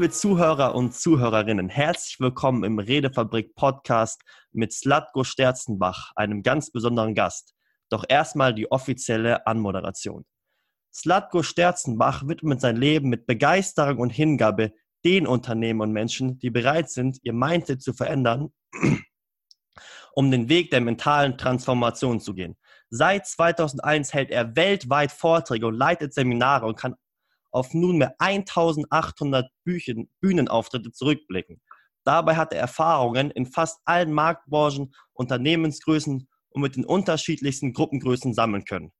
Liebe 0.00 0.14
Zuhörer 0.14 0.74
und 0.74 0.94
Zuhörerinnen, 0.94 1.68
herzlich 1.68 2.20
willkommen 2.20 2.64
im 2.64 2.78
Redefabrik 2.78 3.54
Podcast 3.54 4.22
mit 4.50 4.72
Slatko 4.72 5.24
Sterzenbach, 5.24 6.12
einem 6.16 6.42
ganz 6.42 6.70
besonderen 6.70 7.14
Gast. 7.14 7.52
Doch 7.90 8.06
erstmal 8.08 8.54
die 8.54 8.72
offizielle 8.72 9.46
Anmoderation. 9.46 10.24
Slatko 10.90 11.42
Sterzenbach 11.42 12.26
widmet 12.26 12.62
sein 12.62 12.76
Leben 12.76 13.10
mit 13.10 13.26
Begeisterung 13.26 13.98
und 13.98 14.08
Hingabe 14.08 14.72
den 15.04 15.26
Unternehmen 15.26 15.82
und 15.82 15.92
Menschen, 15.92 16.38
die 16.38 16.48
bereit 16.48 16.88
sind, 16.88 17.18
ihr 17.22 17.34
Mindset 17.34 17.82
zu 17.82 17.92
verändern, 17.92 18.54
um 20.14 20.30
den 20.30 20.48
Weg 20.48 20.70
der 20.70 20.80
mentalen 20.80 21.36
Transformation 21.36 22.20
zu 22.20 22.32
gehen. 22.32 22.56
Seit 22.88 23.26
2001 23.26 24.14
hält 24.14 24.30
er 24.30 24.56
weltweit 24.56 25.12
Vorträge 25.12 25.66
und 25.66 25.74
leitet 25.74 26.14
Seminare 26.14 26.64
und 26.64 26.78
kann 26.78 26.94
auf 27.50 27.74
nunmehr 27.74 28.14
1800 28.18 29.50
Büchen, 29.64 30.10
Bühnenauftritte 30.20 30.92
zurückblicken. 30.92 31.60
Dabei 32.04 32.36
hat 32.36 32.52
er 32.52 32.60
Erfahrungen 32.60 33.30
in 33.30 33.46
fast 33.46 33.80
allen 33.84 34.12
Marktbranchen, 34.12 34.94
Unternehmensgrößen 35.12 36.28
und 36.50 36.62
mit 36.62 36.76
den 36.76 36.84
unterschiedlichsten 36.84 37.72
Gruppengrößen 37.72 38.34
sammeln 38.34 38.64
können. 38.64 38.92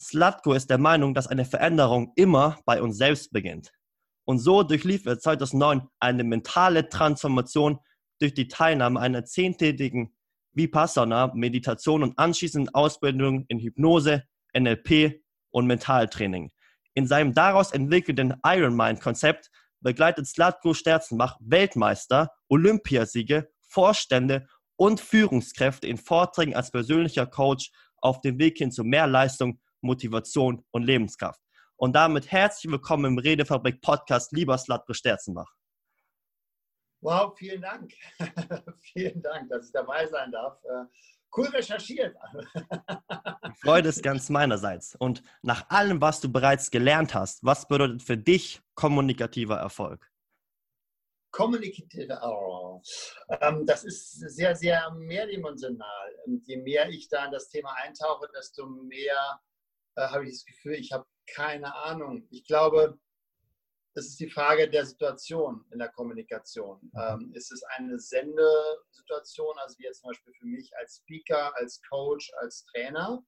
Slatko 0.00 0.52
ist 0.52 0.70
der 0.70 0.78
Meinung, 0.78 1.14
dass 1.14 1.26
eine 1.26 1.44
Veränderung 1.44 2.12
immer 2.14 2.58
bei 2.64 2.80
uns 2.80 2.96
selbst 2.96 3.32
beginnt. 3.32 3.72
Und 4.24 4.38
so 4.38 4.62
durchlief 4.62 5.06
er 5.06 5.18
2009 5.18 5.88
eine 6.00 6.22
mentale 6.22 6.88
Transformation 6.88 7.78
durch 8.20 8.34
die 8.34 8.48
Teilnahme 8.48 9.00
einer 9.00 9.24
zehntägigen 9.24 10.14
Vipassana, 10.52 11.32
Meditation 11.34 12.02
und 12.02 12.18
anschließenden 12.18 12.74
Ausbildung 12.74 13.44
in 13.48 13.58
Hypnose, 13.58 14.24
NLP 14.56 15.22
und 15.50 15.66
Mentaltraining. 15.66 16.50
In 16.98 17.06
seinem 17.06 17.32
daraus 17.32 17.70
entwickelten 17.70 18.34
Ironmind-Konzept 18.44 19.52
begleitet 19.78 20.26
Slatko 20.26 20.74
Sterzenbach 20.74 21.36
Weltmeister, 21.38 22.32
Olympiasiege, 22.48 23.52
Vorstände 23.68 24.48
und 24.74 25.00
Führungskräfte 25.00 25.86
in 25.86 25.96
Vorträgen 25.96 26.56
als 26.56 26.72
persönlicher 26.72 27.24
Coach 27.24 27.70
auf 27.98 28.20
dem 28.20 28.40
Weg 28.40 28.58
hin 28.58 28.72
zu 28.72 28.82
mehr 28.82 29.06
Leistung, 29.06 29.60
Motivation 29.80 30.64
und 30.72 30.82
Lebenskraft. 30.82 31.40
Und 31.76 31.94
damit 31.94 32.32
herzlich 32.32 32.68
willkommen 32.68 33.04
im 33.04 33.18
Redefabrik 33.18 33.80
Podcast, 33.80 34.32
lieber 34.32 34.58
Slatko 34.58 34.92
Sterzenbach. 34.92 35.54
Wow, 37.00 37.38
vielen 37.38 37.62
Dank. 37.62 37.92
vielen 38.92 39.22
Dank, 39.22 39.48
dass 39.50 39.66
ich 39.66 39.72
dabei 39.72 40.04
sein 40.08 40.32
darf. 40.32 40.60
Cool 41.36 41.48
recherchiert. 41.48 42.16
Die 43.46 43.60
Freude 43.62 43.88
ist 43.88 44.02
ganz 44.02 44.28
meinerseits. 44.30 44.94
Und 44.96 45.22
nach 45.42 45.68
allem, 45.70 46.00
was 46.00 46.20
du 46.20 46.30
bereits 46.30 46.70
gelernt 46.70 47.14
hast, 47.14 47.44
was 47.44 47.68
bedeutet 47.68 48.02
für 48.02 48.16
dich 48.16 48.60
kommunikativer 48.74 49.56
Erfolg? 49.56 50.10
Kommunikative, 51.30 52.18
oh, 52.22 52.80
ähm, 53.42 53.66
das 53.66 53.84
ist 53.84 54.12
sehr, 54.12 54.56
sehr 54.56 54.90
mehrdimensional. 54.92 56.16
Und 56.24 56.46
je 56.48 56.56
mehr 56.56 56.88
ich 56.88 57.08
da 57.08 57.26
in 57.26 57.32
das 57.32 57.50
Thema 57.50 57.74
eintauche, 57.84 58.28
desto 58.34 58.66
mehr 58.66 59.40
äh, 59.96 60.08
habe 60.08 60.24
ich 60.24 60.32
das 60.32 60.44
Gefühl, 60.46 60.74
ich 60.74 60.90
habe 60.92 61.06
keine 61.34 61.74
Ahnung. 61.74 62.26
Ich 62.30 62.44
glaube, 62.44 62.98
das 63.94 64.06
ist 64.06 64.20
die 64.20 64.30
Frage 64.30 64.68
der 64.68 64.86
Situation 64.86 65.64
in 65.72 65.78
der 65.78 65.88
Kommunikation. 65.88 66.78
Mhm. 66.92 67.00
Ähm, 67.00 67.32
ist 67.34 67.50
es 67.52 67.62
eine 67.76 67.98
Sendesituation, 67.98 69.56
also 69.58 69.78
wie 69.78 69.84
jetzt 69.84 70.00
zum 70.00 70.10
Beispiel 70.10 70.32
für 70.34 70.46
mich 70.46 70.70
als 70.76 70.98
Speaker, 70.98 71.54
als 71.56 71.80
Coach, 71.88 72.30
als 72.40 72.64
Trainer? 72.66 73.24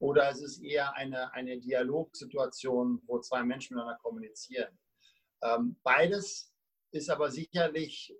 Oder 0.00 0.30
ist 0.30 0.42
es 0.42 0.60
eher 0.60 0.94
eine, 0.94 1.32
eine 1.34 1.58
Dialogsituation, 1.58 3.02
wo 3.06 3.18
zwei 3.20 3.42
Menschen 3.42 3.74
miteinander 3.74 4.00
kommunizieren? 4.00 4.78
Ähm, 5.42 5.78
beides 5.82 6.52
ist 6.92 7.10
aber 7.10 7.30
sicherlich 7.30 8.14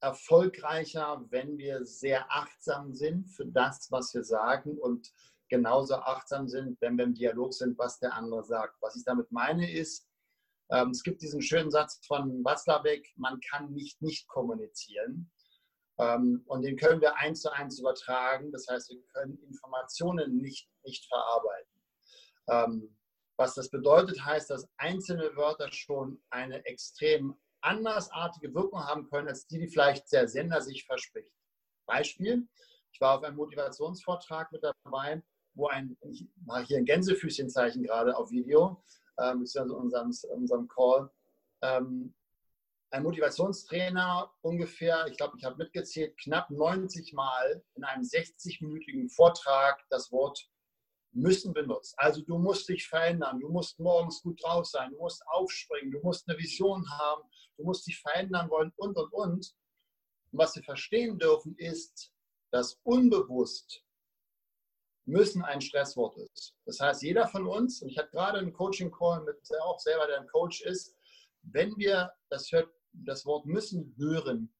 erfolgreicher, 0.00 1.24
wenn 1.30 1.58
wir 1.58 1.84
sehr 1.84 2.30
achtsam 2.30 2.94
sind 2.94 3.28
für 3.28 3.46
das, 3.46 3.90
was 3.90 4.14
wir 4.14 4.22
sagen 4.22 4.78
und 4.78 5.12
genauso 5.48 5.96
achtsam 5.96 6.48
sind, 6.48 6.80
wenn 6.80 6.96
wir 6.96 7.04
im 7.04 7.14
Dialog 7.14 7.52
sind, 7.52 7.76
was 7.78 7.98
der 7.98 8.14
andere 8.14 8.44
sagt. 8.44 8.76
Was 8.80 8.96
ich 8.96 9.04
damit 9.04 9.30
meine 9.32 9.70
ist, 9.70 10.07
ähm, 10.70 10.90
es 10.90 11.02
gibt 11.02 11.22
diesen 11.22 11.42
schönen 11.42 11.70
Satz 11.70 12.00
von 12.06 12.44
Watzlawick, 12.44 13.12
man 13.16 13.40
kann 13.40 13.72
nicht 13.72 14.00
nicht 14.02 14.28
kommunizieren. 14.28 15.30
Ähm, 15.98 16.42
und 16.46 16.62
den 16.62 16.76
können 16.76 17.00
wir 17.00 17.16
eins 17.16 17.42
zu 17.42 17.50
eins 17.52 17.78
übertragen. 17.78 18.52
Das 18.52 18.66
heißt, 18.68 18.90
wir 18.90 19.02
können 19.12 19.38
Informationen 19.42 20.36
nicht, 20.36 20.70
nicht 20.84 21.06
verarbeiten. 21.06 21.72
Ähm, 22.48 22.96
was 23.36 23.54
das 23.54 23.70
bedeutet, 23.70 24.24
heißt, 24.24 24.50
dass 24.50 24.68
einzelne 24.78 25.36
Wörter 25.36 25.70
schon 25.72 26.20
eine 26.30 26.64
extrem 26.66 27.36
andersartige 27.60 28.54
Wirkung 28.54 28.84
haben 28.84 29.08
können, 29.08 29.28
als 29.28 29.46
die, 29.46 29.58
die 29.58 29.68
vielleicht 29.68 30.10
der 30.12 30.28
Sender 30.28 30.60
sich 30.60 30.84
verspricht. 30.84 31.32
Beispiel, 31.86 32.48
ich 32.92 33.00
war 33.00 33.18
auf 33.18 33.24
einem 33.24 33.36
Motivationsvortrag 33.36 34.50
mit 34.52 34.62
dabei, 34.62 35.22
wo 35.54 35.68
ein, 35.68 35.96
ich 36.02 36.28
mache 36.44 36.64
hier 36.64 36.78
ein 36.78 36.84
Gänsefüßchenzeichen 36.84 37.82
gerade 37.82 38.16
auf 38.16 38.30
Video, 38.30 38.82
ähm, 39.18 39.40
beziehungsweise 39.40 39.74
unserem, 39.74 40.12
unserem 40.30 40.68
Call. 40.68 41.10
Ähm, 41.62 42.14
ein 42.90 43.02
Motivationstrainer 43.02 44.32
ungefähr, 44.40 45.06
ich 45.08 45.16
glaube, 45.16 45.36
ich 45.36 45.44
habe 45.44 45.56
mitgezählt, 45.56 46.16
knapp 46.18 46.50
90 46.50 47.12
Mal 47.12 47.62
in 47.74 47.84
einem 47.84 48.02
60-minütigen 48.02 49.10
Vortrag 49.14 49.84
das 49.90 50.10
Wort 50.10 50.48
müssen 51.12 51.52
benutzt. 51.52 51.94
Also 51.98 52.22
du 52.22 52.38
musst 52.38 52.68
dich 52.68 52.86
verändern, 52.86 53.40
du 53.40 53.48
musst 53.48 53.78
morgens 53.78 54.22
gut 54.22 54.42
drauf 54.42 54.66
sein, 54.66 54.90
du 54.90 54.98
musst 54.98 55.22
aufspringen, 55.26 55.90
du 55.90 56.00
musst 56.00 56.28
eine 56.28 56.38
Vision 56.38 56.88
haben, 56.98 57.22
du 57.56 57.64
musst 57.64 57.86
dich 57.86 58.00
verändern 58.00 58.48
wollen 58.50 58.72
und, 58.76 58.96
und, 58.96 59.12
und. 59.12 59.54
Und 60.30 60.38
was 60.38 60.54
wir 60.54 60.62
verstehen 60.62 61.18
dürfen, 61.18 61.56
ist, 61.56 62.12
dass 62.50 62.78
unbewusst 62.84 63.82
müssen 65.08 65.42
ein 65.42 65.60
Stresswort 65.60 66.18
ist. 66.18 66.54
Das 66.66 66.80
heißt, 66.80 67.02
jeder 67.02 67.26
von 67.26 67.46
uns, 67.46 67.82
und 67.82 67.88
ich 67.88 67.98
hatte 67.98 68.10
gerade 68.10 68.38
einen 68.38 68.52
Coaching-Call 68.52 69.24
mit 69.24 69.36
auch 69.62 69.80
selber, 69.80 70.06
der 70.06 70.20
ein 70.20 70.28
Coach 70.28 70.60
ist, 70.60 70.94
wenn 71.42 71.76
wir 71.78 72.12
das, 72.28 72.52
hört, 72.52 72.68
das 72.92 73.24
Wort 73.24 73.46
müssen 73.46 73.94
hören, 73.96 74.52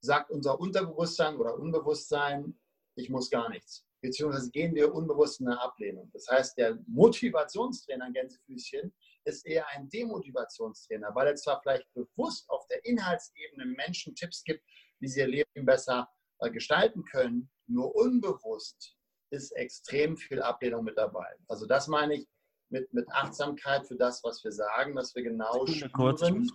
sagt 0.00 0.30
unser 0.30 0.58
Unterbewusstsein 0.58 1.36
oder 1.36 1.58
Unbewusstsein, 1.58 2.58
ich 2.96 3.10
muss 3.10 3.30
gar 3.30 3.50
nichts. 3.50 3.86
Beziehungsweise 4.00 4.50
gehen 4.50 4.74
wir 4.74 4.94
unbewusst 4.94 5.40
in 5.40 5.48
eine 5.48 5.60
Ablehnung. 5.60 6.10
Das 6.12 6.28
heißt, 6.28 6.56
der 6.58 6.78
Motivationstrainer 6.86 8.10
Gänsefüßchen 8.10 8.94
ist 9.24 9.46
eher 9.46 9.66
ein 9.68 9.88
Demotivationstrainer, 9.88 11.14
weil 11.14 11.28
er 11.28 11.36
zwar 11.36 11.60
vielleicht 11.60 11.86
bewusst 11.94 12.48
auf 12.48 12.66
der 12.68 12.84
Inhaltsebene 12.84 13.66
Menschen 13.66 14.14
Tipps 14.14 14.44
gibt, 14.44 14.62
wie 15.00 15.08
sie 15.08 15.20
ihr 15.20 15.28
Leben 15.28 15.64
besser 15.64 16.08
äh, 16.40 16.50
gestalten 16.50 17.04
können, 17.04 17.50
nur 17.66 17.94
unbewusst 17.94 18.93
ist 19.34 19.52
extrem 19.52 20.16
viel 20.16 20.40
Ablehnung 20.42 20.84
mit 20.84 20.96
dabei. 20.96 21.36
Also 21.48 21.66
das 21.66 21.88
meine 21.88 22.14
ich 22.14 22.28
mit, 22.70 22.92
mit 22.92 23.08
Achtsamkeit 23.12 23.86
für 23.86 23.96
das, 23.96 24.22
was 24.24 24.42
wir 24.42 24.52
sagen, 24.52 24.96
dass 24.96 25.14
wir 25.14 25.22
genau 25.22 25.66
spüren. 25.66 26.50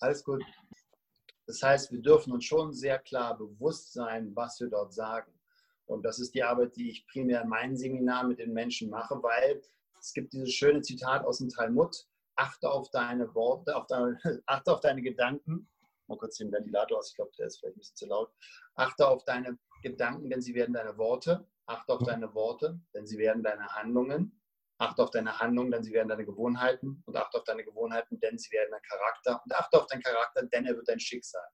Alles 0.00 0.24
gut. 0.24 0.42
Das 1.46 1.62
heißt, 1.62 1.92
wir 1.92 2.00
dürfen 2.00 2.32
uns 2.32 2.44
schon 2.44 2.72
sehr 2.72 2.98
klar 2.98 3.36
bewusst 3.36 3.92
sein, 3.92 4.34
was 4.34 4.58
wir 4.60 4.68
dort 4.68 4.94
sagen. 4.94 5.32
Und 5.86 6.02
das 6.02 6.18
ist 6.18 6.34
die 6.34 6.42
Arbeit, 6.42 6.76
die 6.76 6.90
ich 6.90 7.06
primär 7.06 7.42
in 7.42 7.48
meinen 7.48 7.76
Seminaren 7.76 8.28
mit 8.28 8.38
den 8.38 8.52
Menschen 8.52 8.88
mache, 8.88 9.22
weil 9.22 9.60
es 10.00 10.12
gibt 10.14 10.32
dieses 10.32 10.52
schöne 10.52 10.80
Zitat 10.80 11.24
aus 11.24 11.38
dem 11.38 11.50
Talmud, 11.50 11.94
achte 12.36 12.70
auf 12.70 12.90
deine 12.90 13.34
Worte, 13.34 13.76
auf 13.76 13.86
deine, 13.86 14.18
achte 14.46 14.72
auf 14.72 14.80
deine 14.80 15.02
Gedanken. 15.02 15.68
Mal 16.06 16.18
kurz 16.18 16.36
den 16.36 16.52
Ventilator 16.52 16.98
aus, 16.98 17.10
ich 17.10 17.16
glaube, 17.16 17.32
der 17.38 17.46
ist 17.46 17.58
vielleicht 17.58 17.76
ein 17.76 17.78
bisschen 17.78 17.96
zu 17.96 18.06
laut. 18.06 18.30
Achte 18.74 19.08
auf 19.08 19.24
deine 19.24 19.58
Gedanken, 19.82 20.30
denn 20.30 20.40
sie 20.40 20.54
werden 20.54 20.74
deine 20.74 20.96
Worte. 20.98 21.46
Achte 21.66 21.92
auf 21.92 22.02
deine 22.02 22.34
Worte, 22.34 22.80
denn 22.94 23.06
sie 23.06 23.18
werden 23.18 23.42
deine 23.42 23.66
Handlungen. 23.68 24.40
Achte 24.78 25.02
auf 25.02 25.10
deine 25.10 25.38
Handlungen, 25.38 25.70
denn 25.70 25.82
sie 25.82 25.92
werden 25.92 26.08
deine 26.08 26.26
Gewohnheiten. 26.26 27.02
Und 27.06 27.16
achte 27.16 27.38
auf 27.38 27.44
deine 27.44 27.64
Gewohnheiten, 27.64 28.18
denn 28.20 28.38
sie 28.38 28.50
werden 28.52 28.70
dein 28.70 28.82
Charakter. 28.82 29.40
Und 29.44 29.54
achte 29.54 29.80
auf 29.80 29.86
deinen 29.86 30.02
Charakter, 30.02 30.46
denn 30.46 30.66
er 30.66 30.76
wird 30.76 30.88
dein 30.88 31.00
Schicksal. 31.00 31.46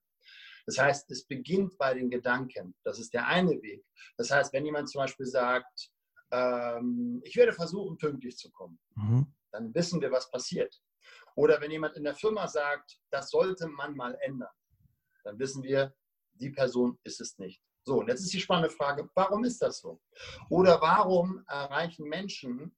Das 0.65 0.77
heißt, 0.77 1.09
es 1.11 1.25
beginnt 1.25 1.77
bei 1.77 1.93
den 1.93 2.09
Gedanken. 2.09 2.75
Das 2.83 2.99
ist 2.99 3.13
der 3.13 3.27
eine 3.27 3.61
Weg. 3.61 3.85
Das 4.17 4.29
heißt, 4.31 4.53
wenn 4.53 4.65
jemand 4.65 4.89
zum 4.89 4.99
Beispiel 4.99 5.25
sagt, 5.25 5.89
ähm, 6.31 7.21
ich 7.23 7.35
werde 7.35 7.53
versuchen, 7.53 7.97
pünktlich 7.97 8.37
zu 8.37 8.51
kommen, 8.51 8.79
mhm. 8.95 9.33
dann 9.51 9.73
wissen 9.73 10.01
wir, 10.01 10.11
was 10.11 10.29
passiert. 10.31 10.81
Oder 11.35 11.61
wenn 11.61 11.71
jemand 11.71 11.95
in 11.95 12.03
der 12.03 12.15
Firma 12.15 12.47
sagt, 12.47 12.99
das 13.09 13.29
sollte 13.29 13.67
man 13.67 13.95
mal 13.95 14.17
ändern, 14.21 14.53
dann 15.23 15.39
wissen 15.39 15.63
wir, 15.63 15.93
die 16.33 16.49
Person 16.49 16.99
ist 17.03 17.21
es 17.21 17.37
nicht. 17.37 17.61
So, 17.83 17.99
und 17.99 18.07
jetzt 18.07 18.21
ist 18.21 18.33
die 18.33 18.39
spannende 18.39 18.69
Frage, 18.69 19.09
warum 19.15 19.43
ist 19.43 19.61
das 19.61 19.79
so? 19.79 19.99
Oder 20.49 20.79
warum 20.81 21.43
erreichen 21.47 22.07
Menschen, 22.07 22.75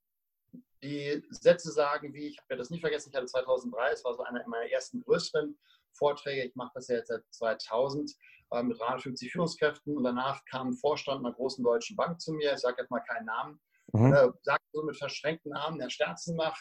die 0.81 1.23
Sätze 1.29 1.71
sagen, 1.71 2.13
wie, 2.13 2.27
ich 2.27 2.37
habe 2.37 2.47
ja 2.51 2.57
das 2.57 2.69
nicht 2.69 2.81
vergessen, 2.81 3.09
ich 3.09 3.15
hatte 3.15 3.27
2003, 3.27 3.91
es 3.91 4.03
war 4.03 4.13
so 4.15 4.23
einer 4.23 4.45
meiner 4.47 4.69
ersten 4.69 5.01
größeren 5.01 5.57
Vorträge, 5.93 6.43
ich 6.43 6.55
mache 6.55 6.71
das 6.75 6.87
ja 6.87 6.97
jetzt 6.97 7.07
seit 7.07 7.23
2000 7.31 8.11
äh, 8.51 8.63
mit 8.63 8.79
350 8.79 9.31
Führungskräften 9.31 9.95
und 9.95 10.03
danach 10.03 10.43
kam 10.45 10.69
ein 10.69 10.73
Vorstand 10.73 11.25
einer 11.25 11.33
großen 11.33 11.63
deutschen 11.63 11.95
Bank 11.95 12.19
zu 12.19 12.33
mir, 12.33 12.53
ich 12.53 12.59
sage 12.59 12.81
jetzt 12.81 12.91
mal 12.91 12.99
keinen 13.01 13.25
Namen, 13.25 13.61
mhm. 13.93 14.13
äh, 14.13 14.29
sagt 14.41 14.63
so 14.73 14.83
mit 14.83 14.97
verschränkten 14.97 15.53
Armen, 15.53 15.79
Herr 15.79 15.89
Sterzenbach, 15.89 16.57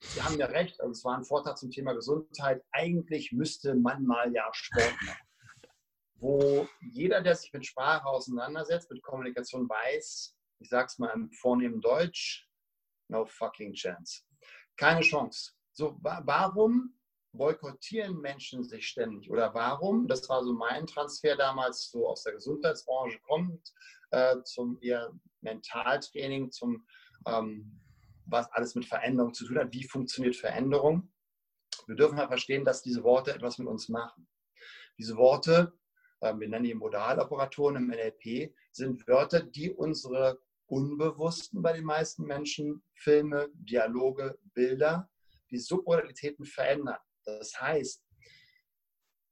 Sie 0.00 0.22
haben 0.22 0.38
ja 0.38 0.46
recht, 0.46 0.80
also 0.80 0.92
es 0.92 1.04
war 1.04 1.16
ein 1.16 1.24
Vortrag 1.24 1.56
zum 1.56 1.70
Thema 1.70 1.94
Gesundheit. 1.94 2.62
Eigentlich 2.70 3.32
müsste 3.32 3.74
man 3.74 4.04
mal 4.04 4.32
ja 4.32 4.48
Sport 4.52 4.94
machen. 5.06 5.26
Wo 6.18 6.66
jeder, 6.80 7.20
der 7.20 7.34
sich 7.34 7.52
mit 7.52 7.66
Sprache 7.66 8.06
auseinandersetzt, 8.06 8.90
mit 8.90 9.02
Kommunikation 9.02 9.68
weiß, 9.68 10.36
ich 10.60 10.68
sage 10.68 10.86
es 10.86 10.98
mal 10.98 11.10
im 11.10 11.30
vornehmen 11.32 11.80
Deutsch, 11.80 12.48
no 13.08 13.26
fucking 13.26 13.74
chance. 13.74 14.22
Keine 14.76 15.00
Chance. 15.00 15.52
So, 15.72 15.98
warum 16.00 16.98
boykottieren 17.32 18.18
Menschen 18.20 18.64
sich 18.64 18.88
ständig? 18.88 19.30
Oder 19.30 19.52
warum, 19.54 20.08
das 20.08 20.28
war 20.28 20.42
so 20.42 20.54
mein 20.54 20.86
Transfer 20.86 21.36
damals, 21.36 21.90
so 21.90 22.08
aus 22.08 22.22
der 22.22 22.32
Gesundheitsbranche 22.32 23.18
kommt, 23.20 23.72
äh, 24.10 24.36
zum 24.44 24.78
eher 24.80 25.12
Mentaltraining, 25.42 26.50
zum 26.50 26.86
ähm, 27.26 27.82
was 28.26 28.50
alles 28.52 28.74
mit 28.74 28.86
Veränderung 28.86 29.34
zu 29.34 29.46
tun 29.46 29.58
hat. 29.58 29.72
Wie 29.72 29.86
funktioniert 29.86 30.36
Veränderung? 30.36 31.12
Wir 31.86 31.96
dürfen 31.96 32.18
halt 32.18 32.28
verstehen, 32.28 32.64
dass 32.64 32.82
diese 32.82 33.04
Worte 33.04 33.32
etwas 33.34 33.58
mit 33.58 33.68
uns 33.68 33.88
machen. 33.88 34.28
Diese 34.98 35.16
Worte, 35.16 35.78
wir 36.20 36.48
nennen 36.48 36.64
die 36.64 36.74
Modaloperatoren 36.74 37.76
im 37.76 37.88
NLP, 37.88 38.54
sind 38.72 39.06
Wörter, 39.06 39.42
die 39.42 39.72
unsere 39.72 40.40
Unbewussten 40.66 41.62
bei 41.62 41.72
den 41.72 41.84
meisten 41.84 42.24
Menschen, 42.24 42.82
Filme, 42.94 43.48
Dialoge, 43.54 44.38
Bilder, 44.54 45.08
die 45.50 45.58
Submodalitäten 45.58 46.44
verändern. 46.44 46.98
Das 47.24 47.60
heißt, 47.60 48.04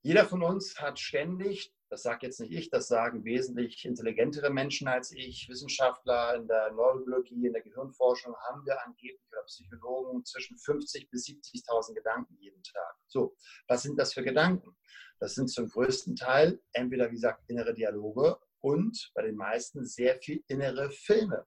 jeder 0.03 0.27
von 0.27 0.43
uns 0.43 0.79
hat 0.79 0.99
ständig, 0.99 1.73
das 1.91 2.03
sage 2.03 2.27
jetzt 2.27 2.41
nicht 2.41 2.53
ich, 2.53 2.71
das 2.71 2.89
sagen 2.89 3.25
wesentlich 3.25 3.85
intelligentere 3.85 4.51
Menschen 4.51 4.89
als 4.89 5.13
ich, 5.13 5.49
Wissenschaftler 5.49 6.35
in 6.37 6.49
der 6.49 6.73
Neurobiologie, 6.73 7.47
in 7.47 7.53
der 7.53 7.63
Gehirnforschung, 7.63 8.35
haben 8.49 8.65
wir 8.67 8.85
angeblich 8.85 9.21
oder 9.31 9.43
Psychologen 9.45 10.25
zwischen 10.25 10.57
50.000 10.57 11.11
bis 11.11 11.27
70.000 11.27 11.95
Gedanken 11.95 12.37
jeden 12.39 12.63
Tag. 12.63 12.97
So, 13.07 13.37
was 13.69 13.83
sind 13.83 13.99
das 13.99 14.13
für 14.13 14.23
Gedanken? 14.23 14.77
Das 15.21 15.35
sind 15.35 15.49
zum 15.49 15.69
größten 15.69 16.17
Teil 16.17 16.61
entweder, 16.73 17.11
wie 17.11 17.15
gesagt, 17.15 17.45
innere 17.49 17.75
Dialoge 17.75 18.39
und 18.61 19.11
bei 19.15 19.23
den 19.23 19.37
meisten 19.37 19.85
sehr 19.85 20.17
viel 20.17 20.43
innere 20.49 20.91
Filme. 20.91 21.47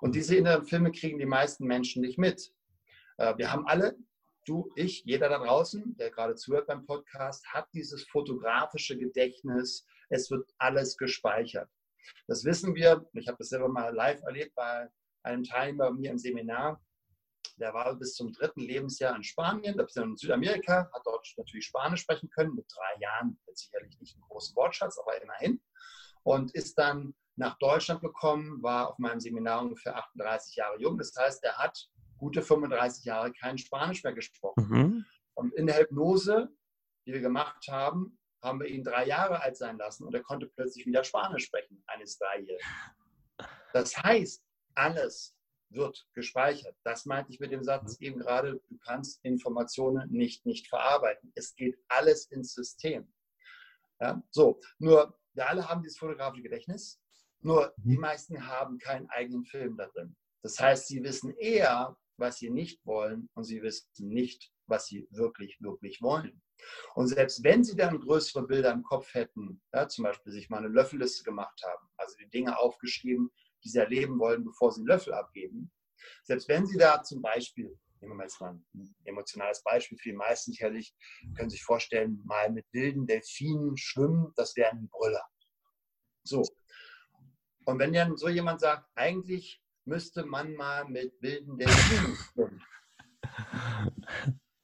Und 0.00 0.14
diese 0.14 0.36
inneren 0.36 0.64
Filme 0.64 0.90
kriegen 0.90 1.18
die 1.18 1.26
meisten 1.26 1.66
Menschen 1.66 2.02
nicht 2.02 2.18
mit. 2.18 2.52
Äh, 3.18 3.36
wir 3.36 3.52
haben 3.52 3.66
alle 3.66 3.96
du, 4.44 4.70
ich, 4.76 5.02
jeder 5.04 5.28
da 5.28 5.38
draußen, 5.38 5.96
der 5.96 6.10
gerade 6.10 6.34
zuhört 6.34 6.66
beim 6.66 6.84
Podcast, 6.86 7.46
hat 7.52 7.68
dieses 7.72 8.04
fotografische 8.04 8.98
Gedächtnis. 8.98 9.86
Es 10.08 10.30
wird 10.30 10.50
alles 10.58 10.96
gespeichert. 10.96 11.70
Das 12.26 12.44
wissen 12.44 12.74
wir. 12.74 13.08
Ich 13.14 13.28
habe 13.28 13.38
das 13.38 13.48
selber 13.48 13.68
mal 13.68 13.94
live 13.94 14.22
erlebt 14.22 14.54
bei 14.54 14.88
einem 15.22 15.44
Teilnehmer 15.44 15.90
bei 15.90 15.92
mir 15.92 16.10
im 16.10 16.18
Seminar. 16.18 16.82
Der 17.56 17.72
war 17.72 17.94
bis 17.94 18.14
zum 18.14 18.32
dritten 18.32 18.60
Lebensjahr 18.60 19.14
in 19.14 19.22
Spanien, 19.22 19.76
da 19.76 19.86
in 20.02 20.16
Südamerika, 20.16 20.90
hat 20.92 21.02
dort 21.04 21.26
natürlich 21.36 21.66
Spanisch 21.66 22.00
sprechen 22.00 22.28
können. 22.30 22.54
Mit 22.54 22.66
drei 22.68 23.00
Jahren 23.00 23.40
jetzt 23.46 23.64
sicherlich 23.66 23.98
nicht 24.00 24.14
einen 24.14 24.24
großen 24.28 24.56
Wortschatz, 24.56 24.98
aber 24.98 25.22
immerhin. 25.22 25.62
Und 26.24 26.52
ist 26.54 26.76
dann 26.78 27.14
nach 27.36 27.56
Deutschland 27.58 28.00
gekommen, 28.00 28.62
war 28.62 28.90
auf 28.90 28.98
meinem 28.98 29.20
Seminar 29.20 29.62
ungefähr 29.62 29.96
38 29.96 30.56
Jahre 30.56 30.80
jung. 30.80 30.98
Das 30.98 31.14
heißt, 31.16 31.44
er 31.44 31.56
hat 31.58 31.88
gute 32.24 32.40
35 32.40 33.04
Jahre 33.04 33.32
kein 33.34 33.58
Spanisch 33.58 34.02
mehr 34.02 34.14
gesprochen. 34.14 34.66
Mhm. 34.66 35.06
Und 35.34 35.52
in 35.54 35.66
der 35.66 35.78
Hypnose, 35.78 36.48
die 37.06 37.12
wir 37.12 37.20
gemacht 37.20 37.68
haben, 37.68 38.18
haben 38.42 38.60
wir 38.60 38.66
ihn 38.66 38.82
drei 38.82 39.06
Jahre 39.06 39.42
alt 39.42 39.58
sein 39.58 39.76
lassen 39.76 40.04
und 40.04 40.14
er 40.14 40.22
konnte 40.22 40.46
plötzlich 40.46 40.86
wieder 40.86 41.04
Spanisch 41.04 41.44
sprechen, 41.44 41.82
eines 41.86 42.16
Dreijährigen. 42.16 42.66
Das 43.74 43.94
heißt, 44.02 44.42
alles 44.74 45.36
wird 45.68 46.06
gespeichert. 46.14 46.74
Das 46.82 47.04
meinte 47.04 47.30
ich 47.30 47.40
mit 47.40 47.52
dem 47.52 47.62
Satz 47.62 48.00
eben 48.00 48.20
gerade, 48.20 48.62
du 48.70 48.78
kannst 48.78 49.22
Informationen 49.22 50.10
nicht 50.10 50.46
nicht 50.46 50.68
verarbeiten. 50.68 51.30
Es 51.34 51.54
geht 51.54 51.76
alles 51.88 52.26
ins 52.30 52.54
System. 52.54 53.12
Ja, 54.00 54.22
so, 54.30 54.60
nur 54.78 55.18
wir 55.34 55.46
alle 55.46 55.68
haben 55.68 55.82
dieses 55.82 55.98
fotografische 55.98 56.42
Gedächtnis, 56.42 57.02
nur 57.40 57.74
die 57.76 57.96
mhm. 57.96 58.00
meisten 58.00 58.46
haben 58.46 58.78
keinen 58.78 59.10
eigenen 59.10 59.44
Film 59.44 59.76
da 59.76 59.88
drin. 59.88 60.16
Das 60.42 60.58
heißt, 60.58 60.88
sie 60.88 61.02
wissen 61.02 61.34
eher, 61.36 61.96
was 62.16 62.38
sie 62.38 62.50
nicht 62.50 62.84
wollen 62.86 63.28
und 63.34 63.44
sie 63.44 63.62
wissen 63.62 64.08
nicht, 64.08 64.52
was 64.66 64.86
sie 64.86 65.06
wirklich, 65.10 65.56
wirklich 65.60 66.00
wollen. 66.00 66.42
Und 66.94 67.08
selbst 67.08 67.42
wenn 67.44 67.64
sie 67.64 67.76
dann 67.76 68.00
größere 68.00 68.46
Bilder 68.46 68.72
im 68.72 68.82
Kopf 68.82 69.12
hätten, 69.14 69.60
ja, 69.72 69.88
zum 69.88 70.04
Beispiel 70.04 70.32
sich 70.32 70.48
mal 70.48 70.58
eine 70.58 70.68
Löffelliste 70.68 71.24
gemacht 71.24 71.60
haben, 71.64 71.88
also 71.96 72.16
die 72.18 72.30
Dinge 72.30 72.58
aufgeschrieben, 72.58 73.30
die 73.64 73.68
sie 73.68 73.78
erleben 73.78 74.18
wollen, 74.18 74.44
bevor 74.44 74.72
sie 74.72 74.80
einen 74.80 74.88
Löffel 74.88 75.12
abgeben, 75.12 75.72
selbst 76.22 76.48
wenn 76.48 76.66
sie 76.66 76.76
da 76.76 77.02
zum 77.02 77.22
Beispiel, 77.22 77.76
nehmen 78.00 78.16
wir 78.16 78.24
jetzt 78.24 78.40
mal 78.40 78.58
ein 78.74 78.94
emotionales 79.04 79.62
Beispiel 79.62 79.98
für 79.98 80.10
die 80.10 80.16
meisten 80.16 80.52
sicherlich, 80.52 80.94
können 81.36 81.50
sich 81.50 81.62
vorstellen, 81.62 82.20
mal 82.24 82.50
mit 82.50 82.66
wilden 82.72 83.06
Delfinen 83.06 83.76
schwimmen, 83.76 84.32
das 84.36 84.56
wäre 84.56 84.70
ein 84.70 84.88
Brüller. 84.88 85.24
So. 86.22 86.42
Und 87.66 87.78
wenn 87.78 87.92
dann 87.92 88.16
so 88.16 88.28
jemand 88.28 88.60
sagt, 88.60 88.86
eigentlich 88.94 89.63
müsste 89.86 90.24
man 90.24 90.54
mal 90.54 90.84
mit 90.86 91.20
wilden 91.20 91.58
Delfinen 91.58 92.16
schwimmen. 92.16 92.62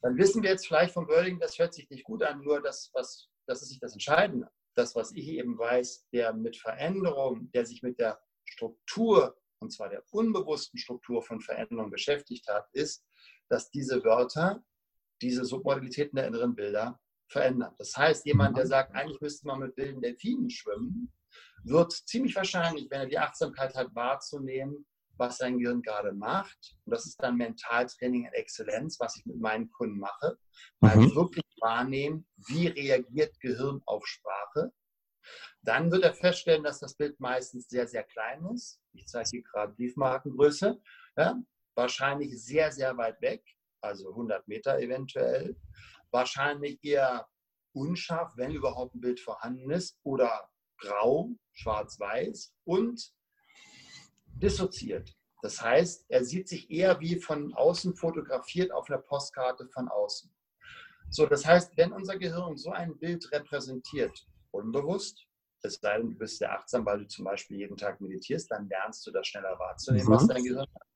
Dann 0.02 0.17
wissen 0.17 0.43
wir 0.43 0.50
jetzt 0.50 0.67
vielleicht 0.67 0.94
vom 0.94 1.08
Wording, 1.08 1.38
das 1.38 1.58
hört 1.58 1.75
sich 1.75 1.88
nicht 1.90 2.05
gut 2.05 2.22
an, 2.22 2.40
nur 2.43 2.62
das, 2.62 2.90
was, 2.94 3.28
das 3.46 3.62
ist 3.62 3.70
nicht 3.70 3.82
das 3.82 3.93
Entscheidende. 3.93 4.49
Das, 4.75 4.94
was 4.94 5.12
ich 5.12 5.28
eben 5.28 5.58
weiß, 5.58 6.08
der 6.12 6.32
mit 6.32 6.56
Veränderung, 6.56 7.50
der 7.52 7.67
sich 7.67 7.82
mit 7.82 7.99
der 7.99 8.20
Struktur, 8.44 9.37
und 9.61 9.70
zwar 9.70 9.90
der 9.90 10.02
unbewussten 10.11 10.78
Struktur 10.78 11.22
von 11.22 11.40
Veränderung 11.40 11.90
beschäftigt 11.90 12.49
hat, 12.49 12.67
ist, 12.72 13.05
dass 13.49 13.70
diese 13.70 14.02
Wörter, 14.05 14.64
diese 15.20 15.44
Submodalitäten 15.44 16.17
der 16.17 16.28
inneren 16.28 16.55
Bilder 16.55 16.99
verändern. 17.28 17.75
Das 17.78 17.94
heißt, 17.96 18.25
jemand, 18.25 18.56
der 18.56 18.67
sagt, 18.67 18.94
eigentlich 18.94 19.20
müsste 19.20 19.46
man 19.46 19.61
mit 19.61 19.76
wilden 19.76 20.00
Delfinen 20.00 20.49
schwimmen, 20.49 21.12
wird 21.62 21.93
ziemlich 21.93 22.34
wahrscheinlich, 22.34 22.90
wenn 22.90 23.00
er 23.00 23.06
die 23.06 23.19
Achtsamkeit 23.19 23.75
hat, 23.75 23.94
wahrzunehmen, 23.94 24.87
was 25.20 25.37
sein 25.37 25.58
Gehirn 25.58 25.82
gerade 25.82 26.12
macht. 26.12 26.76
Und 26.84 26.93
das 26.93 27.06
ist 27.06 27.22
dann 27.22 27.37
Mentaltraining 27.37 28.25
in 28.25 28.32
Exzellenz, 28.32 28.99
was 28.99 29.17
ich 29.17 29.26
mit 29.26 29.38
meinen 29.38 29.70
Kunden 29.70 30.00
mache. 30.00 30.38
Mal 30.81 30.96
mhm. 30.96 31.14
wirklich 31.14 31.44
wahrnehmen, 31.61 32.26
wie 32.49 32.67
reagiert 32.67 33.38
Gehirn 33.40 33.82
auf 33.87 34.06
Sprache. 34.06 34.72
Dann 35.62 35.93
wird 35.93 36.05
er 36.05 36.14
feststellen, 36.14 36.64
dass 36.64 36.81
das 36.81 36.96
Bild 36.96 37.20
meistens 37.20 37.69
sehr, 37.69 37.86
sehr 37.86 38.03
klein 38.03 38.44
ist. 38.55 38.81
Ich 38.94 39.06
zeige 39.06 39.29
hier 39.31 39.43
gerade 39.43 39.74
Briefmarkengröße. 39.74 40.81
Ja, 41.17 41.39
wahrscheinlich 41.77 42.43
sehr, 42.43 42.72
sehr 42.72 42.96
weit 42.96 43.20
weg, 43.20 43.44
also 43.82 44.08
100 44.10 44.48
Meter 44.48 44.79
eventuell. 44.79 45.55
Wahrscheinlich 46.10 46.82
eher 46.82 47.29
unscharf, 47.72 48.32
wenn 48.36 48.53
überhaupt 48.53 48.94
ein 48.94 49.00
Bild 49.00 49.20
vorhanden 49.20 49.70
ist, 49.70 49.98
oder 50.03 50.48
grau, 50.79 51.31
schwarz-weiß 51.53 52.55
und 52.65 53.12
dissoziiert. 54.41 55.15
Das 55.43 55.61
heißt, 55.63 56.06
er 56.09 56.25
sieht 56.25 56.49
sich 56.49 56.70
eher 56.70 57.01
wie 57.01 57.17
von 57.17 57.55
außen 57.55 57.94
fotografiert 57.94 58.73
auf 58.73 58.91
einer 58.91 58.99
Postkarte 59.01 59.69
von 59.69 59.89
außen. 59.89 60.31
So, 61.09 61.27
das 61.27 61.44
heißt, 61.44 61.77
wenn 61.77 61.93
unser 61.93 62.19
Gehirn 62.19 62.56
so 62.56 62.70
ein 62.70 62.97
Bild 62.99 63.31
repräsentiert, 63.32 64.27
unbewusst, 64.51 65.27
es 65.63 65.75
sei 65.75 65.99
denn, 65.99 66.11
du 66.11 66.19
bist 66.19 66.39
sehr 66.39 66.53
achtsam, 66.53 66.87
weil 66.87 67.01
du 67.01 67.06
zum 67.09 67.25
Beispiel 67.25 67.59
jeden 67.59 67.77
Tag 67.77 68.01
meditierst, 68.01 68.51
dann 68.51 68.69
lernst 68.69 69.06
du 69.06 69.11
das 69.11 69.27
schneller 69.27 69.59
wahrzunehmen, 69.59 70.06
mhm. 70.06 70.13
was 70.13 70.27
dein 70.27 70.43
Gehirn 70.43 70.67
hat. 70.75 70.89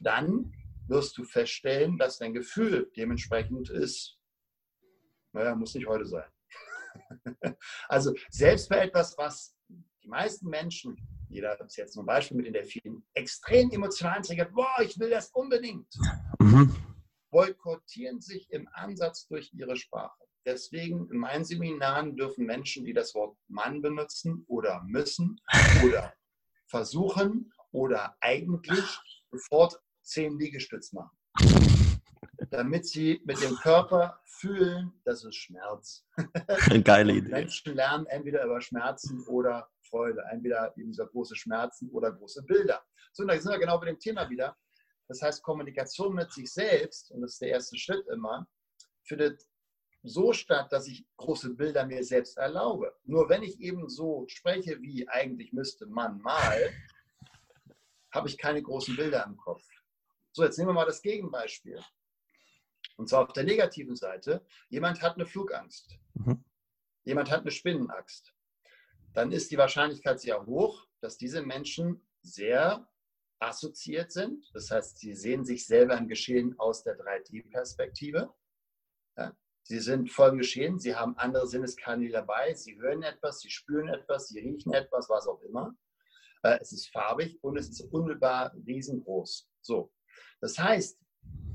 Dann 0.00 0.52
wirst 0.88 1.16
du 1.16 1.24
feststellen, 1.24 1.98
dass 1.98 2.18
dein 2.18 2.34
Gefühl 2.34 2.90
dementsprechend 2.96 3.70
ist, 3.70 4.18
naja, 5.32 5.54
muss 5.54 5.74
nicht 5.74 5.86
heute 5.86 6.06
sein. 6.06 6.28
also 7.88 8.14
selbst 8.30 8.68
bei 8.68 8.78
etwas, 8.78 9.16
was 9.16 9.54
die 9.68 10.08
meisten 10.08 10.48
Menschen 10.48 10.96
jeder 11.28 11.60
ist 11.60 11.76
jetzt 11.76 11.92
zum 11.92 12.06
Beispiel 12.06 12.36
mit 12.36 12.46
den 12.46 12.52
Delfinen, 12.52 13.04
extrem 13.14 13.70
emotional 13.70 14.20
triggert, 14.22 14.52
boah, 14.52 14.80
ich 14.82 14.98
will 14.98 15.10
das 15.10 15.30
unbedingt, 15.30 15.88
mhm. 16.40 16.74
boykottieren 17.30 18.20
sich 18.20 18.50
im 18.50 18.68
Ansatz 18.72 19.26
durch 19.26 19.52
ihre 19.52 19.76
Sprache. 19.76 20.24
Deswegen 20.46 21.10
in 21.10 21.18
meinen 21.18 21.44
Seminaren 21.44 22.16
dürfen 22.16 22.46
Menschen, 22.46 22.84
die 22.84 22.94
das 22.94 23.14
Wort 23.14 23.36
Mann 23.48 23.82
benutzen 23.82 24.44
oder 24.48 24.82
müssen 24.86 25.40
oder 25.84 26.14
versuchen 26.66 27.52
oder 27.70 28.16
eigentlich 28.20 28.84
sofort 29.30 29.78
zehn 30.02 30.38
Liegestütz 30.38 30.92
machen. 30.92 31.16
Damit 32.50 32.86
sie 32.86 33.20
mit 33.26 33.42
dem 33.42 33.56
Körper 33.56 34.20
fühlen, 34.24 34.92
das 35.04 35.24
ist 35.24 35.34
Schmerz. 35.34 36.06
Geile 36.84 37.12
Idee. 37.12 37.28
Menschen 37.28 37.74
lernen 37.74 38.06
entweder 38.06 38.44
über 38.44 38.60
Schmerzen 38.60 39.22
oder 39.26 39.68
Freude. 39.88 40.22
Entweder 40.30 40.72
eben 40.76 40.92
so 40.92 41.06
große 41.06 41.36
Schmerzen 41.36 41.90
oder 41.90 42.12
große 42.12 42.42
Bilder. 42.44 42.82
So, 43.12 43.22
und 43.22 43.28
da 43.28 43.38
sind 43.38 43.50
wir 43.50 43.58
genau 43.58 43.78
bei 43.78 43.86
dem 43.86 43.98
Thema 43.98 44.28
wieder. 44.28 44.56
Das 45.08 45.22
heißt, 45.22 45.42
Kommunikation 45.42 46.14
mit 46.14 46.32
sich 46.32 46.52
selbst, 46.52 47.10
und 47.10 47.22
das 47.22 47.32
ist 47.32 47.40
der 47.40 47.48
erste 47.50 47.76
Schritt 47.78 48.06
immer, 48.08 48.46
findet 49.04 49.42
so 50.02 50.32
statt, 50.32 50.70
dass 50.70 50.86
ich 50.86 51.06
große 51.16 51.54
Bilder 51.54 51.86
mir 51.86 52.04
selbst 52.04 52.36
erlaube. 52.36 52.94
Nur 53.04 53.28
wenn 53.28 53.42
ich 53.42 53.60
eben 53.60 53.88
so 53.88 54.26
spreche, 54.28 54.80
wie 54.80 55.08
eigentlich 55.08 55.52
müsste 55.52 55.86
man 55.86 56.20
mal, 56.20 56.72
habe 58.12 58.28
ich 58.28 58.38
keine 58.38 58.62
großen 58.62 58.96
Bilder 58.96 59.24
im 59.26 59.36
Kopf. 59.36 59.64
So, 60.32 60.44
jetzt 60.44 60.58
nehmen 60.58 60.70
wir 60.70 60.74
mal 60.74 60.86
das 60.86 61.02
Gegenbeispiel. 61.02 61.80
Und 62.96 63.08
zwar 63.08 63.24
auf 63.24 63.32
der 63.32 63.44
negativen 63.44 63.96
Seite. 63.96 64.44
Jemand 64.68 65.00
hat 65.02 65.14
eine 65.14 65.26
Flugangst. 65.26 65.98
Mhm. 66.14 66.44
Jemand 67.04 67.30
hat 67.30 67.42
eine 67.42 67.50
Spinnenangst. 67.50 68.32
Dann 69.18 69.32
ist 69.32 69.50
die 69.50 69.58
Wahrscheinlichkeit 69.58 70.20
sehr 70.20 70.46
hoch, 70.46 70.86
dass 71.00 71.18
diese 71.18 71.42
Menschen 71.42 72.06
sehr 72.22 72.88
assoziiert 73.40 74.12
sind. 74.12 74.48
Das 74.54 74.70
heißt, 74.70 74.96
sie 74.96 75.12
sehen 75.12 75.44
sich 75.44 75.66
selber 75.66 75.98
im 75.98 76.06
Geschehen 76.06 76.56
aus 76.56 76.84
der 76.84 76.96
3D-Perspektive. 76.96 78.32
Ja, 79.16 79.36
sie 79.64 79.80
sind 79.80 80.08
voll 80.08 80.30
im 80.30 80.38
Geschehen, 80.38 80.78
sie 80.78 80.94
haben 80.94 81.16
andere 81.16 81.48
Sinneskanäle 81.48 82.12
dabei, 82.12 82.54
sie 82.54 82.78
hören 82.78 83.02
etwas, 83.02 83.40
sie 83.40 83.50
spüren 83.50 83.88
etwas, 83.88 84.28
sie 84.28 84.38
riechen 84.38 84.72
etwas, 84.72 85.08
was 85.08 85.26
auch 85.26 85.42
immer. 85.42 85.76
Äh, 86.44 86.60
es 86.60 86.70
ist 86.70 86.88
farbig 86.92 87.42
und 87.42 87.56
es 87.56 87.68
ist 87.70 87.80
unmittelbar 87.92 88.54
riesengroß. 88.68 89.50
So. 89.62 89.92
Das 90.40 90.56
heißt, 90.56 90.96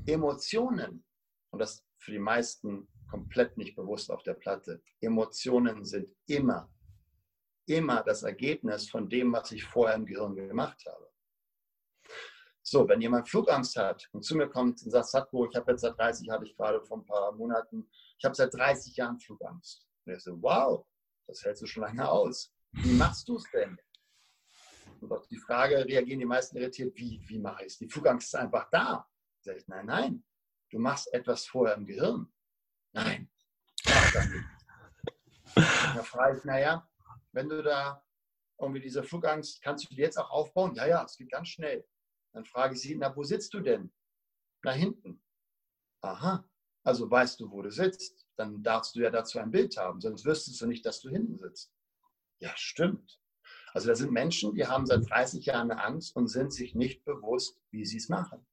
Emotionen, 0.04 1.02
und 1.50 1.60
das 1.60 1.82
für 1.96 2.12
die 2.12 2.18
meisten 2.18 2.86
komplett 3.08 3.56
nicht 3.56 3.74
bewusst 3.74 4.10
auf 4.10 4.22
der 4.22 4.34
Platte, 4.34 4.82
Emotionen 5.00 5.86
sind 5.86 6.14
immer, 6.26 6.70
immer 7.66 8.02
das 8.02 8.22
Ergebnis 8.22 8.88
von 8.88 9.08
dem, 9.08 9.32
was 9.32 9.52
ich 9.52 9.64
vorher 9.64 9.96
im 9.96 10.06
Gehirn 10.06 10.34
gemacht 10.34 10.84
habe. 10.86 11.10
So, 12.62 12.88
wenn 12.88 13.00
jemand 13.00 13.28
Flugangst 13.28 13.76
hat 13.76 14.08
und 14.12 14.24
zu 14.24 14.36
mir 14.36 14.48
kommt 14.48 14.82
und 14.82 14.90
sagt, 14.90 15.08
Satko, 15.08 15.46
ich 15.46 15.54
habe 15.54 15.72
jetzt 15.72 15.82
seit 15.82 15.98
30, 15.98 16.30
hatte 16.30 16.46
ich 16.46 16.56
gerade 16.56 16.82
vor 16.82 16.98
ein 16.98 17.04
paar 17.04 17.32
Monaten, 17.32 17.86
ich 18.18 18.24
habe 18.24 18.34
seit 18.34 18.54
30 18.54 18.96
Jahren 18.96 19.18
Flugangst. 19.20 19.86
Und 20.04 20.12
er 20.12 20.20
so, 20.20 20.40
wow, 20.40 20.86
das 21.26 21.44
hältst 21.44 21.62
du 21.62 21.66
schon 21.66 21.82
lange 21.82 22.08
aus. 22.08 22.54
Wie 22.72 22.92
machst 22.94 23.28
du 23.28 23.36
es 23.36 23.44
denn? 23.52 23.78
Und 25.00 25.12
auf 25.12 25.26
die 25.28 25.36
Frage 25.36 25.84
reagieren 25.84 26.20
die 26.20 26.24
meisten 26.24 26.56
irritiert, 26.56 26.96
wie, 26.96 27.20
wie 27.26 27.38
mache 27.38 27.64
ich 27.64 27.72
es? 27.72 27.78
Die 27.78 27.88
Flugangst 27.88 28.28
ist 28.28 28.34
einfach 28.34 28.68
da. 28.70 29.06
Sag 29.42 29.56
ich, 29.58 29.68
nein, 29.68 29.84
nein, 29.86 30.24
du 30.70 30.78
machst 30.78 31.12
etwas 31.12 31.44
vorher 31.44 31.76
im 31.76 31.84
Gehirn. 31.84 32.32
Nein, 32.92 33.30
mach 33.86 34.12
das 34.12 34.28
nicht. 34.28 34.44
Da 35.54 36.02
frage 36.02 36.38
ich, 36.38 36.44
naja, 36.44 36.88
wenn 37.34 37.48
du 37.48 37.62
da 37.62 38.02
irgendwie 38.58 38.80
diese 38.80 39.02
Flugangst, 39.02 39.60
kannst 39.62 39.84
du 39.84 39.94
die 39.94 40.00
jetzt 40.00 40.16
auch 40.16 40.30
aufbauen? 40.30 40.74
Ja, 40.74 40.86
ja, 40.86 41.04
es 41.04 41.16
geht 41.16 41.30
ganz 41.30 41.48
schnell. 41.48 41.86
Dann 42.32 42.44
frage 42.44 42.74
ich 42.74 42.80
sie, 42.80 42.94
na, 42.94 43.14
wo 43.14 43.22
sitzt 43.24 43.52
du 43.54 43.60
denn? 43.60 43.92
Na, 44.62 44.72
hinten. 44.72 45.22
Aha, 46.00 46.48
also 46.84 47.10
weißt 47.10 47.40
du, 47.40 47.50
wo 47.50 47.62
du 47.62 47.70
sitzt. 47.70 48.26
Dann 48.36 48.62
darfst 48.62 48.94
du 48.94 49.00
ja 49.00 49.10
dazu 49.10 49.38
ein 49.38 49.50
Bild 49.50 49.76
haben, 49.76 50.00
sonst 50.00 50.24
wüsstest 50.24 50.60
du 50.60 50.66
nicht, 50.66 50.84
dass 50.86 51.00
du 51.00 51.08
hinten 51.08 51.36
sitzt. 51.36 51.72
Ja, 52.40 52.52
stimmt. 52.56 53.20
Also 53.72 53.88
da 53.88 53.94
sind 53.94 54.12
Menschen, 54.12 54.54
die 54.54 54.66
haben 54.66 54.86
seit 54.86 55.08
30 55.08 55.46
Jahren 55.46 55.70
eine 55.70 55.82
Angst 55.82 56.14
und 56.16 56.28
sind 56.28 56.52
sich 56.52 56.74
nicht 56.74 57.04
bewusst, 57.04 57.60
wie 57.70 57.84
sie 57.84 57.96
es 57.96 58.08
machen. 58.08 58.46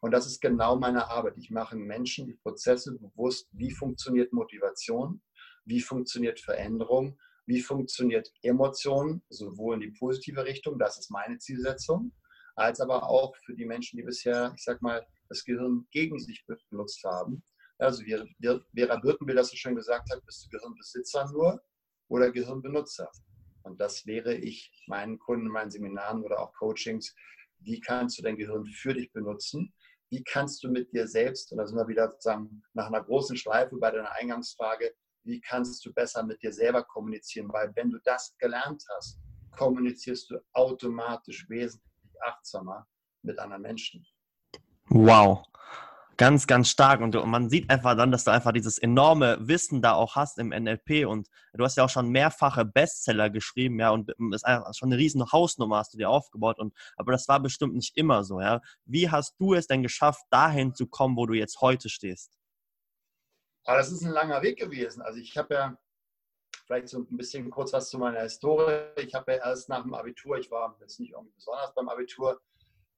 Und 0.00 0.12
das 0.12 0.26
ist 0.26 0.40
genau 0.40 0.76
meine 0.76 1.08
Arbeit. 1.08 1.36
Ich 1.36 1.50
mache 1.50 1.76
Menschen 1.76 2.26
die 2.26 2.34
Prozesse 2.34 2.96
bewusst, 2.96 3.48
wie 3.52 3.72
funktioniert 3.72 4.32
Motivation, 4.32 5.22
wie 5.64 5.80
funktioniert 5.80 6.40
Veränderung, 6.40 7.18
wie 7.46 7.60
funktioniert 7.60 8.32
Emotion, 8.42 9.22
sowohl 9.28 9.74
in 9.74 9.80
die 9.80 9.98
positive 9.98 10.44
Richtung, 10.44 10.78
das 10.78 10.98
ist 10.98 11.10
meine 11.10 11.38
Zielsetzung, 11.38 12.12
als 12.56 12.80
aber 12.80 13.08
auch 13.08 13.34
für 13.44 13.54
die 13.54 13.66
Menschen, 13.66 13.96
die 13.96 14.02
bisher, 14.02 14.52
ich 14.56 14.64
sag 14.64 14.80
mal, 14.80 15.06
das 15.28 15.44
Gehirn 15.44 15.86
gegen 15.90 16.18
sich 16.18 16.44
benutzt 16.70 17.02
haben. 17.04 17.42
Also 17.78 18.02
Vera 18.04 18.96
Birkenbild 18.96 19.38
das 19.38 19.50
so 19.50 19.56
schön 19.56 19.74
gesagt 19.74 20.10
hat, 20.12 20.24
bist 20.24 20.44
du 20.44 20.56
Gehirnbesitzer 20.56 21.30
nur 21.32 21.60
oder 22.08 22.30
Gehirnbenutzer? 22.30 23.10
Und 23.62 23.80
das 23.80 24.06
wäre 24.06 24.34
ich 24.34 24.70
meinen 24.86 25.18
Kunden, 25.18 25.48
meinen 25.48 25.70
Seminaren 25.70 26.22
oder 26.22 26.40
auch 26.40 26.52
Coachings. 26.54 27.14
Wie 27.58 27.80
kannst 27.80 28.18
du 28.18 28.22
dein 28.22 28.36
Gehirn 28.36 28.66
für 28.66 28.94
dich 28.94 29.10
benutzen? 29.12 29.74
Wie 30.10 30.22
kannst 30.22 30.62
du 30.62 30.70
mit 30.70 30.92
dir 30.92 31.08
selbst, 31.08 31.50
und 31.50 31.58
da 31.58 31.66
sind 31.66 31.76
wir 31.76 31.88
wieder 31.88 32.10
sozusagen 32.10 32.62
nach 32.74 32.86
einer 32.86 33.02
großen 33.02 33.36
Schleife 33.36 33.76
bei 33.76 33.90
deiner 33.90 34.12
Eingangsfrage, 34.12 34.94
wie 35.24 35.40
kannst 35.40 35.84
du 35.84 35.92
besser 35.92 36.22
mit 36.22 36.42
dir 36.42 36.52
selber 36.52 36.84
kommunizieren? 36.84 37.48
Weil 37.52 37.72
wenn 37.74 37.90
du 37.90 37.98
das 38.04 38.36
gelernt 38.38 38.84
hast, 38.96 39.18
kommunizierst 39.56 40.30
du 40.30 40.38
automatisch 40.52 41.48
wesentlich 41.48 41.90
achtsamer 42.22 42.86
mit 43.22 43.38
anderen 43.38 43.62
Menschen. 43.62 44.06
Wow. 44.88 45.44
Ganz, 46.16 46.46
ganz 46.46 46.68
stark. 46.68 47.00
Und, 47.00 47.14
man 47.26 47.50
sieht 47.50 47.68
einfach 47.70 47.96
dann, 47.96 48.12
dass 48.12 48.24
du 48.24 48.30
einfach 48.30 48.52
dieses 48.52 48.78
enorme 48.78 49.36
Wissen 49.40 49.82
da 49.82 49.94
auch 49.94 50.14
hast 50.14 50.38
im 50.38 50.50
NLP. 50.50 51.06
Und 51.06 51.28
du 51.54 51.64
hast 51.64 51.76
ja 51.76 51.84
auch 51.84 51.90
schon 51.90 52.10
mehrfache 52.10 52.64
Bestseller 52.64 53.30
geschrieben, 53.30 53.80
ja, 53.80 53.90
und 53.90 54.10
ist 54.32 54.46
schon 54.76 54.92
eine 54.92 54.98
riesen 54.98 55.32
Hausnummer 55.32 55.78
hast 55.78 55.94
du 55.94 55.98
dir 55.98 56.10
aufgebaut. 56.10 56.58
Und, 56.58 56.72
aber 56.96 57.12
das 57.12 57.26
war 57.26 57.40
bestimmt 57.40 57.74
nicht 57.74 57.96
immer 57.96 58.22
so, 58.22 58.40
ja. 58.40 58.60
Wie 58.84 59.10
hast 59.10 59.34
du 59.40 59.54
es 59.54 59.66
denn 59.66 59.82
geschafft, 59.82 60.24
dahin 60.30 60.74
zu 60.74 60.86
kommen, 60.86 61.16
wo 61.16 61.26
du 61.26 61.34
jetzt 61.34 61.60
heute 61.60 61.88
stehst? 61.88 62.30
Aber 63.64 63.78
das 63.78 63.90
ist 63.90 64.02
ein 64.02 64.12
langer 64.12 64.42
Weg 64.42 64.58
gewesen. 64.58 65.02
Also 65.02 65.18
ich 65.18 65.36
habe 65.36 65.54
ja 65.54 65.78
vielleicht 66.66 66.88
so 66.88 66.98
ein 66.98 67.16
bisschen 67.16 67.50
kurz 67.50 67.72
was 67.72 67.90
zu 67.90 67.98
meiner 67.98 68.22
Historie. 68.22 68.84
Ich 68.96 69.14
habe 69.14 69.32
ja 69.32 69.38
erst 69.38 69.68
nach 69.68 69.82
dem 69.82 69.94
Abitur, 69.94 70.38
ich 70.38 70.50
war 70.50 70.76
jetzt 70.80 71.00
nicht 71.00 71.12
irgendwie 71.12 71.34
besonders 71.34 71.74
beim 71.74 71.88
Abitur, 71.88 72.40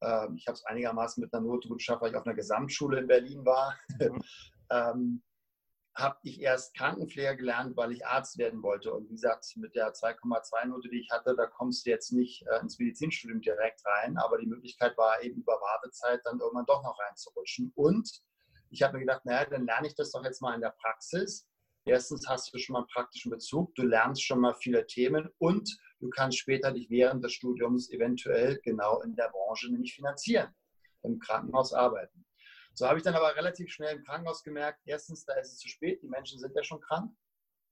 ähm, 0.03 0.37
ich 0.37 0.47
habe 0.47 0.57
es 0.57 0.65
einigermaßen 0.65 1.21
mit 1.21 1.33
einer 1.33 1.45
Note 1.45 1.69
gut 1.69 1.79
geschafft, 1.79 2.03
weil 2.03 2.11
ich 2.11 2.17
auf 2.17 2.27
einer 2.27 2.35
Gesamtschule 2.35 2.99
in 2.99 3.07
Berlin 3.07 3.45
war. 3.45 3.79
Mhm. 3.99 4.23
ähm, 4.71 5.23
habe 5.95 6.19
ich 6.25 6.43
erst 6.43 6.77
Krankenpfleger 6.77 7.37
gelernt, 7.37 7.75
weil 7.75 7.91
ich 7.91 8.07
Arzt 8.07 8.37
werden 8.37 8.63
wollte. 8.63 8.93
Und 8.93 9.09
wie 9.09 9.15
gesagt, 9.15 9.47
mit 9.57 9.75
der 9.75 9.95
2,2 9.95 10.67
Note, 10.67 10.91
die 10.91 11.01
ich 11.01 11.11
hatte, 11.11 11.35
da 11.35 11.47
kommst 11.47 11.87
du 11.87 11.91
jetzt 11.91 12.13
nicht 12.13 12.47
äh, 12.49 12.61
ins 12.61 12.79
Medizinstudium 12.79 13.41
direkt 13.41 13.83
rein. 13.87 14.19
Aber 14.19 14.37
die 14.37 14.47
Möglichkeit 14.47 14.97
war 14.99 15.23
eben 15.23 15.41
über 15.41 15.55
Wartezeit 15.55 16.21
dann 16.25 16.39
irgendwann 16.39 16.67
doch 16.67 16.83
noch 16.83 16.99
reinzurutschen. 16.99 17.73
Und 17.75 18.21
ich 18.71 18.83
habe 18.83 18.95
mir 18.95 19.01
gedacht, 19.01 19.25
naja, 19.25 19.45
dann 19.45 19.67
lerne 19.67 19.87
ich 19.87 19.95
das 19.95 20.11
doch 20.11 20.25
jetzt 20.25 20.43
mal 20.43 20.55
in 20.55 20.61
der 20.61 20.75
Praxis. 20.81 21.47
Erstens 21.85 22.29
hast 22.29 22.53
du 22.53 22.59
schon 22.59 22.73
mal 22.75 22.81
einen 22.81 22.89
praktischen 22.89 23.31
Bezug, 23.31 23.75
du 23.77 23.83
lernst 23.83 24.25
schon 24.25 24.41
mal 24.41 24.55
viele 24.55 24.87
Themen 24.87 25.29
und 25.39 25.79
du 26.01 26.11
kannst 26.11 26.39
später 26.39 26.73
dich 26.73 26.91
während 26.91 27.25
des 27.25 27.33
Studiums 27.33 27.91
eventuell 27.91 28.59
genau 28.65 29.01
in 29.03 29.15
der 29.15 29.29
Branche 29.29 29.71
nämlich 29.71 29.95
finanzieren, 29.95 30.53
im 31.03 31.21
Krankenhaus 31.21 31.73
arbeiten. 31.73 32.27
So 32.75 32.89
habe 32.89 32.99
ich 32.99 33.05
dann 33.05 33.15
aber 33.15 33.37
relativ 33.37 33.71
schnell 33.71 33.97
im 33.97 34.05
Krankenhaus 34.05 34.43
gemerkt, 34.43 34.81
erstens, 34.85 35.25
da 35.25 35.35
ist 35.35 35.53
es 35.53 35.59
zu 35.59 35.69
spät, 35.69 36.03
die 36.03 36.09
Menschen 36.09 36.39
sind 36.41 36.55
ja 36.55 36.63
schon 36.63 36.81
krank. 36.81 37.13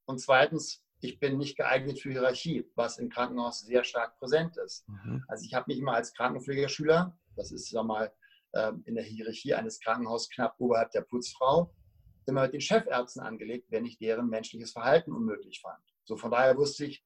Und 0.06 0.18
zweitens, 0.18 0.82
ich 1.00 1.18
bin 1.18 1.36
nicht 1.36 1.56
geeignet 1.56 2.00
für 2.00 2.10
Hierarchie, 2.10 2.70
was 2.76 2.98
im 2.98 3.10
Krankenhaus 3.10 3.60
sehr 3.60 3.84
stark 3.84 4.18
präsent 4.18 4.56
ist. 4.56 4.88
Mhm. 4.88 5.24
Also 5.28 5.44
ich 5.44 5.54
habe 5.54 5.66
mich 5.68 5.78
immer 5.78 5.94
als 5.94 6.14
Krankenpflegerschüler, 6.14 7.18
das 7.36 7.52
ist 7.52 7.68
sag 7.68 7.84
mal 7.84 8.12
in 8.84 8.94
der 8.94 9.04
Hierarchie 9.04 9.54
eines 9.54 9.80
Krankenhauses 9.80 10.28
knapp 10.30 10.54
oberhalb 10.58 10.90
der 10.92 11.02
Putzfrau, 11.02 11.75
immer 12.26 12.42
mit 12.42 12.54
den 12.54 12.61
Chefärzten 12.61 13.23
angelegt, 13.23 13.70
wenn 13.70 13.84
ich 13.84 13.99
deren 13.99 14.28
menschliches 14.28 14.73
Verhalten 14.73 15.12
unmöglich 15.12 15.61
fand. 15.61 15.82
So 16.04 16.16
von 16.16 16.30
daher 16.30 16.56
wusste 16.56 16.87
ich, 16.87 17.04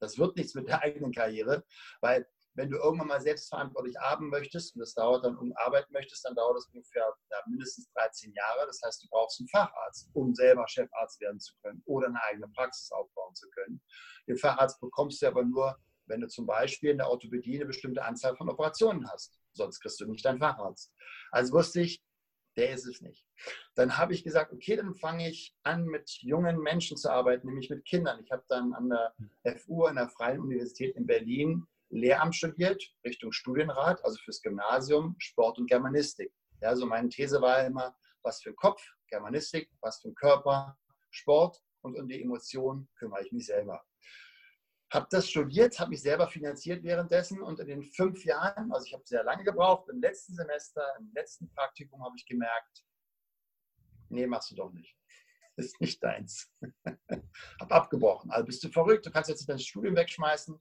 das 0.00 0.18
wird 0.18 0.36
nichts 0.36 0.54
mit 0.54 0.68
der 0.68 0.82
eigenen 0.82 1.12
Karriere, 1.12 1.64
weil 2.00 2.26
wenn 2.54 2.70
du 2.70 2.76
irgendwann 2.76 3.06
mal 3.06 3.20
selbstverantwortlich 3.20 3.98
arbeiten 4.00 4.30
möchtest 4.30 4.74
und 4.74 4.80
das 4.80 4.92
dauert 4.92 5.24
dann 5.24 5.38
um 5.38 5.52
arbeiten 5.56 5.92
möchtest, 5.92 6.24
dann 6.24 6.34
dauert 6.34 6.56
das 6.56 6.66
ungefähr 6.72 7.04
ja, 7.30 7.36
mindestens 7.46 7.88
13 7.92 8.32
Jahre. 8.32 8.66
Das 8.66 8.80
heißt, 8.84 9.04
du 9.04 9.08
brauchst 9.10 9.38
einen 9.38 9.48
Facharzt, 9.48 10.10
um 10.12 10.34
selber 10.34 10.66
Chefarzt 10.66 11.20
werden 11.20 11.38
zu 11.38 11.54
können 11.62 11.80
oder 11.86 12.08
eine 12.08 12.20
eigene 12.24 12.48
Praxis 12.48 12.90
aufbauen 12.90 13.34
zu 13.36 13.48
können. 13.50 13.80
Den 14.26 14.36
Facharzt 14.36 14.80
bekommst 14.80 15.22
du 15.22 15.28
aber 15.28 15.44
nur, 15.44 15.78
wenn 16.08 16.20
du 16.20 16.28
zum 16.28 16.46
Beispiel 16.46 16.90
in 16.90 16.98
der 16.98 17.08
Orthopädie 17.08 17.56
eine 17.56 17.66
bestimmte 17.66 18.04
Anzahl 18.04 18.36
von 18.36 18.48
Operationen 18.48 19.08
hast. 19.10 19.38
Sonst 19.52 19.80
kriegst 19.80 20.00
du 20.00 20.06
nicht 20.06 20.24
deinen 20.24 20.38
Facharzt. 20.38 20.92
Also 21.30 21.52
wusste 21.52 21.80
ich, 21.80 22.02
der 22.56 22.70
ist 22.70 22.86
es 22.86 23.00
nicht. 23.00 23.24
Dann 23.76 23.96
habe 23.98 24.14
ich 24.14 24.24
gesagt, 24.24 24.52
okay, 24.52 24.76
dann 24.76 24.94
fange 24.94 25.28
ich 25.28 25.54
an, 25.62 25.84
mit 25.84 26.10
jungen 26.22 26.58
Menschen 26.58 26.96
zu 26.96 27.10
arbeiten, 27.10 27.46
nämlich 27.46 27.70
mit 27.70 27.84
Kindern. 27.84 28.20
Ich 28.24 28.32
habe 28.32 28.44
dann 28.48 28.74
an 28.74 28.88
der 28.88 29.58
FU, 29.58 29.84
an 29.84 29.94
der 29.94 30.08
Freien 30.08 30.40
Universität 30.40 30.96
in 30.96 31.06
Berlin, 31.06 31.66
Lehramt 31.90 32.34
studiert, 32.34 32.82
Richtung 33.04 33.32
Studienrat, 33.32 34.04
also 34.04 34.18
fürs 34.18 34.42
Gymnasium, 34.42 35.14
Sport 35.18 35.58
und 35.58 35.70
Germanistik. 35.70 36.32
Ja, 36.60 36.68
also 36.70 36.84
meine 36.84 37.08
These 37.08 37.40
war 37.40 37.64
immer, 37.64 37.96
was 38.22 38.42
für 38.42 38.52
Kopf, 38.52 38.82
Germanistik, 39.08 39.70
was 39.80 40.00
für 40.00 40.12
Körper, 40.12 40.76
Sport 41.10 41.62
und 41.82 41.96
um 41.98 42.08
die 42.08 42.20
Emotionen 42.20 42.88
kümmere 42.98 43.24
ich 43.24 43.32
mich 43.32 43.46
selber 43.46 43.82
habe 44.90 45.06
das 45.10 45.28
studiert, 45.28 45.78
habe 45.78 45.90
mich 45.90 46.02
selber 46.02 46.26
finanziert 46.28 46.82
währenddessen 46.82 47.42
und 47.42 47.60
in 47.60 47.66
den 47.66 47.82
fünf 47.82 48.24
Jahren, 48.24 48.72
also 48.72 48.86
ich 48.86 48.94
habe 48.94 49.04
sehr 49.06 49.22
lange 49.22 49.44
gebraucht, 49.44 49.88
im 49.90 50.00
letzten 50.00 50.34
Semester, 50.34 50.82
im 50.98 51.10
letzten 51.14 51.48
Praktikum 51.50 52.02
habe 52.02 52.14
ich 52.16 52.26
gemerkt, 52.26 52.84
nee, 54.08 54.26
machst 54.26 54.50
du 54.50 54.54
doch 54.54 54.72
nicht. 54.72 54.96
Ist 55.56 55.80
nicht 55.80 56.02
deins. 56.02 56.50
habe 57.60 57.74
abgebrochen. 57.74 58.30
Also 58.30 58.46
bist 58.46 58.62
du 58.64 58.68
verrückt, 58.68 59.04
du 59.04 59.10
kannst 59.10 59.28
jetzt 59.28 59.48
dein 59.48 59.58
Studium 59.58 59.96
wegschmeißen. 59.96 60.58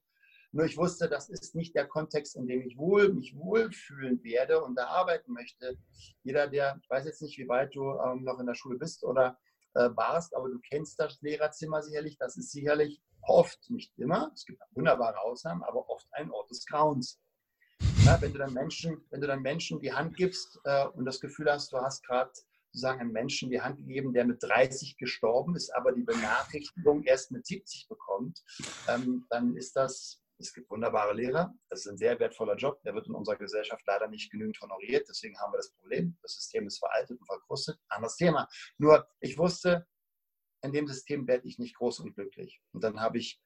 Nur 0.53 0.65
ich 0.65 0.77
wusste, 0.77 1.09
das 1.09 1.29
ist 1.29 1.55
nicht 1.55 1.75
der 1.75 1.85
Kontext, 1.85 2.35
in 2.37 2.47
dem 2.47 2.61
ich 2.61 2.77
wohl, 2.77 3.13
mich 3.13 3.35
wohlfühlen 3.35 4.23
werde 4.23 4.63
und 4.63 4.75
da 4.75 4.87
arbeiten 4.87 5.33
möchte. 5.33 5.77
Jeder, 6.23 6.47
der, 6.47 6.79
ich 6.81 6.89
weiß 6.89 7.05
jetzt 7.05 7.21
nicht, 7.21 7.37
wie 7.37 7.47
weit 7.47 7.75
du 7.75 7.91
ähm, 7.99 8.23
noch 8.23 8.39
in 8.39 8.45
der 8.45 8.55
Schule 8.55 8.77
bist 8.77 9.03
oder 9.03 9.37
äh, 9.77 9.95
warst, 9.95 10.35
aber 10.35 10.49
du 10.49 10.59
kennst 10.59 10.99
das 10.99 11.21
Lehrerzimmer 11.21 11.81
sicherlich. 11.81 12.17
Das 12.17 12.37
ist 12.37 12.51
sicherlich 12.51 13.01
oft, 13.21 13.69
nicht 13.69 13.97
immer, 13.97 14.31
es 14.33 14.45
gibt 14.45 14.61
wunderbare 14.71 15.19
Ausnahmen, 15.21 15.63
aber 15.63 15.89
oft 15.89 16.07
ein 16.11 16.31
Ort 16.31 16.49
des 16.49 16.65
Grauens. 16.65 17.19
Ja, 18.05 18.19
wenn, 18.21 18.31
du 18.31 18.39
dann 18.39 18.53
Menschen, 18.53 19.05
wenn 19.09 19.21
du 19.21 19.27
dann 19.27 19.41
Menschen 19.41 19.79
die 19.79 19.93
Hand 19.93 20.15
gibst 20.15 20.59
äh, 20.63 20.87
und 20.87 21.05
das 21.05 21.19
Gefühl 21.19 21.51
hast, 21.51 21.73
du 21.73 21.77
hast 21.77 22.05
gerade 22.05 22.31
sozusagen 22.71 23.01
einen 23.01 23.11
Menschen 23.11 23.49
die 23.49 23.61
Hand 23.61 23.77
gegeben, 23.77 24.13
der 24.13 24.25
mit 24.25 24.41
30 24.41 24.97
gestorben 24.97 25.55
ist, 25.55 25.73
aber 25.75 25.91
die 25.91 26.03
Benachrichtigung 26.03 27.03
erst 27.03 27.31
mit 27.31 27.45
70 27.45 27.87
bekommt, 27.87 28.43
ähm, 28.87 29.25
dann 29.29 29.55
ist 29.55 29.75
das, 29.75 30.21
es 30.39 30.53
gibt 30.53 30.69
wunderbare 30.69 31.13
Lehrer, 31.13 31.53
das 31.69 31.81
ist 31.81 31.87
ein 31.87 31.97
sehr 31.97 32.19
wertvoller 32.19 32.55
Job, 32.55 32.81
der 32.83 32.93
wird 32.93 33.07
in 33.07 33.15
unserer 33.15 33.37
Gesellschaft 33.37 33.83
leider 33.87 34.07
nicht 34.07 34.31
genügend 34.31 34.59
honoriert, 34.61 35.07
deswegen 35.09 35.37
haben 35.39 35.53
wir 35.53 35.57
das 35.57 35.71
Problem, 35.71 36.17
das 36.21 36.35
System 36.35 36.67
ist 36.67 36.79
veraltet 36.79 37.19
und 37.19 37.25
verkrustet, 37.25 37.79
anderes 37.89 38.15
Thema. 38.15 38.47
Nur, 38.77 39.07
ich 39.19 39.37
wusste, 39.37 39.87
in 40.61 40.71
dem 40.71 40.87
System 40.87 41.27
werde 41.27 41.47
ich 41.47 41.59
nicht 41.59 41.75
groß 41.75 41.99
und 42.01 42.13
glücklich. 42.15 42.61
Und 42.71 42.83
dann 42.83 42.99
habe 42.99 43.17
ich 43.17 43.39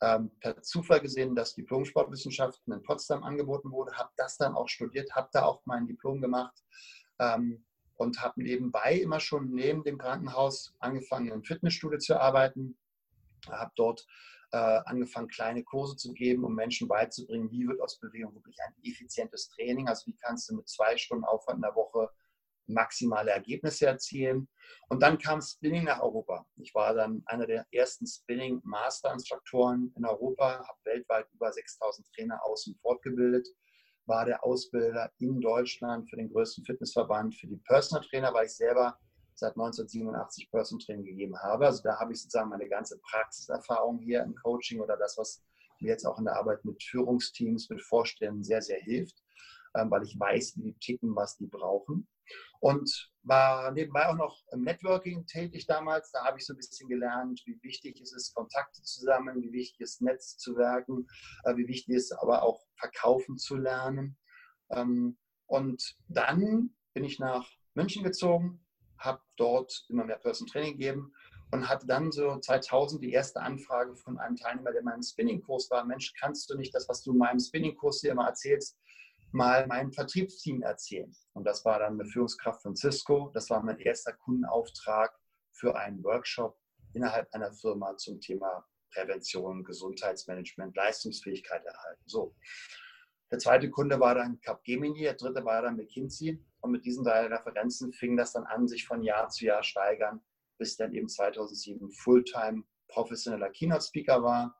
ähm, 0.00 0.30
per 0.40 0.62
Zufall 0.62 1.00
gesehen, 1.00 1.34
dass 1.34 1.54
Diplom-Sportwissenschaften 1.54 2.72
in 2.72 2.82
Potsdam 2.82 3.22
angeboten 3.22 3.70
wurde, 3.70 3.92
habe 3.96 4.10
das 4.16 4.36
dann 4.36 4.54
auch 4.54 4.68
studiert, 4.68 5.14
habe 5.14 5.28
da 5.32 5.44
auch 5.44 5.62
mein 5.64 5.86
Diplom 5.86 6.20
gemacht 6.20 6.54
ähm, 7.18 7.64
und 7.94 8.20
habe 8.20 8.42
nebenbei 8.42 8.94
immer 8.94 9.20
schon 9.20 9.50
neben 9.50 9.84
dem 9.84 9.98
Krankenhaus 9.98 10.74
angefangen, 10.80 11.32
im 11.32 11.44
Fitnessstudio 11.44 11.98
zu 11.98 12.20
arbeiten, 12.20 12.78
habe 13.48 13.72
dort 13.76 14.06
angefangen, 14.56 15.28
kleine 15.28 15.64
Kurse 15.64 15.96
zu 15.96 16.12
geben, 16.12 16.44
um 16.44 16.54
Menschen 16.54 16.88
beizubringen, 16.88 17.50
wie 17.50 17.66
wird 17.66 17.80
aus 17.80 17.98
Bewegung 17.98 18.34
wirklich 18.34 18.58
ein 18.66 18.74
effizientes 18.82 19.48
Training, 19.48 19.88
also 19.88 20.06
wie 20.06 20.16
kannst 20.16 20.50
du 20.50 20.56
mit 20.56 20.68
zwei 20.68 20.96
Stunden 20.96 21.24
Aufwand 21.24 21.56
in 21.56 21.62
der 21.62 21.74
Woche 21.74 22.10
maximale 22.68 23.30
Ergebnisse 23.30 23.86
erzielen. 23.86 24.48
Und 24.88 25.02
dann 25.02 25.18
kam 25.18 25.40
Spinning 25.40 25.84
nach 25.84 26.00
Europa. 26.00 26.46
Ich 26.56 26.74
war 26.74 26.94
dann 26.94 27.22
einer 27.26 27.46
der 27.46 27.66
ersten 27.70 28.06
Spinning 28.06 28.60
Master 28.64 29.12
Instruktoren 29.12 29.92
in 29.96 30.04
Europa, 30.04 30.66
habe 30.66 30.78
weltweit 30.84 31.26
über 31.32 31.52
6000 31.52 32.06
Trainer 32.14 32.44
aus 32.44 32.66
und 32.66 32.78
fortgebildet, 32.80 33.46
war 34.06 34.24
der 34.24 34.44
Ausbilder 34.44 35.12
in 35.18 35.40
Deutschland 35.40 36.08
für 36.08 36.16
den 36.16 36.30
größten 36.30 36.64
Fitnessverband 36.64 37.34
für 37.34 37.46
die 37.46 37.56
Personal 37.56 38.06
Trainer, 38.08 38.32
weil 38.32 38.46
ich 38.46 38.56
selber 38.56 38.98
seit 39.38 39.52
1987 39.52 40.50
Personal 40.50 40.84
Training 40.84 41.04
gegeben 41.04 41.38
habe. 41.38 41.66
Also 41.66 41.82
da 41.82 41.98
habe 42.00 42.12
ich 42.12 42.22
sozusagen 42.22 42.50
meine 42.50 42.68
ganze 42.68 42.98
Praxiserfahrung 42.98 43.98
hier 43.98 44.22
im 44.22 44.34
Coaching 44.34 44.80
oder 44.80 44.96
das, 44.96 45.16
was 45.18 45.44
mir 45.80 45.88
jetzt 45.90 46.06
auch 46.06 46.18
in 46.18 46.24
der 46.24 46.36
Arbeit 46.36 46.64
mit 46.64 46.82
Führungsteams, 46.82 47.68
mit 47.68 47.82
Vorständen 47.82 48.42
sehr, 48.42 48.62
sehr 48.62 48.80
hilft, 48.80 49.22
ähm, 49.74 49.90
weil 49.90 50.02
ich 50.04 50.18
weiß, 50.18 50.56
wie 50.56 50.72
die 50.72 50.78
ticken, 50.78 51.14
was 51.14 51.36
die 51.36 51.46
brauchen 51.46 52.08
und 52.60 53.10
war 53.22 53.70
nebenbei 53.72 54.08
auch 54.08 54.16
noch 54.16 54.42
im 54.52 54.62
Networking 54.62 55.26
tätig 55.26 55.66
damals. 55.66 56.10
Da 56.12 56.24
habe 56.24 56.38
ich 56.38 56.46
so 56.46 56.52
ein 56.52 56.56
bisschen 56.56 56.88
gelernt, 56.88 57.42
wie 57.44 57.60
wichtig 57.62 58.00
es 58.00 58.12
ist, 58.12 58.34
Kontakte 58.34 58.82
zu 58.82 59.00
sammeln, 59.00 59.42
wie 59.42 59.52
wichtig 59.52 59.80
es 59.80 59.94
ist, 59.94 60.02
Netz 60.02 60.36
zu 60.38 60.56
werken, 60.56 61.06
äh, 61.44 61.56
wie 61.56 61.68
wichtig 61.68 61.94
es 61.96 62.04
ist, 62.04 62.12
aber 62.12 62.42
auch 62.42 62.64
verkaufen 62.76 63.36
zu 63.36 63.56
lernen. 63.56 64.16
Ähm, 64.70 65.18
und 65.46 65.96
dann 66.08 66.74
bin 66.94 67.04
ich 67.04 67.18
nach 67.18 67.48
München 67.74 68.02
gezogen, 68.02 68.65
habe 68.98 69.20
dort 69.36 69.84
immer 69.88 70.04
mehr 70.04 70.18
Person 70.18 70.46
Training 70.46 70.72
gegeben 70.72 71.12
und 71.52 71.68
hatte 71.68 71.86
dann 71.86 72.10
so 72.12 72.38
2000 72.38 73.02
die 73.02 73.12
erste 73.12 73.40
Anfrage 73.40 73.94
von 73.96 74.18
einem 74.18 74.36
Teilnehmer, 74.36 74.72
der 74.72 74.80
in 74.80 74.86
meinem 74.86 75.02
Spinning-Kurs 75.02 75.70
war. 75.70 75.84
Mensch, 75.84 76.12
kannst 76.18 76.50
du 76.50 76.56
nicht 76.56 76.74
das, 76.74 76.88
was 76.88 77.02
du 77.02 77.12
in 77.12 77.18
meinem 77.18 77.38
Spinning-Kurs 77.38 78.00
hier 78.00 78.12
immer 78.12 78.26
erzählst, 78.26 78.78
mal 79.32 79.66
meinem 79.66 79.92
Vertriebsteam 79.92 80.62
erzählen. 80.62 81.14
Und 81.34 81.44
das 81.44 81.64
war 81.64 81.78
dann 81.78 82.00
eine 82.00 82.08
Führungskraft 82.08 82.62
von 82.62 82.74
Cisco. 82.74 83.30
Das 83.34 83.50
war 83.50 83.62
mein 83.62 83.78
erster 83.78 84.12
Kundenauftrag 84.12 85.14
für 85.52 85.76
einen 85.76 86.02
Workshop 86.02 86.58
innerhalb 86.94 87.32
einer 87.34 87.52
Firma 87.52 87.96
zum 87.96 88.20
Thema 88.20 88.64
Prävention, 88.92 89.62
Gesundheitsmanagement, 89.64 90.74
Leistungsfähigkeit 90.74 91.64
erhalten. 91.64 92.02
So. 92.06 92.34
Der 93.30 93.38
zweite 93.38 93.70
Kunde 93.70 93.98
war 93.98 94.14
dann 94.14 94.40
Capgemini, 94.40 95.02
der 95.02 95.14
dritte 95.14 95.44
war 95.44 95.62
dann 95.62 95.76
McKinsey. 95.76 96.42
Und 96.60 96.70
mit 96.72 96.84
diesen 96.84 97.04
drei 97.04 97.26
Referenzen 97.26 97.92
fing 97.92 98.16
das 98.16 98.32
dann 98.32 98.44
an, 98.44 98.66
sich 98.68 98.86
von 98.86 99.02
Jahr 99.02 99.28
zu 99.28 99.44
Jahr 99.44 99.62
steigern, 99.62 100.20
bis 100.58 100.76
dann 100.76 100.92
eben 100.94 101.08
2007 101.08 101.90
Fulltime 101.90 102.64
professioneller 102.88 103.50
Keynote-Speaker 103.50 104.22
war 104.22 104.56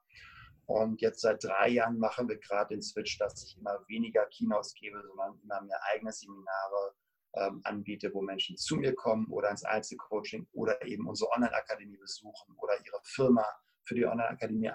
und 0.67 1.01
jetzt 1.01 1.21
seit 1.21 1.43
drei 1.45 1.69
Jahren 1.69 1.99
machen 1.99 2.29
wir 2.29 2.39
gerade 2.39 2.75
den 2.75 2.83
Switch, 2.83 3.19
dass 3.19 3.43
ich 3.45 3.57
immer 3.57 3.79
weniger 3.87 4.27
Keynotes 4.27 4.75
gebe, 4.75 5.01
sondern 5.01 5.39
immer 5.43 5.61
mehr 5.63 5.81
eigene 5.93 6.13
Seminare 6.13 6.95
ähm, 7.35 7.61
anbiete, 7.63 8.13
wo 8.13 8.21
Menschen 8.21 8.57
zu 8.57 8.77
mir 8.77 8.95
kommen 8.95 9.29
oder 9.29 9.51
ins 9.51 9.65
Einzelcoaching 9.65 10.49
oder 10.53 10.85
eben 10.85 11.07
unsere 11.07 11.31
Online-Akademie 11.31 11.99
besuchen 11.99 12.57
oder 12.57 12.75
ihre 12.85 13.01
Firma 13.05 13.47
für 13.85 13.95
die 13.95 14.07
Online-Akademie 14.07 14.71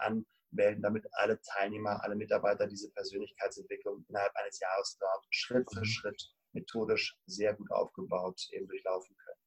anmelden, 0.52 0.82
damit 0.82 1.06
alle 1.14 1.40
Teilnehmer, 1.42 2.04
alle 2.04 2.16
Mitarbeiter 2.16 2.68
diese 2.68 2.92
Persönlichkeitsentwicklung 2.92 4.06
innerhalb 4.08 4.36
eines 4.36 4.60
Jahres 4.60 4.98
dort 5.00 5.26
Schritt 5.30 5.70
für 5.72 5.80
mhm. 5.80 5.86
Schritt 5.86 6.34
methodisch 6.54 7.18
sehr 7.26 7.54
gut 7.54 7.72
aufgebaut 7.72 8.48
eben 8.52 8.68
durchlaufen 8.68 9.16
können. 9.18 9.40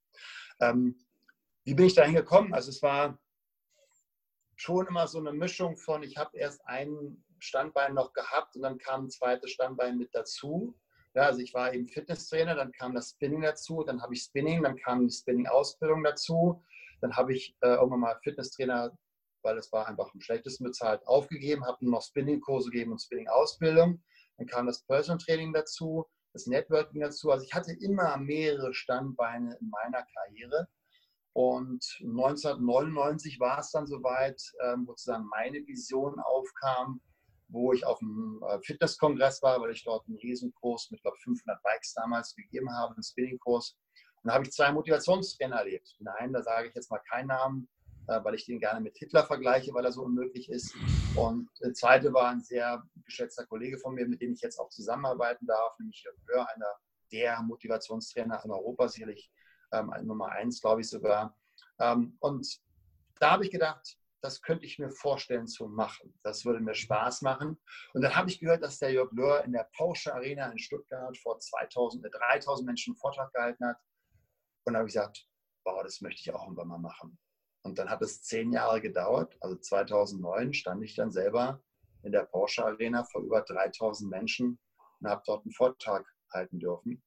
Ähm, 0.61 1.07
wie 1.65 1.75
bin 1.75 1.87
ich 1.87 1.95
dahin 1.95 2.15
gekommen? 2.15 2.55
Also 2.55 2.71
es 2.71 2.83
war 2.83 3.19
schon 4.57 4.87
immer 4.87 5.07
so 5.07 5.19
eine 5.19 5.33
Mischung 5.33 5.77
von, 5.77 6.03
ich 6.03 6.17
habe 6.17 6.37
erst 6.37 6.65
ein 6.67 7.25
Standbein 7.39 7.95
noch 7.95 8.13
gehabt 8.13 8.57
und 8.57 8.63
dann 8.63 8.79
kam 8.79 9.05
ein 9.05 9.11
zweites 9.11 9.51
Standbein 9.51 9.99
mit 9.99 10.15
dazu. 10.15 10.79
Ja, 11.15 11.23
also 11.23 11.41
ich 11.41 11.55
war 11.55 11.73
eben 11.73 11.87
Fitnesstrainer, 11.87 12.55
dann 12.55 12.73
kam 12.73 12.95
das 12.95 13.11
Spinning 13.11 13.43
dazu, 13.43 13.85
dann 13.85 14.03
habe 14.03 14.15
ich 14.15 14.23
Spinning, 14.23 14.63
dann 14.63 14.77
kam 14.77 15.07
die 15.07 15.15
Spinning-Ausbildung 15.15 16.03
dazu, 16.03 16.65
dann 17.01 17.15
habe 17.15 17.35
ich 17.35 17.57
äh, 17.61 17.75
irgendwann 17.75 18.01
mal 18.01 18.19
Fitnesstrainer, 18.23 18.97
weil 19.45 19.57
das 19.57 19.73
war 19.73 19.87
einfach 19.87 20.13
am 20.13 20.21
schlechtesten 20.21 20.65
bezahlt, 20.65 21.07
aufgegeben, 21.07 21.67
habe 21.67 21.85
nur 21.85 21.93
noch 21.95 22.03
Spinning-Kurse 22.03 22.71
gegeben 22.71 22.93
und 22.93 23.03
Spinning-Ausbildung. 23.03 24.03
Dann 24.39 24.47
kam 24.47 24.67
das 24.67 24.83
Personal 24.85 25.19
Training 25.19 25.53
dazu, 25.53 26.07
das 26.33 26.47
Networking 26.47 27.01
dazu. 27.01 27.31
Also 27.31 27.45
ich 27.45 27.55
hatte 27.55 27.73
immer 27.73 28.17
mehrere 28.17 28.75
Standbeine 28.75 29.57
in 29.61 29.71
meiner 29.71 30.05
Karriere 30.15 30.69
und 31.35 31.85
1999 32.01 33.41
war 33.41 33.59
es 33.59 33.73
dann 33.73 33.89
soweit, 33.89 34.41
ähm, 34.63 34.87
wo 34.87 34.93
sozusagen 34.93 35.27
meine 35.27 35.67
Vision 35.67 36.21
aufkam, 36.21 37.01
wo 37.49 37.73
ich 37.73 37.85
auf 37.85 37.99
dem 37.99 38.41
äh, 38.49 38.61
Fitnesskongress 38.63 39.43
war, 39.43 39.61
weil 39.61 39.73
ich 39.73 39.83
dort 39.83 40.07
einen 40.07 40.19
Riesenkurs 40.19 40.93
mit, 40.93 41.03
glaube 41.03 41.17
500 41.19 41.61
Bikes 41.63 41.93
damals 41.95 42.37
gegeben 42.37 42.73
habe, 42.73 42.95
einen 42.95 43.03
Spinningkurs. 43.03 43.77
Und 44.23 44.29
da 44.29 44.35
habe 44.35 44.45
ich 44.45 44.53
zwei 44.53 44.71
Motivationstrainer 44.71 45.57
erlebt. 45.57 45.97
Den 45.99 46.07
einen, 46.07 46.33
da 46.33 46.43
sage 46.43 46.69
ich 46.69 46.75
jetzt 46.75 46.91
mal 46.93 47.03
keinen 47.11 47.27
Namen, 47.27 47.69
weil 48.07 48.35
ich 48.35 48.47
den 48.47 48.59
gerne 48.59 48.81
mit 48.81 48.97
Hitler 48.97 49.25
vergleiche, 49.25 49.73
weil 49.75 49.85
er 49.85 49.93
so 49.93 50.03
unmöglich 50.03 50.49
ist. 50.51 50.75
Und 51.17 51.49
der 51.61 51.73
zweite 51.73 52.13
war 52.13 52.31
ein 52.31 52.41
sehr 52.41 52.83
geschätzter 53.05 53.47
Kollege 53.47 53.79
von 53.79 53.95
mir, 53.95 54.07
mit 54.07 54.21
dem 54.21 54.33
ich 54.33 54.41
jetzt 54.41 54.59
auch 54.59 54.69
zusammenarbeiten 54.69 55.47
darf, 55.47 55.79
nämlich 55.79 56.03
Jörg 56.03 56.17
Böhr, 56.27 56.47
einer 56.55 56.73
der 57.13 57.43
Motivationstrainer 57.43 58.43
in 58.45 58.51
Europa, 58.51 58.89
sicherlich 58.89 59.31
ähm, 59.73 59.93
Nummer 60.03 60.31
eins, 60.31 60.61
glaube 60.61 60.81
ich 60.81 60.89
sogar. 60.89 61.37
Ähm, 61.79 62.17
und 62.21 62.47
da 63.21 63.33
habe 63.33 63.45
ich 63.45 63.51
gedacht, 63.51 63.97
das 64.21 64.41
könnte 64.41 64.65
ich 64.65 64.79
mir 64.79 64.91
vorstellen 64.91 65.47
zu 65.47 65.69
machen. 65.69 66.19
Das 66.23 66.47
würde 66.47 66.61
mir 66.61 66.75
Spaß 66.75 67.21
machen. 67.23 67.61
Und 67.93 68.03
dann 68.03 68.17
habe 68.17 68.31
ich 68.31 68.41
gehört, 68.41 68.63
dass 68.63 68.79
der 68.79 68.91
Jörg 68.91 69.13
Löhr 69.13 69.45
in 69.45 69.53
der 69.53 69.69
Porsche 69.77 70.15
Arena 70.15 70.51
in 70.51 70.59
Stuttgart 70.59 71.17
vor 71.19 71.39
2000, 71.39 72.07
3000 72.11 72.67
Menschen 72.67 72.93
einen 72.93 72.99
Vortrag 72.99 73.33
gehalten 73.35 73.67
hat. 73.67 73.77
Und 74.65 74.73
da 74.73 74.79
habe 74.79 74.89
ich 74.89 74.95
gesagt, 74.95 75.29
wow, 75.65 75.83
das 75.83 76.01
möchte 76.01 76.23
ich 76.23 76.35
auch 76.35 76.45
irgendwann 76.45 76.69
mal 76.69 76.79
machen. 76.79 77.19
Und 77.65 77.79
dann 77.79 77.89
hat 77.89 78.03
es 78.03 78.23
zehn 78.23 78.53
Jahre 78.53 78.81
gedauert. 78.81 79.37
Also 79.41 79.57
2009 79.57 80.53
stand 80.53 80.85
ich 80.85 80.95
dann 80.95 81.11
selber 81.11 81.63
in 82.03 82.13
der 82.13 82.25
Porsche 82.25 82.65
Arena 82.65 83.05
vor 83.05 83.23
über 83.23 83.41
3000 83.41 84.11
Menschen 84.11 84.59
und 85.01 85.09
habe 85.09 85.23
dort 85.27 85.45
einen 85.45 85.53
Vortrag 85.53 86.07
halten 86.31 86.59
dürfen. 86.59 87.03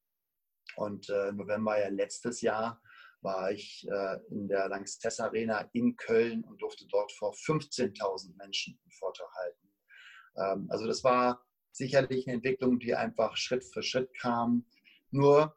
Und 0.76 1.10
äh, 1.10 1.32
November 1.32 1.80
ja 1.80 1.90
letztes 1.90 2.42
Jahr 2.42 2.82
war 3.22 3.52
ich 3.52 3.88
äh, 3.88 4.18
in 4.30 4.48
der 4.48 4.68
Lanxess 4.68 5.20
Arena 5.20 5.70
in 5.74 5.96
Köln 5.96 6.44
und 6.44 6.62
durfte 6.62 6.88
dort 6.88 7.12
vor 7.12 7.34
15.000 7.34 8.36
Menschen 8.38 8.80
einen 8.84 8.92
Vortrag 8.92 9.30
halten. 9.36 9.74
Ähm, 10.38 10.68
also 10.72 10.88
das 10.88 11.04
war 11.04 11.46
sicherlich 11.72 12.28
eine 12.28 12.38
Entwicklung, 12.38 12.80
die 12.80 12.96
einfach 12.96 13.38
Schritt 13.38 13.64
für 13.64 13.84
Schritt 13.84 14.12
kam. 14.20 14.66
Nur 15.12 15.56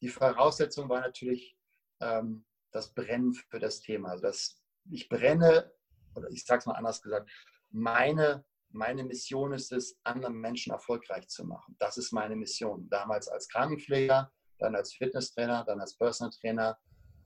die 0.00 0.08
Voraussetzung 0.08 0.88
war 0.88 1.02
natürlich 1.02 1.58
ähm, 2.00 2.46
das 2.72 2.92
Brennen 2.94 3.34
für 3.34 3.58
das 3.58 3.80
Thema. 3.80 4.10
Also 4.10 4.22
das, 4.22 4.62
ich 4.90 5.08
brenne, 5.08 5.72
oder 6.14 6.28
ich 6.30 6.44
sage 6.44 6.60
es 6.60 6.66
mal 6.66 6.74
anders 6.74 7.02
gesagt, 7.02 7.30
meine, 7.70 8.44
meine 8.70 9.04
Mission 9.04 9.52
ist 9.52 9.72
es, 9.72 9.98
andere 10.04 10.30
Menschen 10.30 10.72
erfolgreich 10.72 11.28
zu 11.28 11.44
machen. 11.44 11.76
Das 11.78 11.96
ist 11.96 12.12
meine 12.12 12.36
Mission. 12.36 12.88
Damals 12.88 13.28
als 13.28 13.48
Krankenpfleger, 13.48 14.32
dann 14.58 14.74
als 14.74 14.94
Fitnesstrainer, 14.94 15.64
dann 15.64 15.80
als 15.80 15.96
Personal 15.96 16.32
Trainer, 16.32 16.78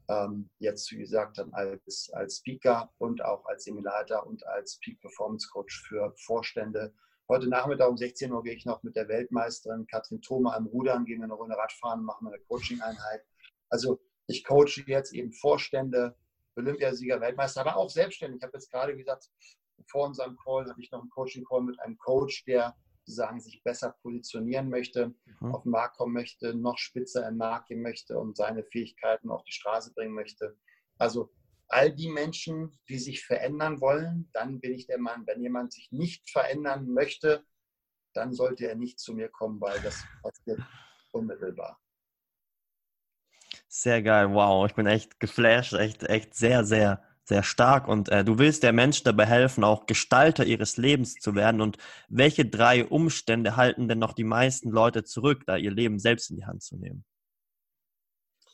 ähm, 0.09 0.51
jetzt 0.59 0.91
wie 0.93 0.99
gesagt 0.99 1.39
dann 1.39 1.53
als, 1.55 2.11
als 2.13 2.39
Speaker 2.39 2.93
und 2.99 3.25
auch 3.25 3.45
als 3.47 3.65
Simulator 3.65 4.27
und 4.27 4.47
als 4.47 4.79
Peak 4.81 5.01
Performance 5.01 5.49
Coach 5.51 5.83
für 5.87 6.15
Vorstände. 6.17 6.95
Heute 7.29 7.49
Nachmittag 7.49 7.89
um 7.89 7.97
16 7.97 8.31
Uhr 8.31 8.43
gehe 8.43 8.55
ich 8.55 8.67
noch 8.67 8.83
mit 8.83 8.97
der 8.97 9.09
Weltmeisterin 9.09 9.87
Katrin 9.87 10.21
Thoma 10.21 10.55
am 10.55 10.67
Rudern, 10.67 11.07
gehen 11.07 11.21
wir 11.21 11.25
eine 11.25 11.35
Runde 11.35 11.57
Radfahren, 11.57 12.05
machen 12.05 12.29
eine 12.29 12.39
Coaching-Einheit. 12.41 13.25
Also 13.71 13.99
ich 14.27 14.45
coache 14.45 14.85
jetzt 14.87 15.13
eben 15.13 15.33
Vorstände, 15.33 16.17
Olympiasieger, 16.57 17.21
Weltmeister, 17.21 17.63
aber 17.63 17.77
auch 17.77 17.91
selbstständig. 17.91 18.39
Ich 18.39 18.43
habe 18.45 18.57
jetzt 18.57 18.71
gerade 18.71 18.97
gesagt, 18.97 19.29
vor 19.87 20.07
unserem 20.07 20.37
Call 20.37 20.69
hatte 20.69 20.81
ich 20.81 20.91
noch 20.91 21.01
einen 21.01 21.11
Coaching-Call 21.11 21.63
mit 21.63 21.81
einem 21.81 21.99
Coach, 21.99 22.45
der 22.45 22.77
sozusagen 23.05 23.41
sich 23.41 23.63
besser 23.63 23.95
positionieren 24.03 24.71
möchte, 24.71 25.15
mhm. 25.41 25.55
auf 25.55 25.63
den 25.63 25.73
Markt 25.73 25.99
kommen 25.99 26.15
möchte, 26.15 26.55
noch 26.55 26.79
spitzer 26.79 27.29
im 27.29 27.37
Markt 27.37 27.69
gehen 27.69 27.83
möchte 27.83 28.19
und 28.19 28.37
seine 28.37 28.65
Fähigkeiten 28.65 29.31
auf 29.31 29.45
die 29.45 29.53
Straße 29.53 29.93
bringen 29.93 30.15
möchte. 30.15 30.57
Also 30.99 31.31
all 31.69 31.93
die 31.93 32.09
Menschen, 32.09 32.79
die 32.89 32.99
sich 32.99 33.25
verändern 33.25 33.81
wollen, 33.81 34.31
dann 34.33 34.61
bin 34.61 34.73
ich 34.73 34.87
der 34.87 34.99
Mann. 34.99 35.27
Wenn 35.27 35.43
jemand 35.43 35.73
sich 35.73 35.91
nicht 35.91 36.31
verändern 36.31 36.89
möchte, 36.89 37.45
dann 38.15 38.33
sollte 38.33 38.69
er 38.69 38.77
nicht 38.77 39.01
zu 39.01 39.13
mir 39.13 39.29
kommen, 39.29 39.61
weil 39.61 39.81
das 39.81 40.03
passiert 40.23 40.61
unmittelbar. 41.13 41.84
Sehr 43.77 44.03
geil, 44.03 44.33
wow, 44.33 44.65
ich 44.69 44.77
bin 44.77 44.87
echt 44.87 45.19
geflasht, 45.19 45.73
echt, 45.73 46.05
echt 46.05 46.33
sehr, 46.33 46.65
sehr, 46.65 47.03
sehr 47.25 47.43
stark. 47.43 47.89
Und 47.89 48.09
äh, 48.09 48.25
du 48.25 48.39
willst 48.39 48.63
der 48.63 48.73
Menschen 48.73 49.03
dabei 49.03 49.27
helfen, 49.27 49.65
auch 49.65 49.87
Gestalter 49.87 50.47
ihres 50.47 50.77
Lebens 50.77 51.15
zu 51.15 51.35
werden. 51.35 51.61
Und 51.61 51.79
welche 52.09 52.47
drei 52.47 52.85
Umstände 52.85 53.57
halten 53.57 53.89
denn 53.89 53.99
noch 53.99 54.13
die 54.13 54.23
meisten 54.23 54.71
Leute 54.71 55.03
zurück, 55.03 55.43
da 55.49 55.57
ihr 55.57 55.73
Leben 55.73 55.99
selbst 55.99 56.31
in 56.31 56.37
die 56.37 56.47
Hand 56.47 56.63
zu 56.63 56.77
nehmen? 56.77 57.05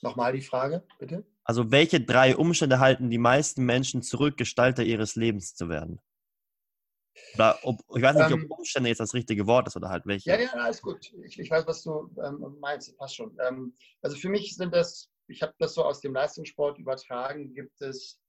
Nochmal 0.00 0.32
die 0.32 0.40
Frage, 0.40 0.86
bitte. 0.98 1.26
Also 1.44 1.70
welche 1.70 2.00
drei 2.00 2.34
Umstände 2.34 2.78
halten 2.78 3.10
die 3.10 3.18
meisten 3.18 3.66
Menschen 3.66 4.00
zurück, 4.00 4.38
Gestalter 4.38 4.84
ihres 4.84 5.16
Lebens 5.16 5.54
zu 5.54 5.68
werden? 5.68 6.00
Oder 7.34 7.58
ob, 7.62 7.80
ich 7.96 8.02
weiß 8.02 8.16
nicht, 8.16 8.30
ähm, 8.30 8.46
ob 8.50 8.58
Umstände 8.58 8.88
jetzt 8.88 9.00
das 9.00 9.14
richtige 9.14 9.46
Wort 9.46 9.66
ist 9.66 9.76
oder 9.76 9.88
halt 9.88 10.06
welche. 10.06 10.30
Ja, 10.30 10.40
ja, 10.40 10.50
alles 10.52 10.82
gut. 10.82 11.12
Ich, 11.24 11.38
ich 11.38 11.50
weiß, 11.50 11.66
was 11.66 11.82
du 11.82 12.10
ähm, 12.24 12.56
meinst. 12.60 12.96
Passt 12.98 13.16
schon. 13.16 13.36
Ähm, 13.46 13.74
also 14.02 14.16
für 14.16 14.28
mich 14.28 14.56
sind 14.56 14.74
das, 14.74 15.10
ich 15.28 15.42
habe 15.42 15.54
das 15.58 15.74
so 15.74 15.84
aus 15.84 16.00
dem 16.00 16.14
Leistungssport 16.14 16.78
übertragen, 16.78 17.52
gibt 17.54 17.80
es 17.80 18.20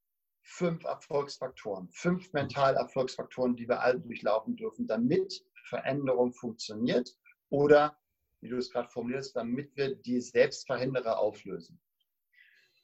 fünf 0.44 0.84
Erfolgsfaktoren, 0.84 1.90
fünf 1.92 2.32
mentale 2.34 2.78
Erfolgsfaktoren, 2.78 3.56
die 3.56 3.68
wir 3.68 3.82
alle 3.82 4.00
durchlaufen 4.00 4.56
dürfen, 4.56 4.88
damit 4.88 5.46
Veränderung 5.66 6.34
funktioniert 6.34 7.10
oder, 7.50 7.98
wie 8.42 8.50
du 8.50 8.58
es 8.58 8.72
gerade 8.72 8.90
formulierst, 8.90 9.36
damit 9.36 9.76
wir 9.76 9.96
die 9.96 10.20
Selbstverhinderer 10.20 11.20
auflösen. 11.20 11.80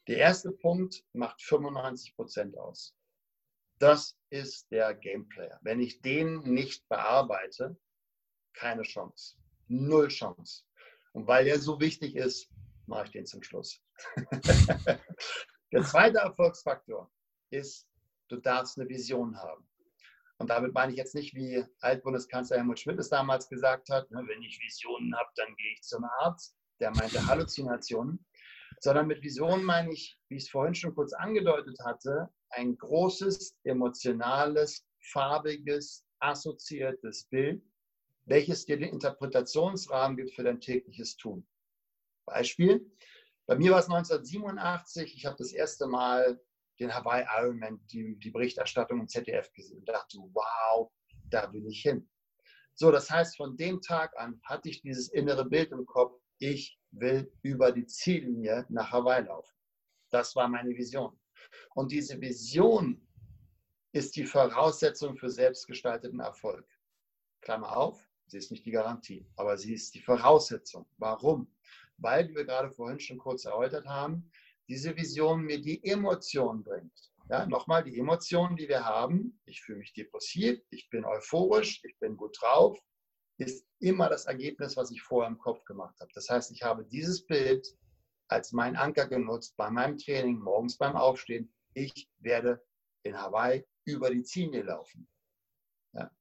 Der 0.08 0.18
erste 0.18 0.52
Punkt 0.52 1.04
macht 1.14 1.42
95 1.42 2.16
Prozent 2.16 2.58
aus. 2.58 2.97
Das 3.80 4.18
ist 4.30 4.72
der 4.72 4.94
Gameplayer. 4.96 5.60
Wenn 5.62 5.80
ich 5.80 6.02
den 6.02 6.42
nicht 6.42 6.88
bearbeite, 6.90 7.78
keine 8.54 8.84
Chance. 8.84 9.36
Null 9.68 10.08
Chance. 10.08 10.64
Und 11.14 11.28
weil 11.28 11.48
er 11.48 11.60
so 11.60 11.80
wichtig 11.80 12.16
ist, 12.16 12.50
mache 12.86 13.06
ich 13.06 13.12
den 13.12 13.26
zum 13.26 13.44
Schluss. 13.44 13.82
der 15.72 15.84
zweite 15.84 16.20
Erfolgsfaktor 16.20 17.12
ist, 17.52 17.88
du 18.30 18.38
darfst 18.38 18.80
eine 18.80 18.90
Vision 18.90 19.38
haben. 19.38 19.68
Und 20.40 20.50
damit 20.50 20.74
meine 20.74 20.92
ich 20.92 20.98
jetzt 20.98 21.16
nicht, 21.16 21.34
wie 21.34 21.64
Altbundeskanzler 21.82 22.58
Helmut 22.58 22.80
Schmidt 22.80 23.00
es 23.00 23.10
damals 23.10 23.50
gesagt 23.50 23.90
hat, 23.90 24.10
ne, 24.12 24.24
wenn 24.28 24.42
ich 24.44 24.60
Visionen 24.62 25.16
habe, 25.16 25.30
dann 25.36 25.56
gehe 25.56 25.74
ich 25.74 25.82
zum 25.82 26.04
Arzt. 26.20 26.56
Der 26.80 26.92
meinte 26.92 27.26
Halluzinationen 27.26 28.24
sondern 28.80 29.08
mit 29.08 29.24
Vision 29.24 29.64
meine 29.64 29.92
ich, 29.92 30.20
wie 30.30 30.38
ich 30.38 30.44
es 30.44 30.50
vorhin 30.50 30.76
schon 30.76 30.94
kurz 30.94 31.14
angedeutet 31.14 31.78
hatte, 31.84 32.30
ein 32.50 32.78
großes, 32.78 33.58
emotionales, 33.64 34.86
farbiges, 35.12 36.06
assoziiertes 36.20 37.26
Bild, 37.26 37.64
welches 38.26 38.66
dir 38.66 38.78
den 38.78 38.90
Interpretationsrahmen 38.90 40.18
gibt 40.18 40.34
für 40.34 40.44
dein 40.44 40.60
tägliches 40.60 41.16
Tun. 41.18 41.48
Beispiel, 42.26 42.92
bei 43.46 43.56
mir 43.56 43.72
war 43.72 43.80
es 43.80 43.86
1987, 43.86 45.16
ich 45.16 45.26
habe 45.26 45.38
das 45.38 45.54
erste 45.54 45.88
Mal 45.88 46.40
den 46.80 46.94
Hawaii 46.94 47.26
Ironman, 47.38 47.80
die, 47.88 48.18
die 48.20 48.32
Berichterstattung 48.32 49.00
im 49.00 49.08
ZDF 49.08 49.52
gesehen 49.54 49.80
und 49.80 49.90
dachte, 49.90 50.18
wow, 50.34 50.92
da 51.30 51.52
will 51.54 51.66
ich 51.68 51.82
hin. 51.82 52.10
So, 52.76 52.92
das 52.92 53.10
heißt, 53.10 53.38
von 53.38 53.58
dem 53.58 53.82
Tag 53.82 54.16
an 54.20 54.40
hatte 54.44 54.70
ich 54.70 54.82
dieses 54.82 55.10
innere 55.10 55.46
Bild 55.46 55.72
im 55.72 55.86
Kopf, 55.86 56.20
ich 56.40 56.78
will 56.92 57.32
über 57.42 57.72
die 57.72 57.88
Ziellinie 57.88 58.66
nach 58.70 58.92
Hawaii 58.92 59.24
laufen. 59.26 59.56
Das 60.12 60.36
war 60.36 60.48
meine 60.48 60.70
Vision. 60.70 61.18
Und 61.76 61.92
diese 61.92 62.20
Vision 62.20 63.06
ist 63.92 64.16
die 64.16 64.26
Voraussetzung 64.26 65.18
für 65.18 65.30
selbstgestalteten 65.30 66.20
Erfolg. 66.20 66.68
Klammer 67.42 67.76
auf, 67.76 68.08
sie 68.28 68.38
ist 68.38 68.52
nicht 68.52 68.66
die 68.66 68.72
Garantie, 68.72 69.26
aber 69.36 69.58
sie 69.58 69.74
ist 69.74 69.96
die 69.96 70.02
Voraussetzung. 70.02 70.86
Warum? 70.98 71.52
Weil, 71.98 72.30
wie 72.30 72.36
wir 72.36 72.46
gerade 72.46 72.72
vorhin 72.72 73.00
schon 73.00 73.18
kurz 73.18 73.46
erläutert 73.46 73.86
haben, 73.88 74.30
diese 74.68 74.96
Vision 74.96 75.42
mir 75.42 75.62
die 75.62 75.84
Emotion 75.84 76.64
bringt. 76.64 77.12
Ja, 77.30 77.46
nochmal, 77.46 77.84
die 77.84 77.98
Emotionen, 77.98 78.56
die 78.56 78.70
wir 78.70 78.86
haben, 78.86 79.40
ich 79.46 79.62
fühle 79.62 79.80
mich 79.80 79.94
depressiv, 79.94 80.62
ich 80.70 80.90
bin 80.90 81.04
euphorisch, 81.04 81.82
ich 81.84 81.98
bin 82.00 82.16
gut 82.16 82.38
drauf, 82.40 82.80
ist 83.38 83.68
immer 83.80 84.10
das 84.10 84.26
Ergebnis, 84.26 84.78
was 84.78 84.92
ich 84.92 85.02
vorher 85.02 85.30
im 85.30 85.38
Kopf 85.38 85.64
gemacht 85.66 86.00
habe. 86.00 86.12
Das 86.14 86.30
heißt, 86.30 86.52
ich 86.52 86.64
habe 86.64 86.86
dieses 86.86 87.26
Bild 87.26 87.68
als 88.28 88.52
mein 88.52 88.76
Anker 88.76 89.08
genutzt 89.08 89.56
bei 89.58 89.70
meinem 89.70 89.98
Training, 89.98 90.40
morgens 90.40 90.78
beim 90.78 90.96
Aufstehen. 90.96 91.54
Ich 91.74 92.10
werde 92.20 92.64
in 93.04 93.20
Hawaii 93.20 93.66
über 93.86 94.10
die 94.10 94.24
Ziele 94.24 94.64
laufen. 94.64 95.08
Ja. 95.94 96.12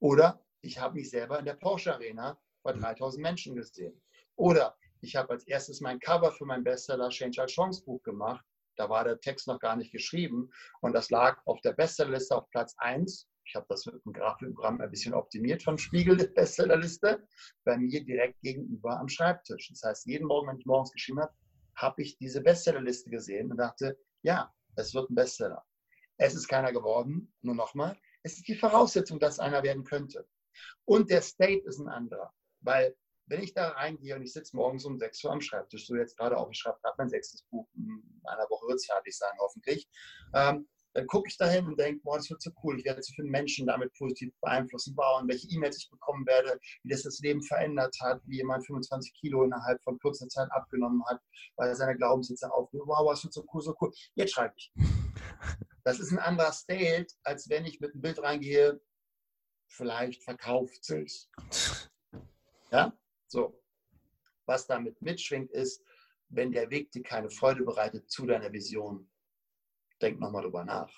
Oder 0.00 0.44
ich 0.60 0.78
habe 0.78 0.94
mich 0.94 1.10
selber 1.10 1.38
in 1.38 1.44
der 1.44 1.54
Porsche 1.54 1.94
Arena 1.94 2.38
bei 2.62 2.72
3000 2.72 3.22
Menschen 3.22 3.54
gesehen. 3.54 4.00
Oder 4.36 4.76
ich 5.00 5.16
habe 5.16 5.30
als 5.30 5.46
erstes 5.46 5.80
mein 5.80 6.00
Cover 6.00 6.32
für 6.32 6.44
mein 6.44 6.64
Bestseller 6.64 7.08
Change 7.08 7.40
Our 7.40 7.46
Chance 7.46 7.84
Buch 7.84 8.02
gemacht. 8.02 8.44
Da 8.76 8.88
war 8.88 9.04
der 9.04 9.20
Text 9.20 9.46
noch 9.46 9.58
gar 9.58 9.76
nicht 9.76 9.92
geschrieben 9.92 10.50
und 10.80 10.92
das 10.92 11.10
lag 11.10 11.40
auf 11.46 11.60
der 11.62 11.72
Bestsellerliste 11.72 12.36
auf 12.36 12.48
Platz 12.50 12.74
1 12.78 13.28
ich 13.48 13.54
habe 13.54 13.66
das 13.68 13.86
mit 13.86 14.04
dem 14.04 14.12
Grafikprogramm 14.12 14.80
ein 14.80 14.90
bisschen 14.90 15.14
optimiert 15.14 15.62
vom 15.62 15.78
Spiegel 15.78 16.16
Bestsellerliste, 16.28 17.26
bei 17.64 17.78
mir 17.78 18.04
direkt 18.04 18.40
gegenüber 18.42 19.00
am 19.00 19.08
Schreibtisch. 19.08 19.70
Das 19.70 19.82
heißt, 19.82 20.06
jeden 20.06 20.26
Morgen, 20.26 20.48
wenn 20.48 20.58
ich 20.58 20.66
morgens 20.66 20.92
geschrieben 20.92 21.20
habe, 21.20 21.34
habe 21.74 22.02
ich 22.02 22.18
diese 22.18 22.42
Bestsellerliste 22.42 23.10
gesehen 23.10 23.50
und 23.50 23.56
dachte, 23.56 23.98
ja, 24.22 24.52
es 24.76 24.94
wird 24.94 25.10
ein 25.10 25.14
Bestseller. 25.14 25.64
Es 26.18 26.34
ist 26.34 26.48
keiner 26.48 26.72
geworden, 26.72 27.32
nur 27.40 27.54
nochmal, 27.54 27.98
es 28.22 28.36
ist 28.36 28.48
die 28.48 28.56
Voraussetzung, 28.56 29.18
dass 29.18 29.38
einer 29.38 29.62
werden 29.62 29.84
könnte. 29.84 30.28
Und 30.84 31.10
der 31.10 31.22
State 31.22 31.64
ist 31.66 31.78
ein 31.78 31.88
anderer, 31.88 32.34
weil 32.60 32.94
wenn 33.26 33.42
ich 33.42 33.54
da 33.54 33.68
reingehe 33.70 34.16
und 34.16 34.22
ich 34.22 34.32
sitze 34.32 34.56
morgens 34.56 34.84
um 34.84 34.98
6 34.98 35.24
Uhr 35.24 35.32
am 35.32 35.40
Schreibtisch, 35.40 35.86
so 35.86 35.94
jetzt 35.94 36.16
gerade 36.16 36.36
auch, 36.36 36.50
ich 36.50 36.58
schreibe 36.58 36.78
gerade 36.82 36.94
mein 36.98 37.10
sechstes 37.10 37.42
Buch, 37.44 37.68
in 37.74 38.20
einer 38.24 38.48
Woche 38.50 38.66
wird 38.68 38.76
es 38.76 38.86
fertig 38.86 39.16
sein, 39.16 39.32
hoffentlich, 39.38 39.88
ähm, 40.34 40.68
dann 40.98 41.06
gucke 41.06 41.28
ich 41.28 41.36
dahin 41.36 41.64
und 41.66 41.78
denke, 41.78 42.00
boah, 42.02 42.16
das 42.16 42.28
wird 42.28 42.42
so 42.42 42.50
cool, 42.64 42.76
ich 42.76 42.84
werde 42.84 43.00
so 43.00 43.12
viele 43.14 43.28
Menschen 43.28 43.68
damit 43.68 43.94
positiv 43.94 44.34
beeinflussen, 44.40 44.94
wow, 44.96 45.22
und 45.22 45.28
welche 45.28 45.46
E-Mails 45.48 45.78
ich 45.78 45.88
bekommen 45.90 46.26
werde, 46.26 46.58
wie 46.82 46.90
das 46.90 47.04
das 47.04 47.20
Leben 47.20 47.40
verändert 47.40 47.94
hat, 48.02 48.20
wie 48.26 48.38
jemand 48.38 48.66
25 48.66 49.14
Kilo 49.14 49.44
innerhalb 49.44 49.80
von 49.84 49.96
kurzer 50.00 50.26
Zeit 50.28 50.50
abgenommen 50.50 51.04
hat, 51.06 51.20
weil 51.54 51.68
er 51.68 51.76
seine 51.76 51.96
Glaubenssätze 51.96 52.52
aufnimmt, 52.52 52.88
wow, 52.88 53.12
es 53.12 53.22
wird 53.22 53.32
so 53.32 53.44
cool, 53.54 53.62
so 53.62 53.76
cool, 53.80 53.92
jetzt 54.14 54.32
schreibe 54.32 54.54
ich. 54.56 54.72
Das 55.84 56.00
ist 56.00 56.12
ein 56.12 56.18
anderer 56.18 56.52
State, 56.52 57.14
als 57.22 57.48
wenn 57.48 57.64
ich 57.64 57.80
mit 57.80 57.92
einem 57.92 58.02
Bild 58.02 58.22
reingehe, 58.22 58.78
vielleicht 59.68 60.22
verkauft 60.22 60.84
sich. 60.84 61.30
Ja, 62.70 62.92
so. 63.26 63.58
Was 64.44 64.66
damit 64.66 65.00
mitschwingt, 65.00 65.50
ist, 65.50 65.82
wenn 66.28 66.52
der 66.52 66.68
Weg 66.68 66.90
dir 66.90 67.02
keine 67.02 67.30
Freude 67.30 67.64
bereitet 67.64 68.10
zu 68.10 68.26
deiner 68.26 68.52
Vision, 68.52 69.08
denk 69.98 70.20
nochmal 70.20 70.42
drüber 70.42 70.64
nach. 70.64 70.92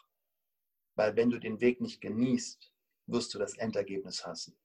Weil 0.96 1.16
wenn 1.16 1.30
du 1.30 1.38
den 1.38 1.60
Weg 1.60 1.80
nicht 1.80 2.00
genießt, 2.00 2.72
wirst 3.06 3.34
du 3.34 3.38
das 3.38 3.56
Endergebnis 3.56 4.26
hassen. 4.26 4.56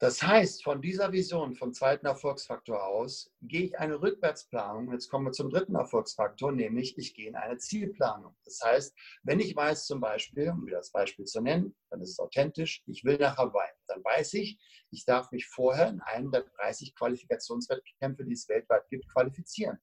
Das 0.00 0.22
heißt, 0.22 0.64
von 0.64 0.82
dieser 0.82 1.12
Vision, 1.12 1.54
vom 1.54 1.72
zweiten 1.72 2.04
Erfolgsfaktor 2.04 2.84
aus, 2.84 3.32
gehe 3.40 3.62
ich 3.62 3.78
eine 3.78 4.02
Rückwärtsplanung. 4.02 4.92
Jetzt 4.92 5.08
kommen 5.08 5.26
wir 5.26 5.32
zum 5.32 5.50
dritten 5.50 5.76
Erfolgsfaktor, 5.76 6.52
nämlich 6.52 6.98
ich 6.98 7.14
gehe 7.14 7.28
in 7.28 7.36
eine 7.36 7.58
Zielplanung. 7.58 8.36
Das 8.44 8.60
heißt, 8.62 8.94
wenn 9.22 9.40
ich 9.40 9.54
weiß 9.54 9.86
zum 9.86 10.00
Beispiel, 10.00 10.50
um 10.50 10.66
wieder 10.66 10.78
das 10.78 10.90
Beispiel 10.90 11.24
zu 11.24 11.40
nennen, 11.40 11.74
dann 11.90 12.02
ist 12.02 12.10
es 12.10 12.18
authentisch, 12.18 12.82
ich 12.86 13.04
will 13.04 13.16
nach 13.18 13.38
Hawaii, 13.38 13.70
dann 13.86 14.02
weiß 14.02 14.34
ich, 14.34 14.58
ich 14.90 15.04
darf 15.04 15.30
mich 15.30 15.46
vorher 15.46 15.88
in 15.88 16.00
einem 16.00 16.32
der 16.32 16.44
30 16.58 16.94
Qualifikationswettkämpfe, 16.96 18.24
die 18.24 18.32
es 18.32 18.48
weltweit 18.48 18.88
gibt, 18.90 19.10
qualifizieren. 19.12 19.78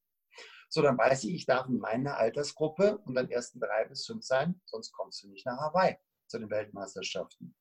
So, 0.73 0.81
dann 0.81 0.97
weiß 0.97 1.25
ich, 1.25 1.33
ich 1.33 1.45
darf 1.45 1.67
in 1.67 1.79
meiner 1.79 2.15
Altersgruppe 2.15 2.99
und 2.99 3.13
dann 3.15 3.29
ersten 3.29 3.59
drei 3.59 3.83
bis 3.89 4.05
fünf 4.05 4.23
sein, 4.23 4.61
sonst 4.63 4.93
kommst 4.93 5.21
du 5.21 5.27
nicht 5.27 5.45
nach 5.45 5.59
Hawaii 5.59 5.97
zu 6.27 6.39
den 6.39 6.49
Weltmeisterschaften. 6.49 7.53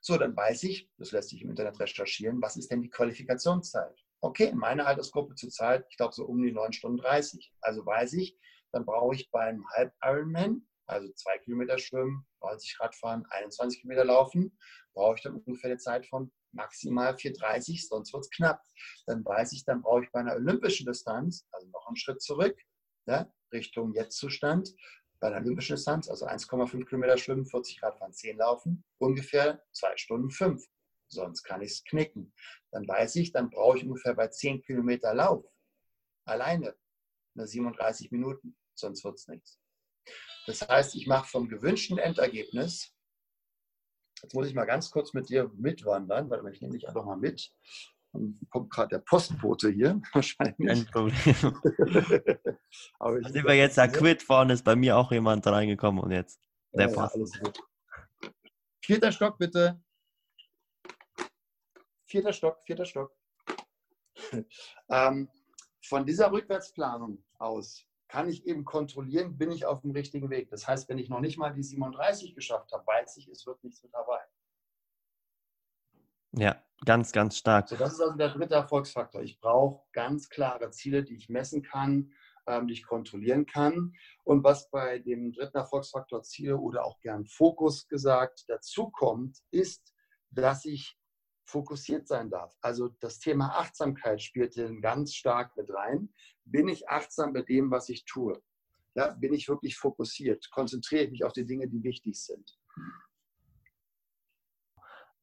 So, 0.00 0.16
dann 0.16 0.34
weiß 0.34 0.62
ich, 0.62 0.90
das 0.96 1.12
lässt 1.12 1.28
sich 1.28 1.42
im 1.42 1.50
Internet 1.50 1.78
recherchieren, 1.78 2.40
was 2.40 2.56
ist 2.56 2.70
denn 2.70 2.80
die 2.80 2.88
Qualifikationszeit? 2.88 3.94
Okay, 4.22 4.46
in 4.46 4.56
meiner 4.56 4.86
Altersgruppe 4.86 5.34
zurzeit, 5.34 5.84
ich 5.90 5.98
glaube 5.98 6.14
so 6.14 6.24
um 6.24 6.42
die 6.42 6.50
9 6.50 6.72
Stunden 6.72 6.96
30. 6.96 7.52
Also 7.60 7.84
weiß 7.84 8.14
ich, 8.14 8.38
dann 8.72 8.86
brauche 8.86 9.14
ich 9.14 9.30
beim 9.30 9.68
Halb-Ironman, 9.74 10.66
also 10.86 11.12
zwei 11.14 11.38
Kilometer 11.38 11.78
schwimmen, 11.78 12.26
90 12.40 12.80
Radfahren, 12.80 13.26
21 13.26 13.80
Kilometer 13.80 14.04
laufen, 14.04 14.56
brauche 14.94 15.16
ich 15.16 15.22
dann 15.22 15.36
ungefähr 15.36 15.70
eine 15.70 15.78
Zeit 15.78 16.06
von 16.06 16.32
maximal 16.52 17.14
4,30, 17.14 17.88
sonst 17.88 18.12
wird 18.12 18.24
es 18.24 18.30
knapp. 18.30 18.62
Dann 19.06 19.24
weiß 19.24 19.52
ich, 19.52 19.64
dann 19.64 19.82
brauche 19.82 20.04
ich 20.04 20.10
bei 20.10 20.20
einer 20.20 20.34
olympischen 20.34 20.86
Distanz, 20.86 21.46
also 21.52 21.68
noch 21.68 21.86
einen 21.86 21.96
Schritt 21.96 22.22
zurück, 22.22 22.58
ja, 23.06 23.30
Richtung 23.52 23.94
Jetztzustand, 23.94 24.74
bei 25.20 25.28
einer 25.28 25.38
olympischen 25.38 25.76
Distanz, 25.76 26.08
also 26.08 26.26
1,5 26.26 26.84
Kilometer 26.86 27.18
schwimmen, 27.18 27.46
40 27.46 27.80
Grad 27.80 27.98
fahren, 27.98 28.12
10 28.12 28.38
laufen, 28.38 28.84
ungefähr 28.98 29.62
2 29.72 29.96
Stunden 29.96 30.30
5. 30.30 30.64
Sonst 31.08 31.44
kann 31.44 31.62
ich 31.62 31.70
es 31.70 31.84
knicken. 31.84 32.32
Dann 32.72 32.86
weiß 32.86 33.16
ich, 33.16 33.32
dann 33.32 33.48
brauche 33.50 33.78
ich 33.78 33.84
ungefähr 33.84 34.14
bei 34.14 34.28
10 34.28 34.62
Kilometer 34.62 35.14
Lauf 35.14 35.44
alleine 36.26 36.76
eine 37.34 37.46
37 37.46 38.10
Minuten, 38.10 38.56
sonst 38.74 39.04
wird 39.04 39.18
es 39.18 39.28
nichts. 39.28 39.60
Das 40.46 40.66
heißt, 40.66 40.94
ich 40.94 41.06
mache 41.06 41.28
vom 41.28 41.48
gewünschten 41.48 41.98
Endergebnis, 41.98 42.94
jetzt 44.22 44.34
muss 44.34 44.48
ich 44.48 44.54
mal 44.54 44.64
ganz 44.64 44.90
kurz 44.90 45.12
mit 45.12 45.28
dir 45.28 45.50
mitwandern, 45.56 46.30
weil 46.30 46.46
ich 46.52 46.60
nehme 46.60 46.74
dich 46.74 46.88
einfach 46.88 47.04
mal 47.04 47.16
mit. 47.16 47.52
Dann 48.12 48.38
kommt 48.50 48.70
gerade 48.70 48.88
der 48.90 48.98
Postbote 49.00 49.70
hier, 49.70 50.00
wahrscheinlich. 50.12 50.66
Kein 50.66 50.86
Problem. 50.86 51.16
Aber 52.98 53.20
da 53.20 53.28
sind 53.28 53.44
wir 53.46 53.54
jetzt 53.54 53.76
da 53.76 53.88
quit, 53.88 54.22
vorne 54.22 54.52
ist 54.52 54.64
bei 54.64 54.76
mir 54.76 54.96
auch 54.96 55.10
jemand 55.10 55.46
reingekommen 55.46 56.02
und 56.02 56.12
jetzt 56.12 56.40
der 56.72 56.88
ja, 56.88 56.94
Post. 56.94 57.40
Ja, 57.42 57.52
Vierter 58.82 59.10
Stock 59.10 59.36
bitte. 59.38 59.82
Vierter 62.08 62.32
Stock, 62.32 62.62
vierter 62.64 62.84
Stock. 62.84 63.12
ähm, 64.90 65.28
von 65.82 66.06
dieser 66.06 66.30
Rückwärtsplanung 66.30 67.24
aus 67.38 67.84
kann 68.08 68.28
ich 68.28 68.46
eben 68.46 68.64
kontrollieren, 68.64 69.36
bin 69.36 69.50
ich 69.50 69.66
auf 69.66 69.80
dem 69.80 69.90
richtigen 69.90 70.30
Weg. 70.30 70.50
Das 70.50 70.66
heißt, 70.66 70.88
wenn 70.88 70.98
ich 70.98 71.08
noch 71.08 71.20
nicht 71.20 71.38
mal 71.38 71.52
die 71.52 71.62
37 71.62 72.34
geschafft 72.34 72.72
habe, 72.72 72.86
weiß 72.86 73.16
ich, 73.16 73.28
es 73.28 73.46
wird 73.46 73.62
nichts 73.64 73.82
mit 73.82 73.92
dabei. 73.92 74.20
Ja, 76.32 76.62
ganz, 76.84 77.12
ganz 77.12 77.38
stark. 77.38 77.68
So, 77.68 77.76
das 77.76 77.94
ist 77.94 78.00
also 78.00 78.16
der 78.16 78.28
dritte 78.28 78.54
Erfolgsfaktor. 78.54 79.22
Ich 79.22 79.40
brauche 79.40 79.82
ganz 79.92 80.28
klare 80.28 80.70
Ziele, 80.70 81.02
die 81.02 81.16
ich 81.16 81.28
messen 81.28 81.62
kann, 81.62 82.12
ähm, 82.46 82.66
die 82.66 82.74
ich 82.74 82.86
kontrollieren 82.86 83.46
kann. 83.46 83.94
Und 84.24 84.44
was 84.44 84.70
bei 84.70 84.98
dem 84.98 85.32
dritten 85.32 85.56
Erfolgsfaktor 85.56 86.22
Ziele 86.22 86.58
oder 86.58 86.84
auch 86.84 87.00
gern 87.00 87.26
Fokus 87.26 87.88
gesagt 87.88 88.44
dazu 88.48 88.90
kommt, 88.90 89.38
ist, 89.50 89.94
dass 90.30 90.64
ich 90.64 90.98
fokussiert 91.46 92.06
sein 92.08 92.30
darf. 92.30 92.54
Also 92.60 92.88
das 93.00 93.18
Thema 93.18 93.58
Achtsamkeit 93.58 94.20
spielt 94.20 94.54
hier 94.54 94.72
ganz 94.80 95.14
stark 95.14 95.56
mit 95.56 95.70
rein. 95.72 96.12
Bin 96.44 96.68
ich 96.68 96.88
achtsam 96.88 97.32
bei 97.32 97.42
dem, 97.42 97.70
was 97.70 97.88
ich 97.88 98.04
tue? 98.04 98.42
Ja, 98.94 99.14
bin 99.14 99.32
ich 99.32 99.48
wirklich 99.48 99.76
fokussiert? 99.76 100.50
Konzentriere 100.50 101.04
ich 101.04 101.10
mich 101.10 101.24
auf 101.24 101.32
die 101.32 101.46
Dinge, 101.46 101.68
die 101.68 101.82
wichtig 101.82 102.20
sind? 102.20 102.58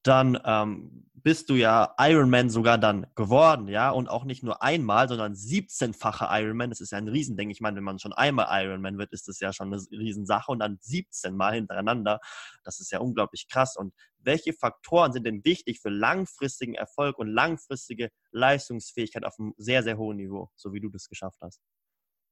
dann 0.04 0.40
ähm, 0.44 1.06
bist 1.24 1.50
du 1.50 1.56
ja 1.56 1.96
Ironman 1.98 2.50
sogar 2.50 2.78
dann 2.78 3.08
geworden, 3.16 3.70
ja, 3.70 3.90
und 3.90 4.10
auch 4.10 4.26
nicht 4.26 4.44
nur 4.44 4.62
einmal, 4.62 5.08
sondern 5.08 5.34
17-fache 5.34 6.28
Ironman. 6.30 6.70
Das 6.70 6.82
ist 6.82 6.92
ja 6.92 6.98
ein 6.98 7.08
Riesending. 7.08 7.50
Ich 7.50 7.62
meine, 7.62 7.78
wenn 7.78 7.84
man 7.86 7.98
schon 7.98 8.12
einmal 8.12 8.48
Ironman 8.50 8.98
wird, 8.98 9.14
ist 9.14 9.30
das 9.30 9.40
ja 9.40 9.54
schon 9.54 9.74
eine 9.74 9.82
Riesensache 9.92 10.52
und 10.52 10.60
dann 10.60 10.78
17 10.82 11.36
Mal 11.36 11.54
hintereinander. 11.54 12.20
Das 12.66 12.82
ist 12.82 12.92
ja 12.92 13.00
unglaublich 13.00 13.48
krass. 13.50 13.78
Und 13.78 13.94
welche 14.20 14.54
Faktoren 14.54 15.14
sind 15.14 15.26
denn 15.26 15.46
wichtig 15.46 15.80
für 15.80 15.90
langfristigen 15.90 16.76
Erfolg 16.76 17.18
und 17.18 17.28
langfristige 17.28 18.10
Leistungsfähigkeit 18.32 19.24
auf 19.24 19.40
einem 19.40 19.54
sehr, 19.58 19.82
sehr 19.84 19.98
hohen 19.98 20.18
Niveau, 20.18 20.50
so 20.56 20.74
wie 20.74 20.82
du 20.82 20.90
das 20.90 21.08
geschafft 21.08 21.40
hast? 21.42 21.62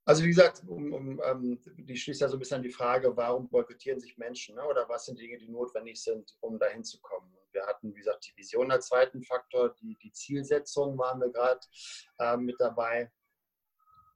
Also 0.03 0.23
wie 0.23 0.29
gesagt, 0.29 0.63
um, 0.67 0.91
um, 0.91 1.21
ähm, 1.23 1.59
die 1.77 1.95
schließt 1.95 2.21
ja 2.21 2.27
so 2.27 2.35
ein 2.35 2.39
bisschen 2.39 2.57
an 2.57 2.63
die 2.63 2.71
Frage, 2.71 3.15
warum 3.15 3.47
boykottieren 3.47 3.99
sich 3.99 4.17
Menschen 4.17 4.55
ne? 4.55 4.65
oder 4.65 4.89
was 4.89 5.05
sind 5.05 5.19
Dinge, 5.19 5.37
die 5.37 5.47
notwendig 5.47 6.01
sind, 6.01 6.35
um 6.39 6.57
dahin 6.57 6.83
zu 6.83 6.99
kommen. 7.01 7.31
Wir 7.53 7.65
hatten, 7.65 7.93
wie 7.93 7.99
gesagt, 7.99 8.25
die 8.27 8.37
Vision 8.37 8.71
als 8.71 8.87
zweiten 8.87 9.23
Faktor, 9.23 9.73
die, 9.81 9.97
die 10.01 10.11
Zielsetzung 10.11 10.97
waren 10.97 11.19
wir 11.19 11.29
gerade 11.29 11.59
äh, 12.19 12.37
mit 12.37 12.55
dabei. 12.59 13.11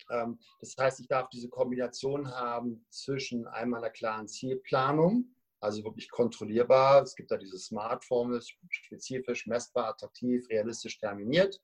Ähm, 0.10 0.39
das 0.60 0.76
heißt, 0.78 1.00
ich 1.00 1.08
darf 1.08 1.30
diese 1.30 1.50
Kombination 1.50 2.28
haben 2.30 2.86
zwischen 2.89 3.48
einmal 3.48 3.82
einer 3.82 3.91
klaren 3.91 4.28
Zielplanung, 4.28 5.36
also 5.60 5.84
wirklich 5.84 6.10
kontrollierbar. 6.10 7.04
Es 7.04 7.15
gibt 7.15 7.32
da 7.32 7.38
diese 7.38 7.58
Smart-Formel, 7.58 8.41
spezifisch, 8.69 9.48
messbar, 9.48 9.88
attraktiv, 9.88 10.48
realistisch 10.50 10.98
terminiert 11.00 11.60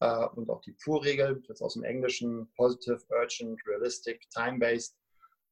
äh, 0.00 0.26
und 0.34 0.50
auch 0.50 0.60
die 0.62 0.76
PUR-Regel, 0.84 1.42
jetzt 1.48 1.62
aus 1.62 1.74
dem 1.74 1.84
Englischen, 1.84 2.52
Positive, 2.56 3.00
Urgent, 3.08 3.60
Realistic, 3.66 4.28
Time-Based. 4.30 4.96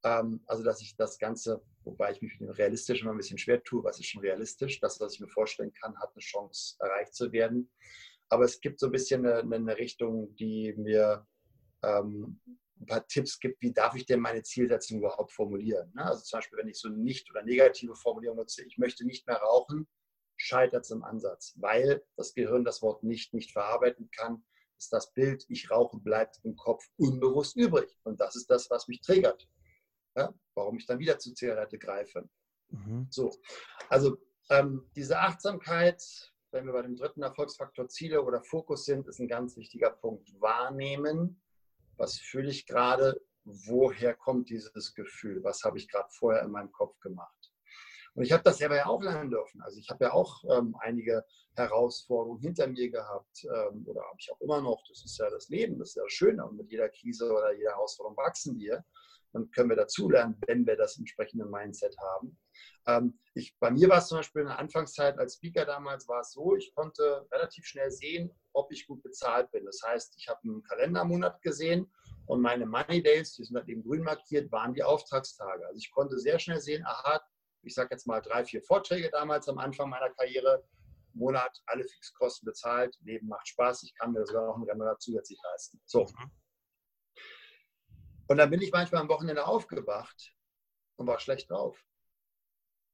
Ähm, 0.03 0.43
also, 0.47 0.63
dass 0.63 0.81
ich 0.81 0.97
das 0.97 1.19
Ganze, 1.19 1.63
wobei 1.85 2.13
ich 2.13 2.23
mich 2.23 2.39
mit 2.41 2.49
dem 2.49 2.55
Realistischen 2.55 3.05
immer 3.05 3.15
ein 3.15 3.19
bisschen 3.19 3.39
schwer 3.39 3.63
tue, 3.63 3.85
was 3.85 3.99
ist 3.99 4.07
schon 4.07 4.23
realistisch? 4.23 4.81
Das, 4.81 5.01
was 5.01 5.15
ich 5.15 5.21
mir 5.21 5.29
vorstellen 5.29 5.73
kann, 5.73 5.99
hat 5.99 6.13
eine 6.15 6.21
Chance, 6.21 6.77
erreicht 6.81 7.15
zu 7.15 7.33
werden. 7.33 7.71
Aber 8.29 8.45
es 8.45 8.61
gibt 8.61 8.81
so 8.81 8.87
ein 8.87 8.93
bisschen 8.93 9.27
eine, 9.27 9.55
eine 9.55 9.77
Richtung, 9.77 10.35
die 10.37 10.73
mir 10.77 11.27
ähm, 11.83 12.41
ein 12.81 12.87
paar 12.87 13.07
Tipps 13.07 13.39
gibt, 13.39 13.61
wie 13.61 13.73
darf 13.73 13.95
ich 13.95 14.07
denn 14.07 14.21
meine 14.21 14.43
Zielsetzung 14.43 14.99
überhaupt 14.99 15.33
formulieren. 15.33 15.93
Ne? 15.95 16.05
Also 16.05 16.23
zum 16.23 16.39
Beispiel, 16.39 16.59
wenn 16.59 16.69
ich 16.69 16.79
so 16.79 16.89
nicht 16.89 17.31
oder 17.31 17.43
negative 17.43 17.95
Formulierung 17.95 18.39
nutze, 18.39 18.65
ich 18.65 18.79
möchte 18.79 19.05
nicht 19.05 19.27
mehr 19.27 19.37
rauchen, 19.37 19.87
scheitert 20.37 20.85
es 20.85 20.91
im 20.91 21.05
Ansatz, 21.05 21.55
weil 21.57 22.03
das 22.17 22.33
Gehirn 22.33 22.65
das 22.65 22.81
Wort 22.81 23.03
nicht 23.03 23.35
nicht 23.35 23.53
verarbeiten 23.53 24.11
kann, 24.11 24.43
ist 24.79 24.93
das 24.93 25.13
Bild, 25.13 25.45
ich 25.49 25.71
rauche, 25.71 25.99
bleibt 25.99 26.41
im 26.43 26.57
Kopf 26.57 26.89
unbewusst 26.97 27.57
übrig. 27.57 27.95
Und 28.05 28.21
das 28.21 28.35
ist 28.37 28.49
das, 28.49 28.71
was 28.71 28.89
mich 28.89 29.03
triggert. 29.03 29.47
Ja? 30.16 30.35
Warum 30.55 30.77
ich 30.79 30.87
dann 30.87 30.99
wieder 30.99 31.18
zur 31.18 31.35
Zigarette 31.35 31.79
greife. 31.79 32.29
Mhm. 32.68 33.07
So, 33.11 33.31
also 33.88 34.16
ähm, 34.51 34.90
diese 34.96 35.18
Achtsamkeit, 35.18 36.03
wenn 36.51 36.66
wir 36.66 36.73
bei 36.73 36.83
dem 36.83 36.96
dritten 36.96 37.23
Erfolgsfaktor 37.23 37.88
Ziele 37.88 38.23
oder 38.23 38.42
Fokus 38.42 38.85
sind, 38.85 39.07
ist 39.07 39.20
ein 39.20 39.29
ganz 39.29 39.57
wichtiger 39.57 39.90
Punkt. 39.90 40.29
Wahrnehmen, 40.40 41.40
was 41.96 42.16
fühle 42.16 42.51
ich 42.51 42.66
gerade, 42.66 43.20
woher 43.44 44.14
kommt 44.14 44.51
dieses 44.51 44.94
Gefühl, 44.94 45.42
was 45.44 45.62
habe 45.64 45.79
ich 45.79 45.88
gerade 45.88 46.09
vorher 46.11 46.42
in 46.42 46.51
meinem 46.51 46.73
Kopf 46.73 46.99
gemacht. 47.01 47.40
Und 48.14 48.25
ich 48.25 48.33
habe 48.33 48.42
das 48.42 48.59
selber 48.59 48.77
ja 48.77 48.87
auch 48.87 49.03
lernen 49.03 49.31
dürfen. 49.31 49.62
Also 49.62 49.79
ich 49.79 49.88
habe 49.88 50.07
ja 50.07 50.12
auch 50.12 50.42
ähm, 50.51 50.75
einige 50.81 51.25
Herausforderungen 51.55 52.40
hinter 52.40 52.66
mir 52.66 52.90
gehabt 52.90 53.44
ähm, 53.44 53.85
oder 53.87 54.03
habe 54.03 54.16
ich 54.18 54.31
auch 54.33 54.40
immer 54.40 54.61
noch. 54.61 54.83
Das 54.88 55.05
ist 55.05 55.16
ja 55.18 55.31
das 55.31 55.49
Leben, 55.49 55.79
das 55.79 55.90
ist 55.90 55.94
ja 55.96 56.03
das 56.03 56.12
Schöne. 56.12 56.44
Und 56.44 56.57
mit 56.57 56.70
jeder 56.70 56.88
Krise 56.88 57.31
oder 57.31 57.55
jeder 57.55 57.70
Herausforderung 57.70 58.16
wachsen 58.16 58.59
wir. 58.59 58.85
Dann 59.33 59.51
können 59.51 59.69
wir 59.69 59.77
dazulernen, 59.77 60.37
wenn 60.47 60.66
wir 60.66 60.77
das 60.77 60.99
entsprechende 60.99 61.47
Mindset 61.47 61.97
haben. 61.99 62.38
Ähm, 62.87 63.19
ich, 63.35 63.57
bei 63.59 63.71
mir 63.71 63.88
war 63.88 63.99
es 63.99 64.09
zum 64.09 64.19
Beispiel 64.19 64.43
in 64.43 64.49
der 64.49 64.59
Anfangszeit 64.59 65.19
als 65.19 65.35
Speaker 65.35 65.64
damals 65.64 66.09
war 66.09 66.21
es 66.21 66.33
so, 66.33 66.57
ich 66.57 66.75
konnte 66.75 67.27
relativ 67.31 67.64
schnell 67.64 67.90
sehen, 67.90 68.31
ob 68.53 68.73
ich 68.73 68.87
gut 68.87 69.03
bezahlt 69.03 69.51
bin. 69.53 69.64
Das 69.64 69.81
heißt, 69.87 70.14
ich 70.16 70.29
habe 70.29 70.40
einen 70.45 70.62
Kalendermonat 70.62 71.40
gesehen 71.43 71.90
und 72.27 72.40
meine 72.40 72.66
Money 72.66 73.03
Days, 73.03 73.35
die 73.35 73.45
sind 73.45 73.57
halt 73.57 73.69
eben 73.69 73.83
grün 73.83 74.03
markiert, 74.03 74.51
waren 74.51 74.75
die 74.75 74.83
Auftragstage. 74.83 75.66
Also 75.66 75.79
ich 75.79 75.90
konnte 75.93 76.19
sehr 76.19 76.38
schnell 76.38 76.61
sehen, 76.61 76.85
aha, 76.87 77.21
ich 77.62 77.75
sage 77.75 77.90
jetzt 77.93 78.07
mal 78.07 78.21
drei, 78.21 78.45
vier 78.45 78.62
Vorträge 78.62 79.11
damals 79.11 79.49
am 79.49 79.59
Anfang 79.59 79.90
meiner 79.90 80.11
Karriere, 80.11 80.64
Monat, 81.12 81.61
alle 81.66 81.85
Fixkosten 81.85 82.47
bezahlt, 82.47 82.97
Leben 83.03 83.29
macht 83.29 83.49
Spaß, 83.49 83.83
ich 83.83 83.95
kann 83.95 84.12
mir 84.12 84.25
sogar 84.27 84.47
noch 84.47 84.57
ein 84.57 84.62
Rennrad 84.62 85.01
zusätzlich 85.03 85.40
leisten. 85.43 85.81
So. 85.85 86.05
Mhm. 86.05 86.31
Und 88.31 88.37
dann 88.37 88.49
bin 88.49 88.62
ich 88.62 88.71
manchmal 88.71 89.01
am 89.01 89.09
Wochenende 89.09 89.45
aufgewacht 89.45 90.37
und 90.95 91.09
war 91.09 91.19
schlecht 91.19 91.51
drauf 91.51 91.85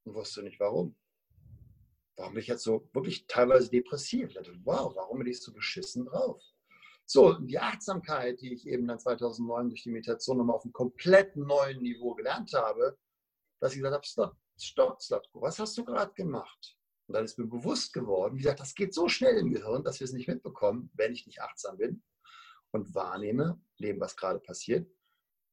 und 0.05 0.14
wusste 0.14 0.42
nicht 0.42 0.59
warum. 0.61 0.96
Warum 2.16 2.33
bin 2.33 2.40
ich 2.40 2.49
jetzt 2.49 2.62
so 2.62 2.88
wirklich 2.94 3.27
teilweise 3.27 3.68
depressiv? 3.68 4.29
Ich 4.29 4.35
dachte, 4.35 4.59
wow, 4.64 4.96
warum 4.96 5.18
bin 5.18 5.27
ich 5.27 5.42
so 5.42 5.53
beschissen 5.53 6.07
drauf? 6.07 6.42
So, 7.05 7.35
die 7.35 7.59
Achtsamkeit, 7.59 8.40
die 8.40 8.55
ich 8.55 8.66
eben 8.66 8.88
dann 8.88 8.99
2009 8.99 9.68
durch 9.68 9.83
die 9.83 9.90
Meditation 9.90 10.38
nochmal 10.38 10.57
auf 10.57 10.64
einem 10.64 10.72
komplett 10.72 11.37
neuen 11.37 11.83
Niveau 11.83 12.14
gelernt 12.14 12.55
habe, 12.55 12.96
dass 13.61 13.72
ich 13.72 13.81
gesagt 13.81 13.94
habe, 13.94 14.07
stopp, 14.07 14.37
stopp, 14.59 15.03
Slatko, 15.03 15.42
was 15.42 15.59
hast 15.59 15.77
du 15.77 15.85
gerade 15.85 16.14
gemacht? 16.14 16.79
Und 17.09 17.12
dann 17.12 17.27
ist 17.27 17.38
mir 17.38 17.46
bewusst 17.46 17.92
geworden, 17.92 18.37
wie 18.37 18.42
gesagt, 18.42 18.61
das 18.61 18.75
geht 18.75 18.94
so 18.94 19.07
schnell 19.07 19.37
im 19.37 19.53
Gehirn, 19.53 19.85
dass 19.85 20.01
wir 20.01 20.07
es 20.07 20.14
nicht 20.14 20.29
mitbekommen, 20.29 20.90
wenn 20.94 21.12
ich 21.12 21.27
nicht 21.27 21.42
achtsam 21.42 21.77
bin 21.77 22.03
und 22.70 22.94
wahrnehme, 22.94 23.61
leben, 23.77 24.01
was 24.01 24.16
gerade 24.16 24.40
passiert. 24.40 24.90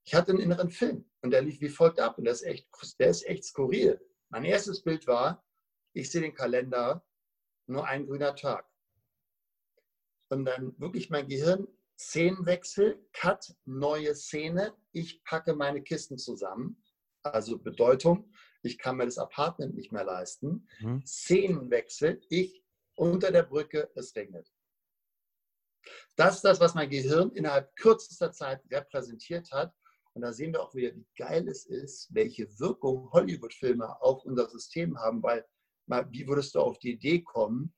Ich 0.06 0.14
hatte 0.14 0.32
einen 0.32 0.42
inneren 0.42 0.70
Film 0.70 1.10
und 1.22 1.32
der 1.32 1.42
lief 1.42 1.62
wie 1.62 1.70
folgt 1.70 2.00
ab 2.00 2.18
und 2.18 2.26
der 2.26 2.34
ist 2.34 2.44
echt, 2.44 2.68
der 3.00 3.10
ist 3.10 3.26
echt 3.26 3.46
skurril. 3.46 4.00
Mein 4.30 4.46
erstes 4.46 4.82
Bild 4.82 5.08
war, 5.08 5.46
ich 5.94 6.12
sehe 6.12 6.22
den 6.22 6.34
Kalender, 6.34 7.06
nur 7.68 7.88
ein 7.88 8.06
grüner 8.06 8.36
Tag. 8.36 8.68
Und 10.30 10.46
dann 10.46 10.78
wirklich 10.80 11.10
mein 11.10 11.28
Gehirn, 11.28 11.68
Szenenwechsel, 11.98 13.08
Cut, 13.14 13.56
neue 13.66 14.16
Szene, 14.16 14.76
ich 14.92 15.24
packe 15.24 15.54
meine 15.54 15.84
Kisten 15.84 16.18
zusammen. 16.18 16.84
Also 17.22 17.58
Bedeutung, 17.58 18.34
ich 18.64 18.78
kann 18.78 18.98
mir 18.98 19.06
das 19.06 19.18
Apartment 19.18 19.76
nicht 19.76 19.92
mehr 19.92 20.04
leisten. 20.04 20.68
Mhm. 20.80 21.06
Szenenwechsel, 21.06 22.22
ich 22.30 22.64
unter 22.96 23.32
der 23.32 23.44
Brücke, 23.44 23.92
es 23.96 24.16
regnet. 24.16 24.52
Das 26.16 26.36
ist 26.36 26.44
das, 26.44 26.60
was 26.60 26.74
mein 26.74 26.90
Gehirn 26.90 27.32
innerhalb 27.32 27.76
kürzester 27.76 28.32
Zeit 28.32 28.62
repräsentiert 28.72 29.52
hat. 29.52 29.74
Und 30.16 30.22
da 30.22 30.32
sehen 30.32 30.54
wir 30.54 30.62
auch 30.62 30.76
wieder, 30.76 30.96
wie 30.96 31.08
geil 31.18 31.48
es 31.48 31.66
ist, 31.66 32.14
welche 32.14 32.48
Wirkung 32.60 33.12
Hollywood-Filme 33.12 34.02
auf 34.02 34.24
unser 34.26 34.48
System 34.50 34.98
haben, 34.98 35.24
weil 35.24 35.46
wie 35.88 36.28
würdest 36.28 36.56
du 36.56 36.60
auf 36.60 36.80
die 36.80 36.94
Idee 36.94 37.22
kommen, 37.22 37.74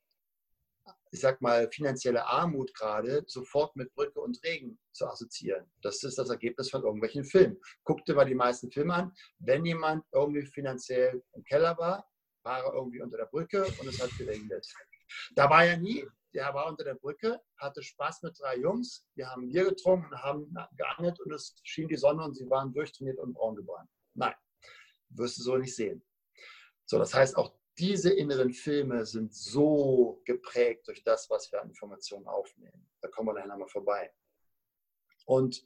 ich 1.10 1.20
sag 1.20 1.40
mal, 1.40 1.70
finanzielle 1.70 2.26
Armut 2.26 2.74
gerade 2.74 3.24
sofort 3.26 3.74
mit 3.74 3.92
Brücke 3.94 4.20
und 4.20 4.42
Regen 4.44 4.78
zu 4.92 5.06
assoziieren. 5.06 5.64
Das 5.80 6.02
ist 6.02 6.18
das 6.18 6.30
Ergebnis 6.30 6.70
von 6.70 6.82
irgendwelchen 6.82 7.24
Filmen. 7.24 7.58
Guck 7.84 8.04
dir 8.04 8.14
mal 8.14 8.26
die 8.26 8.34
meisten 8.34 8.70
Filme 8.70 8.94
an. 8.94 9.12
Wenn 9.38 9.64
jemand 9.64 10.04
irgendwie 10.12 10.44
finanziell 10.44 11.22
im 11.32 11.44
Keller 11.44 11.76
war, 11.78 12.06
war 12.42 12.64
er 12.64 12.74
irgendwie 12.74 13.00
unter 13.00 13.16
der 13.16 13.26
Brücke 13.26 13.64
und 13.64 13.88
es 13.88 14.00
hat 14.00 14.10
geregnet. 14.18 14.66
Da 15.34 15.48
war 15.48 15.64
er 15.64 15.78
nie. 15.78 16.06
Der 16.36 16.52
war 16.52 16.66
unter 16.66 16.84
der 16.84 16.96
Brücke, 16.96 17.40
hatte 17.56 17.82
Spaß 17.82 18.22
mit 18.22 18.38
drei 18.38 18.58
Jungs. 18.58 19.08
Wir 19.14 19.30
haben 19.30 19.48
Bier 19.48 19.64
getrunken, 19.64 20.14
haben 20.22 20.54
geangelt 20.76 21.18
und 21.20 21.32
es 21.32 21.54
schien 21.62 21.88
die 21.88 21.96
Sonne 21.96 22.24
und 22.24 22.34
sie 22.34 22.48
waren 22.50 22.74
durchtrainiert 22.74 23.18
und 23.18 23.32
braun 23.32 23.56
gebrannt. 23.56 23.88
Nein, 24.12 24.34
wirst 25.08 25.38
du 25.38 25.42
so 25.42 25.56
nicht 25.56 25.74
sehen. 25.74 26.04
So, 26.84 26.98
das 26.98 27.14
heißt, 27.14 27.38
auch 27.38 27.56
diese 27.78 28.12
inneren 28.12 28.52
Filme 28.52 29.06
sind 29.06 29.34
so 29.34 30.20
geprägt 30.26 30.86
durch 30.88 31.02
das, 31.02 31.30
was 31.30 31.50
wir 31.52 31.62
an 31.62 31.70
Informationen 31.70 32.26
aufnehmen. 32.26 32.86
Da 33.00 33.08
kommen 33.08 33.28
wir 33.28 33.32
nachher 33.32 33.48
nochmal 33.48 33.68
vorbei. 33.68 34.12
Und 35.24 35.64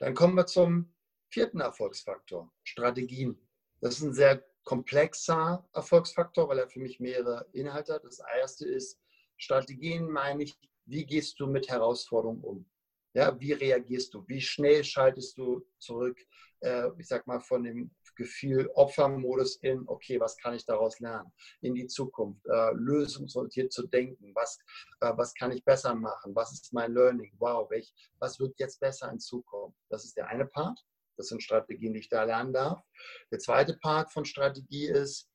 dann 0.00 0.12
kommen 0.12 0.34
wir 0.34 0.44
zum 0.44 0.94
vierten 1.30 1.60
Erfolgsfaktor, 1.60 2.52
Strategien. 2.62 3.40
Das 3.80 3.94
ist 3.94 4.02
ein 4.02 4.12
sehr 4.12 4.44
komplexer 4.64 5.66
Erfolgsfaktor, 5.72 6.46
weil 6.46 6.58
er 6.58 6.68
für 6.68 6.80
mich 6.80 7.00
mehrere 7.00 7.48
Inhalte 7.52 7.94
hat. 7.94 8.04
Das 8.04 8.20
erste 8.36 8.68
ist, 8.68 9.00
Strategien 9.40 10.10
meine 10.10 10.44
ich, 10.44 10.56
wie 10.84 11.06
gehst 11.06 11.40
du 11.40 11.46
mit 11.46 11.68
Herausforderungen 11.68 12.42
um? 12.42 12.66
Ja, 13.14 13.38
wie 13.40 13.52
reagierst 13.52 14.14
du? 14.14 14.22
Wie 14.28 14.40
schnell 14.40 14.84
schaltest 14.84 15.36
du 15.36 15.66
zurück, 15.78 16.18
äh, 16.60 16.88
ich 16.98 17.08
sag 17.08 17.26
mal, 17.26 17.40
von 17.40 17.64
dem 17.64 17.90
Gefühl 18.14 18.70
Opfermodus 18.74 19.56
in, 19.62 19.82
okay, 19.86 20.20
was 20.20 20.36
kann 20.36 20.54
ich 20.54 20.66
daraus 20.66 21.00
lernen? 21.00 21.32
In 21.62 21.74
die 21.74 21.86
Zukunft, 21.86 22.46
äh, 22.46 22.72
lösungsorientiert 22.74 23.72
zu 23.72 23.86
denken, 23.86 24.32
was, 24.34 24.58
äh, 25.00 25.12
was 25.16 25.32
kann 25.34 25.52
ich 25.52 25.64
besser 25.64 25.94
machen? 25.94 26.34
Was 26.36 26.52
ist 26.52 26.72
mein 26.72 26.92
Learning? 26.92 27.32
Wow, 27.38 27.70
welch, 27.70 27.92
was 28.18 28.38
wird 28.38 28.58
jetzt 28.58 28.78
besser 28.78 29.10
in 29.10 29.18
Zukunft? 29.18 29.78
Das 29.88 30.04
ist 30.04 30.16
der 30.16 30.28
eine 30.28 30.46
Part. 30.46 30.78
Das 31.16 31.28
sind 31.28 31.42
Strategien, 31.42 31.94
die 31.94 32.00
ich 32.00 32.08
da 32.08 32.24
lernen 32.24 32.52
darf. 32.52 32.82
Der 33.30 33.38
zweite 33.38 33.74
Part 33.78 34.12
von 34.12 34.24
Strategie 34.24 34.86
ist, 34.86 35.28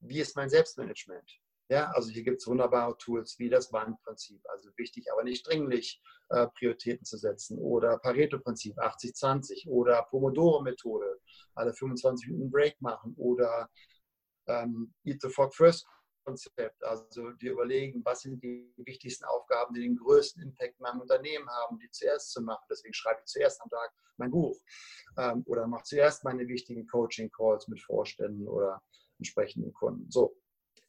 wie 0.00 0.20
ist 0.20 0.36
mein 0.36 0.50
Selbstmanagement? 0.50 1.40
Ja, 1.70 1.90
also 1.90 2.10
hier 2.10 2.22
gibt 2.22 2.40
es 2.40 2.46
wunderbare 2.46 2.96
Tools 2.96 3.38
wie 3.38 3.50
das 3.50 3.72
Wandprinzip, 3.72 4.40
also 4.48 4.70
wichtig, 4.76 5.12
aber 5.12 5.22
nicht 5.22 5.46
dringlich 5.46 6.00
äh, 6.30 6.46
Prioritäten 6.46 7.04
zu 7.04 7.18
setzen 7.18 7.58
oder 7.58 7.98
Pareto-Prinzip 7.98 8.78
80-20 8.78 9.68
oder 9.68 10.02
Pomodoro-Methode, 10.04 11.20
alle 11.54 11.74
25 11.74 12.30
Minuten 12.30 12.50
Break 12.50 12.80
machen 12.80 13.14
oder 13.18 13.68
ähm, 14.46 14.94
Eat 15.04 15.20
the 15.20 15.28
Frog 15.28 15.54
First 15.54 15.86
Konzept, 16.24 16.84
also 16.84 17.32
dir 17.32 17.52
überlegen, 17.52 18.02
was 18.04 18.22
sind 18.22 18.42
die 18.42 18.70
wichtigsten 18.76 19.24
Aufgaben, 19.24 19.74
die 19.74 19.80
den 19.80 19.96
größten 19.96 20.42
Impact 20.42 20.78
in 20.78 20.82
meinem 20.82 21.00
Unternehmen 21.00 21.48
haben, 21.48 21.78
die 21.78 21.90
zuerst 21.90 22.32
zu 22.32 22.42
machen. 22.42 22.64
Deswegen 22.70 22.92
schreibe 22.92 23.20
ich 23.20 23.26
zuerst 23.26 23.62
am 23.62 23.70
Tag 23.70 23.90
mein 24.18 24.30
Buch 24.30 24.58
ähm, 25.16 25.42
oder 25.46 25.66
mache 25.66 25.84
zuerst 25.84 26.24
meine 26.24 26.46
wichtigen 26.46 26.86
Coaching-Calls 26.86 27.68
mit 27.68 27.80
Vorständen 27.80 28.46
oder 28.46 28.82
entsprechenden 29.18 29.72
Kunden. 29.72 30.10
So, 30.10 30.36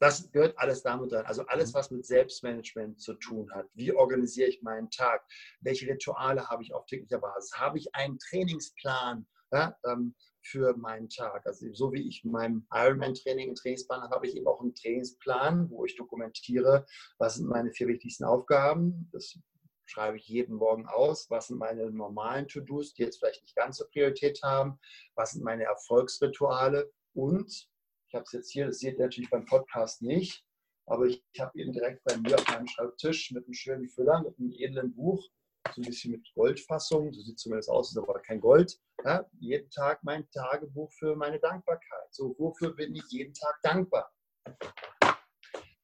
das 0.00 0.32
gehört 0.32 0.58
alles 0.58 0.82
damit 0.82 1.12
rein. 1.12 1.26
Also 1.26 1.44
alles, 1.46 1.72
mhm. 1.72 1.74
was 1.74 1.90
mit 1.90 2.06
Selbstmanagement 2.06 3.00
zu 3.00 3.14
tun 3.14 3.52
hat. 3.52 3.68
Wie 3.74 3.92
organisiere 3.92 4.48
ich 4.48 4.62
meinen 4.62 4.90
Tag? 4.90 5.24
Welche 5.60 5.86
Rituale 5.86 6.48
habe 6.48 6.62
ich 6.62 6.74
auf 6.74 6.86
täglicher 6.86 7.18
Basis? 7.18 7.52
Habe 7.58 7.78
ich 7.78 7.94
einen 7.94 8.18
Trainingsplan 8.18 9.26
ja, 9.52 9.76
ähm, 9.86 10.14
für 10.42 10.74
meinen 10.76 11.10
Tag? 11.10 11.46
Also 11.46 11.66
so 11.74 11.92
wie 11.92 12.08
ich 12.08 12.24
meinem 12.24 12.66
Ironman-Training 12.72 13.48
einen 13.48 13.56
Trainingsplan 13.56 14.00
habe, 14.00 14.16
habe 14.16 14.26
ich 14.26 14.34
eben 14.34 14.46
auch 14.46 14.60
einen 14.60 14.74
Trainingsplan, 14.74 15.70
wo 15.70 15.84
ich 15.84 15.96
dokumentiere, 15.96 16.86
was 17.18 17.34
sind 17.34 17.48
meine 17.48 17.70
vier 17.70 17.86
wichtigsten 17.86 18.24
Aufgaben. 18.24 19.10
Das 19.12 19.38
schreibe 19.84 20.16
ich 20.16 20.26
jeden 20.28 20.54
Morgen 20.54 20.86
aus. 20.86 21.28
Was 21.28 21.48
sind 21.48 21.58
meine 21.58 21.90
normalen 21.90 22.48
To-Dos, 22.48 22.94
die 22.94 23.02
jetzt 23.02 23.18
vielleicht 23.18 23.42
nicht 23.42 23.56
ganz 23.56 23.76
so 23.76 23.84
Priorität 23.92 24.40
haben? 24.42 24.78
Was 25.14 25.32
sind 25.32 25.44
meine 25.44 25.64
Erfolgsrituale? 25.64 26.90
Und 27.12 27.68
ich 28.10 28.14
habe 28.14 28.24
es 28.24 28.32
jetzt 28.32 28.50
hier, 28.50 28.66
das 28.66 28.80
seht 28.80 28.98
ihr 28.98 29.04
natürlich 29.04 29.30
beim 29.30 29.44
Podcast 29.44 30.02
nicht, 30.02 30.44
aber 30.86 31.06
ich, 31.06 31.22
habe 31.38 31.56
ihn 31.60 31.72
direkt 31.72 32.02
bei 32.02 32.16
mir 32.16 32.34
auf 32.34 32.48
meinem 32.48 32.66
Schreibtisch 32.66 33.30
mit 33.30 33.44
einem 33.44 33.54
schönen 33.54 33.88
Füller, 33.88 34.20
mit 34.22 34.36
einem 34.36 34.50
edlen 34.50 34.92
Buch, 34.92 35.24
so 35.72 35.80
ein 35.80 35.84
bisschen 35.84 36.10
mit 36.10 36.26
Goldfassung, 36.34 37.12
so 37.12 37.20
sieht 37.22 37.36
es 37.36 37.42
zumindest 37.42 37.70
aus, 37.70 37.90
ist 37.90 37.98
aber 37.98 38.20
kein 38.20 38.40
Gold. 38.40 38.76
Ja, 39.04 39.24
jeden 39.38 39.70
Tag 39.70 40.02
mein 40.02 40.28
Tagebuch 40.30 40.92
für 40.92 41.14
meine 41.14 41.38
Dankbarkeit. 41.38 42.08
So, 42.10 42.34
wofür 42.36 42.74
bin 42.74 42.96
ich 42.96 43.04
jeden 43.10 43.32
Tag 43.32 43.60
dankbar? 43.62 44.12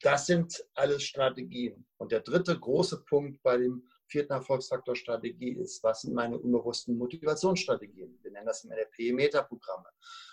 Das 0.00 0.26
sind 0.26 0.64
alles 0.74 1.04
Strategien. 1.04 1.86
Und 1.98 2.10
der 2.10 2.20
dritte 2.20 2.58
große 2.58 3.04
Punkt 3.04 3.40
bei 3.44 3.56
dem 3.58 3.86
vierten 4.08 4.32
Erfolgsfaktor 4.32 4.96
Strategie 4.96 5.52
ist, 5.52 5.82
was 5.82 6.02
sind 6.02 6.14
meine 6.14 6.38
unbewussten 6.38 6.96
Motivationsstrategien? 6.96 8.18
Wir 8.22 8.30
nennen 8.30 8.46
das 8.46 8.64
im 8.64 8.70
NLP 8.70 9.14
Metaprogramme. 9.14 9.88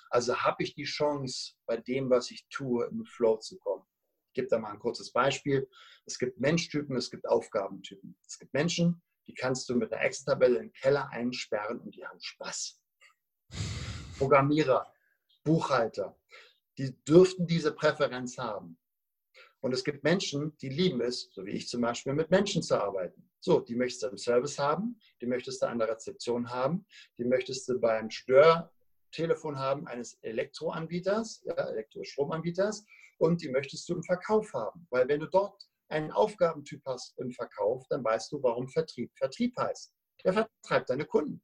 Also 0.09 0.36
habe 0.36 0.63
ich 0.63 0.75
die 0.75 0.83
Chance, 0.83 1.53
bei 1.65 1.77
dem, 1.77 2.09
was 2.09 2.31
ich 2.31 2.45
tue, 2.49 2.88
den 2.89 3.05
Flow 3.05 3.38
zu 3.38 3.57
kommen. 3.57 3.83
Ich 4.27 4.33
gebe 4.33 4.47
da 4.47 4.59
mal 4.59 4.71
ein 4.71 4.79
kurzes 4.79 5.12
Beispiel. 5.12 5.69
Es 6.05 6.17
gibt 6.17 6.39
Menschtypen, 6.39 6.95
es 6.95 7.09
gibt 7.09 7.27
Aufgabentypen. 7.27 8.17
Es 8.27 8.38
gibt 8.38 8.53
Menschen, 8.53 9.01
die 9.27 9.33
kannst 9.33 9.69
du 9.69 9.75
mit 9.75 9.91
einer 9.91 10.03
Excel-Tabelle 10.03 10.59
im 10.59 10.71
Keller 10.73 11.09
einsperren 11.09 11.79
und 11.79 11.95
die 11.95 12.05
haben 12.05 12.19
Spaß. 12.19 12.79
Programmierer, 14.17 14.91
Buchhalter, 15.43 16.17
die 16.77 16.95
dürften 17.03 17.47
diese 17.47 17.73
Präferenz 17.73 18.38
haben. 18.38 18.77
Und 19.62 19.73
es 19.73 19.83
gibt 19.83 20.03
Menschen, 20.03 20.57
die 20.57 20.69
lieben 20.69 21.01
es, 21.01 21.29
so 21.31 21.45
wie 21.45 21.51
ich 21.51 21.67
zum 21.67 21.81
Beispiel, 21.81 22.13
mit 22.13 22.29
Menschen 22.29 22.62
zu 22.62 22.75
arbeiten. 22.75 23.29
So, 23.45 23.60
die 23.60 23.75
möchtest 23.75 24.03
du 24.03 24.08
im 24.08 24.17
Service 24.17 24.58
haben, 24.58 24.97
die 25.19 25.25
möchtest 25.25 25.62
du 25.62 25.65
an 25.67 25.77
der 25.77 25.89
Rezeption 25.89 26.49
haben, 26.49 26.86
die 27.17 27.25
möchtest 27.25 27.67
du 27.67 27.77
beim 27.77 28.10
Stör 28.10 28.71
Telefon 29.12 29.60
haben 29.60 29.86
eines 29.86 30.13
Elektroanbieters, 30.21 31.43
ja, 31.43 31.53
Elektrostromanbieters 31.53 32.86
und 33.17 33.41
die 33.41 33.49
möchtest 33.49 33.89
du 33.89 33.95
im 33.95 34.03
Verkauf 34.03 34.53
haben. 34.53 34.88
Weil 34.91 35.10
wenn 35.10 35.19
du 35.19 35.25
dort 35.27 35.62
einen 35.89 36.10
Aufgabentyp 36.12 36.84
hast 36.86 37.19
im 37.19 37.32
Verkauf, 37.32 37.86
dann 37.89 38.01
weißt 38.01 38.32
du, 38.32 38.41
warum 38.41 38.69
Vertrieb 38.69 39.12
Vertrieb 39.17 39.58
heißt. 39.58 39.93
Er 40.23 40.32
vertreibt 40.32 40.89
deine 40.89 41.03
Kunden, 41.03 41.43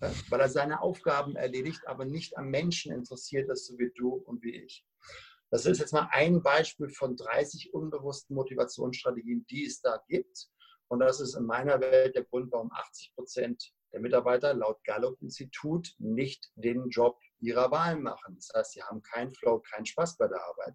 weil 0.00 0.40
er 0.40 0.48
seine 0.48 0.82
Aufgaben 0.82 1.36
erledigt, 1.36 1.86
aber 1.86 2.04
nicht 2.04 2.36
am 2.36 2.48
Menschen 2.50 2.92
interessiert 2.92 3.48
ist, 3.48 3.68
so 3.68 3.78
wie 3.78 3.92
du 3.94 4.14
und 4.14 4.42
wie 4.42 4.56
ich. 4.56 4.84
Das 5.50 5.66
ist 5.66 5.78
jetzt 5.78 5.92
mal 5.92 6.08
ein 6.10 6.42
Beispiel 6.42 6.88
von 6.90 7.16
30 7.16 7.72
unbewussten 7.72 8.34
Motivationsstrategien, 8.34 9.46
die 9.46 9.66
es 9.66 9.80
da 9.80 10.02
gibt. 10.08 10.50
Und 10.88 11.00
das 11.00 11.20
ist 11.20 11.34
in 11.34 11.44
meiner 11.44 11.80
Welt 11.80 12.14
der 12.14 12.24
Grund, 12.24 12.50
warum 12.50 12.72
80 12.72 13.14
Prozent 13.14 13.72
der 13.92 14.00
Mitarbeiter 14.00 14.54
laut 14.54 14.82
Gallup-Institut 14.84 15.94
nicht 15.98 16.50
den 16.54 16.88
Job 16.88 17.18
ihrer 17.40 17.70
Wahl 17.70 17.96
machen. 17.96 18.36
Das 18.36 18.50
heißt, 18.54 18.72
sie 18.72 18.82
haben 18.82 19.02
keinen 19.02 19.32
Flow, 19.32 19.60
keinen 19.60 19.86
Spaß 19.86 20.16
bei 20.16 20.28
der 20.28 20.42
Arbeit. 20.42 20.74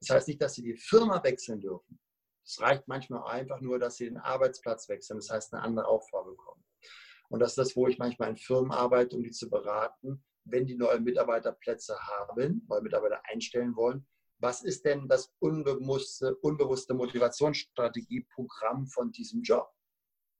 Das 0.00 0.10
heißt 0.10 0.28
nicht, 0.28 0.42
dass 0.42 0.54
sie 0.54 0.62
die 0.62 0.76
Firma 0.76 1.22
wechseln 1.24 1.60
dürfen. 1.60 1.98
Es 2.44 2.60
reicht 2.60 2.86
manchmal 2.86 3.24
einfach 3.28 3.60
nur, 3.60 3.78
dass 3.78 3.96
sie 3.96 4.04
den 4.04 4.18
Arbeitsplatz 4.18 4.88
wechseln, 4.88 5.18
das 5.18 5.30
heißt 5.30 5.52
eine 5.52 5.62
andere 5.62 5.88
Aufgabe 5.88 6.30
bekommen. 6.30 6.64
Und 7.28 7.40
das 7.40 7.52
ist 7.52 7.58
das, 7.58 7.76
wo 7.76 7.88
ich 7.88 7.98
manchmal 7.98 8.30
in 8.30 8.36
Firmen 8.36 8.70
arbeite, 8.70 9.16
um 9.16 9.22
die 9.22 9.32
zu 9.32 9.50
beraten, 9.50 10.24
wenn 10.44 10.64
die 10.64 10.76
neue 10.76 11.00
Mitarbeiterplätze 11.00 11.98
haben, 11.98 12.64
neue 12.68 12.82
Mitarbeiter 12.82 13.20
einstellen 13.24 13.74
wollen. 13.74 14.06
Was 14.38 14.62
ist 14.62 14.84
denn 14.84 15.08
das 15.08 15.32
unbewusste, 15.38 16.36
unbewusste 16.36 16.94
Motivationsstrategieprogramm 16.94 18.86
von 18.86 19.10
diesem 19.10 19.42
Job? 19.42 19.72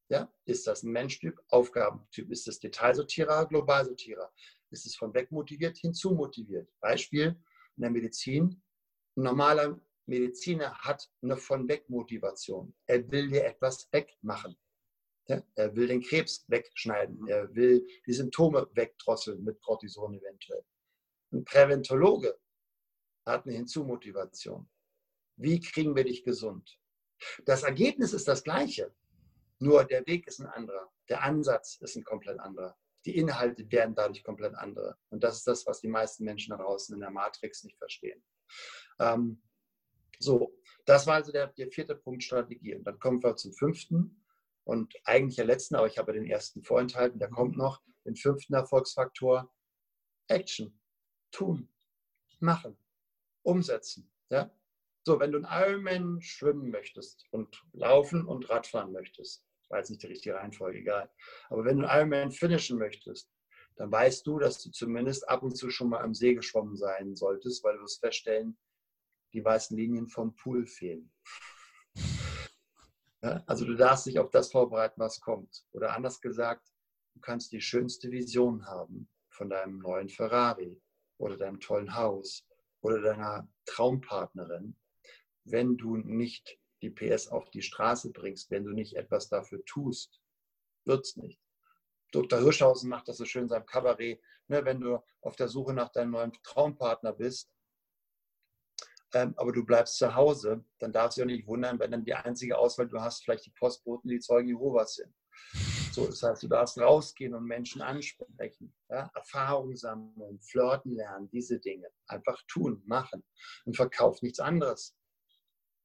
Ja? 0.08 0.30
Ist 0.44 0.66
das 0.66 0.82
ein 0.82 0.92
Menschtyp, 0.92 1.40
Aufgabentyp? 1.48 2.30
Ist 2.30 2.46
es 2.46 2.60
Detailsortierer, 2.60 3.46
Globalsortierer? 3.46 4.30
Ist 4.70 4.84
es 4.86 4.96
von 4.96 5.14
weg 5.14 5.32
motiviert, 5.32 5.78
hinzu 5.78 6.10
motiviert? 6.12 6.68
Beispiel 6.80 7.40
in 7.76 7.82
der 7.82 7.90
Medizin. 7.90 8.62
Ein 9.16 9.22
normaler 9.22 9.80
Mediziner 10.04 10.76
hat 10.78 11.10
eine 11.22 11.36
von 11.36 11.66
weg 11.68 11.88
Motivation. 11.88 12.74
Er 12.86 13.10
will 13.10 13.28
dir 13.30 13.44
etwas 13.44 13.88
wegmachen. 13.92 14.56
Ja? 15.28 15.42
Er 15.54 15.74
will 15.74 15.88
den 15.88 16.02
Krebs 16.02 16.44
wegschneiden. 16.48 17.26
Er 17.28 17.52
will 17.54 17.86
die 18.06 18.12
Symptome 18.12 18.68
wegdrosseln 18.74 19.42
mit 19.42 19.60
Cortison 19.62 20.14
eventuell. 20.14 20.64
Ein 21.32 21.44
Präventologe 21.44 22.38
hat 23.26 23.44
eine 23.44 23.54
Hinzumotivation. 23.54 24.68
Wie 25.36 25.60
kriegen 25.60 25.94
wir 25.94 26.04
dich 26.04 26.24
gesund? 26.24 26.78
Das 27.44 27.62
Ergebnis 27.62 28.12
ist 28.12 28.28
das 28.28 28.42
gleiche. 28.42 28.94
Nur 29.58 29.84
der 29.84 30.06
Weg 30.06 30.26
ist 30.26 30.40
ein 30.40 30.46
anderer. 30.46 30.90
Der 31.08 31.22
Ansatz 31.22 31.76
ist 31.80 31.96
ein 31.96 32.04
komplett 32.04 32.38
anderer. 32.40 32.76
Die 33.04 33.16
Inhalte 33.16 33.70
werden 33.70 33.94
dadurch 33.94 34.24
komplett 34.24 34.54
andere. 34.54 34.96
Und 35.10 35.22
das 35.22 35.38
ist 35.38 35.46
das, 35.46 35.66
was 35.66 35.80
die 35.80 35.88
meisten 35.88 36.24
Menschen 36.24 36.50
da 36.50 36.56
draußen 36.56 36.94
in 36.94 37.00
der 37.00 37.10
Matrix 37.10 37.64
nicht 37.64 37.78
verstehen. 37.78 38.22
Ähm, 38.98 39.42
so, 40.18 40.58
das 40.84 41.06
war 41.06 41.14
also 41.16 41.32
der, 41.32 41.48
der 41.48 41.70
vierte 41.70 41.94
Punkt 41.94 42.22
Strategie. 42.22 42.74
Und 42.74 42.84
dann 42.84 42.98
kommen 42.98 43.22
wir 43.22 43.36
zum 43.36 43.52
fünften 43.52 44.24
und 44.64 44.94
eigentlich 45.04 45.36
der 45.36 45.44
letzten, 45.44 45.76
aber 45.76 45.86
ich 45.86 45.98
habe 45.98 46.12
den 46.12 46.26
ersten 46.26 46.62
vorenthalten, 46.62 47.18
der 47.18 47.30
kommt 47.30 47.56
noch, 47.56 47.82
den 48.04 48.16
fünften 48.16 48.54
Erfolgsfaktor, 48.54 49.52
Action, 50.28 50.80
tun, 51.30 51.68
machen, 52.40 52.76
umsetzen. 53.46 54.10
Ja? 54.30 54.50
So, 55.04 55.20
wenn 55.20 55.32
du 55.32 55.38
einen 55.38 55.46
Ironman 55.46 56.20
schwimmen 56.20 56.70
möchtest 56.70 57.24
und 57.30 57.62
laufen 57.72 58.26
und 58.26 58.50
Radfahren 58.50 58.92
möchtest, 58.92 59.44
war 59.68 59.78
jetzt 59.78 59.90
nicht 59.90 60.02
die 60.02 60.08
richtige 60.08 60.34
Reihenfolge, 60.34 60.78
egal. 60.78 61.10
Aber 61.48 61.64
wenn 61.64 61.78
du 61.78 61.88
einen 61.88 62.10
Ironman 62.12 62.32
finishen 62.32 62.78
möchtest, 62.78 63.30
dann 63.76 63.92
weißt 63.92 64.26
du, 64.26 64.38
dass 64.38 64.62
du 64.62 64.70
zumindest 64.70 65.28
ab 65.28 65.42
und 65.42 65.56
zu 65.56 65.70
schon 65.70 65.90
mal 65.90 66.02
am 66.02 66.14
See 66.14 66.34
geschwommen 66.34 66.76
sein 66.76 67.14
solltest, 67.14 67.62
weil 67.62 67.76
du 67.76 67.82
wirst 67.82 68.00
feststellen, 68.00 68.58
die 69.32 69.44
weißen 69.44 69.76
Linien 69.76 70.08
vom 70.08 70.34
Pool 70.34 70.66
fehlen. 70.66 71.12
Ja, 73.22 73.42
also 73.46 73.64
du 73.64 73.74
darfst 73.74 74.04
dich 74.04 74.18
auf 74.18 74.30
das 74.30 74.52
vorbereiten, 74.52 75.00
was 75.00 75.20
kommt. 75.20 75.64
Oder 75.72 75.96
anders 75.96 76.20
gesagt, 76.20 76.70
du 77.14 77.20
kannst 77.20 77.50
die 77.50 77.62
schönste 77.62 78.10
Vision 78.12 78.66
haben 78.66 79.08
von 79.30 79.48
deinem 79.48 79.78
neuen 79.78 80.10
Ferrari 80.10 80.80
oder 81.16 81.38
deinem 81.38 81.58
tollen 81.58 81.94
Haus 81.96 82.46
oder 82.86 83.00
deiner 83.00 83.48
Traumpartnerin, 83.64 84.76
wenn 85.44 85.76
du 85.76 85.96
nicht 85.96 86.58
die 86.82 86.90
PS 86.90 87.28
auf 87.28 87.50
die 87.50 87.62
Straße 87.62 88.12
bringst, 88.12 88.50
wenn 88.50 88.64
du 88.64 88.70
nicht 88.70 88.94
etwas 88.94 89.28
dafür 89.28 89.64
tust, 89.64 90.20
wird 90.84 91.04
es 91.04 91.16
nicht. 91.16 91.40
Dr. 92.12 92.38
Hirschhausen 92.38 92.88
macht 92.88 93.08
das 93.08 93.16
so 93.16 93.24
schön 93.24 93.42
in 93.42 93.48
seinem 93.48 93.66
Kabarett, 93.66 94.20
ne, 94.46 94.64
wenn 94.64 94.80
du 94.80 95.02
auf 95.20 95.34
der 95.34 95.48
Suche 95.48 95.74
nach 95.74 95.90
deinem 95.90 96.12
neuen 96.12 96.32
Traumpartner 96.44 97.12
bist, 97.12 97.50
ähm, 99.14 99.34
aber 99.36 99.52
du 99.52 99.64
bleibst 99.64 99.96
zu 99.96 100.14
Hause, 100.14 100.64
dann 100.78 100.92
darfst 100.92 101.18
du 101.18 101.22
dich 101.22 101.32
auch 101.32 101.36
nicht 101.36 101.48
wundern, 101.48 101.78
wenn 101.80 101.90
dann 101.90 102.04
die 102.04 102.14
einzige 102.14 102.56
Auswahl 102.56 102.88
du 102.88 103.00
hast, 103.00 103.24
vielleicht 103.24 103.46
die 103.46 103.52
Postboten, 103.58 104.08
die 104.08 104.20
Zeugen 104.20 104.48
Jehovas 104.48 104.94
sind. 104.94 105.12
So, 105.96 106.04
das 106.04 106.22
heißt, 106.22 106.42
du 106.42 106.48
darfst 106.48 106.76
rausgehen 106.76 107.32
und 107.32 107.46
Menschen 107.46 107.80
ansprechen, 107.80 108.76
ja? 108.90 109.10
Erfahrungen 109.14 109.76
sammeln, 109.76 110.38
flirten 110.42 110.92
lernen, 110.92 111.30
diese 111.30 111.58
Dinge. 111.58 111.88
Einfach 112.06 112.38
tun, 112.48 112.82
machen 112.84 113.24
und 113.64 113.76
verkauf 113.76 114.20
nichts 114.20 114.38
anderes. 114.38 114.94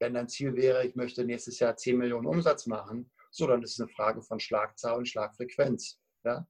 Wenn 0.01 0.13
dein 0.13 0.27
Ziel 0.27 0.53
wäre, 0.57 0.85
ich 0.85 0.95
möchte 0.95 1.23
nächstes 1.23 1.59
Jahr 1.59 1.77
10 1.77 1.97
Millionen 1.97 2.27
Umsatz 2.27 2.67
machen, 2.67 3.09
so, 3.31 3.47
dann 3.47 3.63
ist 3.63 3.75
es 3.75 3.79
eine 3.79 3.87
Frage 3.87 4.21
von 4.21 4.41
Schlagzahl 4.41 4.97
und 4.97 5.07
Schlagfrequenz. 5.07 5.97
Ja? 6.25 6.45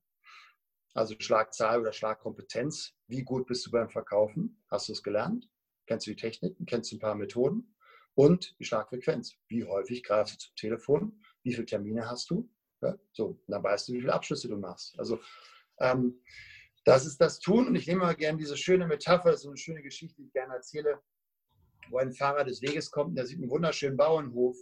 Also 0.95 1.13
Schlagzahl 1.19 1.81
oder 1.81 1.93
Schlagkompetenz. 1.93 2.95
Wie 3.05 3.23
gut 3.23 3.45
bist 3.45 3.67
du 3.67 3.69
beim 3.69 3.91
Verkaufen? 3.91 4.59
Hast 4.71 4.89
du 4.89 4.93
es 4.93 5.03
gelernt? 5.03 5.47
Kennst 5.85 6.07
du 6.07 6.11
die 6.11 6.19
Techniken? 6.19 6.65
Kennst 6.65 6.91
du 6.91 6.95
ein 6.95 6.99
paar 6.99 7.13
Methoden? 7.13 7.75
Und 8.15 8.57
die 8.57 8.65
Schlagfrequenz. 8.65 9.35
Wie 9.49 9.65
häufig 9.65 10.01
greifst 10.01 10.33
du 10.33 10.37
zum 10.47 10.55
Telefon? 10.55 11.23
Wie 11.43 11.53
viele 11.53 11.67
Termine 11.67 12.09
hast 12.09 12.31
du? 12.31 12.49
Ja, 12.81 12.97
so, 13.11 13.39
dann 13.47 13.63
weißt 13.63 13.87
du, 13.87 13.93
wie 13.93 14.01
viele 14.01 14.13
Abschlüsse 14.13 14.47
du 14.47 14.57
machst. 14.57 14.97
Also 14.97 15.19
ähm, 15.79 16.21
das 16.83 17.05
ist 17.05 17.21
das 17.21 17.39
Tun. 17.39 17.67
Und 17.67 17.75
ich 17.75 17.87
nehme 17.87 18.01
mal 18.01 18.15
gerne 18.15 18.39
diese 18.39 18.57
schöne 18.57 18.87
Metapher, 18.87 19.37
so 19.37 19.49
eine 19.49 19.57
schöne 19.57 19.83
Geschichte, 19.83 20.21
die 20.21 20.27
ich 20.27 20.33
gerne 20.33 20.55
erzähle, 20.55 20.99
wo 21.89 21.97
ein 21.97 22.13
Fahrer 22.13 22.43
des 22.43 22.61
Weges 22.61 22.89
kommt 22.89 23.09
und 23.09 23.15
der 23.15 23.25
sieht 23.25 23.39
einen 23.39 23.49
wunderschönen 23.49 23.97
Bauernhof 23.97 24.57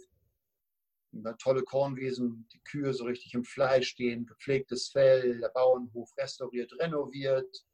tolle 1.38 1.62
Kornwiesen, 1.62 2.46
die 2.52 2.60
Kühe 2.60 2.92
so 2.92 3.04
richtig 3.04 3.34
im 3.34 3.44
Fleisch 3.44 3.88
stehen, 3.88 4.26
gepflegtes 4.26 4.88
Fell, 4.88 5.40
der 5.40 5.48
Bauernhof 5.48 6.10
restauriert, 6.16 6.72
renoviert 6.78 7.64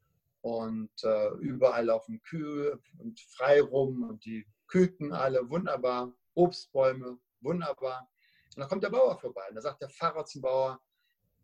und 0.41 0.91
äh, 1.03 1.29
überall 1.39 1.85
laufen 1.85 2.21
Kühe 2.23 2.79
und 2.97 3.19
frei 3.37 3.61
rum 3.61 4.03
und 4.09 4.25
die 4.25 4.45
Küken 4.67 5.13
alle 5.13 5.49
wunderbar, 5.49 6.13
Obstbäume 6.33 7.19
wunderbar. 7.41 8.09
Und 8.57 8.61
dann 8.61 8.69
kommt 8.69 8.83
der 8.83 8.89
Bauer 8.89 9.19
vorbei 9.19 9.47
und 9.49 9.53
da 9.53 9.61
sagt 9.61 9.83
der 9.83 9.89
Pfarrer 9.89 10.25
zum 10.25 10.41
Bauer, 10.41 10.81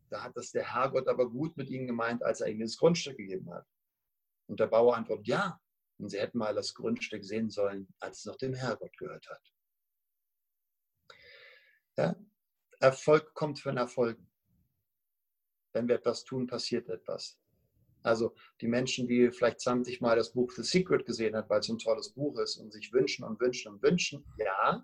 da 0.10 0.24
hat 0.24 0.36
das 0.36 0.50
der 0.50 0.74
Herrgott 0.74 1.08
aber 1.08 1.30
gut 1.30 1.56
mit 1.58 1.70
ihnen 1.70 1.86
gemeint, 1.86 2.24
als 2.24 2.42
er 2.42 2.48
ihnen 2.48 2.62
das 2.62 2.76
Grundstück 2.76 3.18
gegeben 3.18 3.54
hat. 3.54 3.68
Und 4.48 4.60
der 4.60 4.66
Bauer 4.66 4.96
antwortet, 4.96 5.28
ja, 5.28 5.62
und 6.00 6.10
sie 6.10 6.20
hätten 6.20 6.40
mal 6.40 6.56
das 6.56 6.74
Grundstück 6.74 7.24
sehen 7.24 7.52
sollen, 7.52 7.88
als 8.00 8.18
es 8.18 8.26
noch 8.26 8.38
dem 8.38 8.56
Herrgott 8.56 8.98
gehört 8.98 9.30
hat. 9.30 9.54
Ja? 11.98 12.16
Erfolg 12.80 13.32
kommt 13.36 13.60
von 13.60 13.78
Erfolgen. 13.78 14.28
Wenn 15.72 15.88
wir 15.88 15.98
etwas 15.98 16.24
tun, 16.24 16.48
passiert 16.48 16.90
etwas. 16.90 17.40
Also 18.02 18.34
die 18.60 18.68
Menschen, 18.68 19.08
die 19.08 19.32
vielleicht 19.32 19.60
20 19.60 20.02
Mal 20.02 20.16
das 20.16 20.34
Buch 20.34 20.52
The 20.52 20.64
Secret 20.64 21.06
gesehen 21.06 21.36
haben, 21.36 21.48
weil 21.48 21.60
es 21.60 21.70
ein 21.70 21.78
tolles 21.78 22.10
Buch 22.10 22.40
ist 22.40 22.58
und 22.58 22.74
sich 22.74 22.92
wünschen 22.92 23.24
und 23.24 23.40
wünschen 23.40 23.72
und 23.72 23.84
wünschen, 23.84 24.26
ja, 24.38 24.84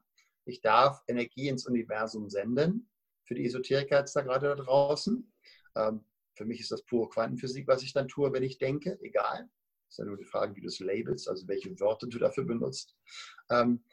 ich 0.49 0.61
darf 0.61 1.03
Energie 1.07 1.47
ins 1.47 1.65
Universum 1.65 2.29
senden. 2.29 2.89
Für 3.25 3.35
die 3.35 3.45
Esoteriker 3.45 3.99
jetzt 3.99 4.15
da 4.15 4.21
gerade 4.21 4.47
da 4.47 4.55
draußen. 4.55 5.31
Ähm, 5.75 6.03
für 6.35 6.45
mich 6.45 6.59
ist 6.61 6.71
das 6.71 6.83
pure 6.83 7.09
Quantenphysik, 7.09 7.67
was 7.67 7.83
ich 7.83 7.93
dann 7.93 8.07
tue, 8.07 8.31
wenn 8.33 8.43
ich 8.43 8.57
denke, 8.57 8.99
egal. 9.01 9.49
Das 9.87 9.93
ist 9.93 9.97
ja 9.97 10.05
nur 10.05 10.17
die 10.17 10.25
Frage, 10.25 10.55
wie 10.55 10.61
du 10.61 10.67
es 10.67 10.79
labelst, 10.79 11.27
also 11.27 11.47
welche 11.47 11.77
Wörter 11.79 12.07
du 12.07 12.19
dafür 12.19 12.45
benutzt. 12.45 12.95
Ähm, 13.49 13.83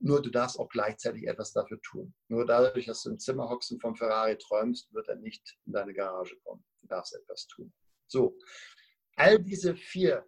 nur 0.00 0.20
du 0.20 0.30
darfst 0.30 0.58
auch 0.58 0.68
gleichzeitig 0.68 1.26
etwas 1.26 1.52
dafür 1.52 1.80
tun. 1.80 2.14
Nur 2.28 2.44
dadurch, 2.44 2.86
dass 2.86 3.02
du 3.02 3.10
im 3.10 3.18
Zimmer 3.18 3.48
hockst 3.48 3.72
und 3.72 3.80
vom 3.80 3.96
Ferrari 3.96 4.36
träumst, 4.36 4.92
wird 4.92 5.08
er 5.08 5.16
nicht 5.16 5.56
in 5.64 5.72
deine 5.72 5.94
Garage 5.94 6.36
kommen. 6.44 6.64
Du 6.82 6.88
darfst 6.88 7.14
etwas 7.14 7.46
tun. 7.46 7.72
So, 8.06 8.36
all 9.16 9.42
diese 9.42 9.74
vier 9.74 10.26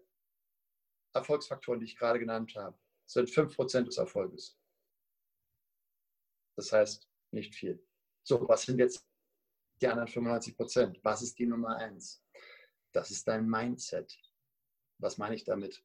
Erfolgsfaktoren, 1.12 1.80
die 1.80 1.86
ich 1.86 1.98
gerade 1.98 2.18
genannt 2.18 2.54
habe, 2.56 2.78
sind 3.06 3.28
5% 3.28 3.84
des 3.84 3.98
Erfolges. 3.98 4.56
Das 6.56 6.72
heißt, 6.72 7.08
nicht 7.32 7.54
viel. 7.54 7.84
So, 8.22 8.48
was 8.48 8.62
sind 8.62 8.78
jetzt 8.78 9.06
die 9.80 9.86
anderen 9.86 10.08
95%? 10.08 10.98
Was 11.02 11.22
ist 11.22 11.38
die 11.38 11.46
Nummer 11.46 11.76
eins? 11.76 12.22
Das 12.92 13.10
ist 13.10 13.28
dein 13.28 13.48
Mindset. 13.48 14.18
Was 14.98 15.18
meine 15.18 15.34
ich 15.34 15.44
damit? 15.44 15.82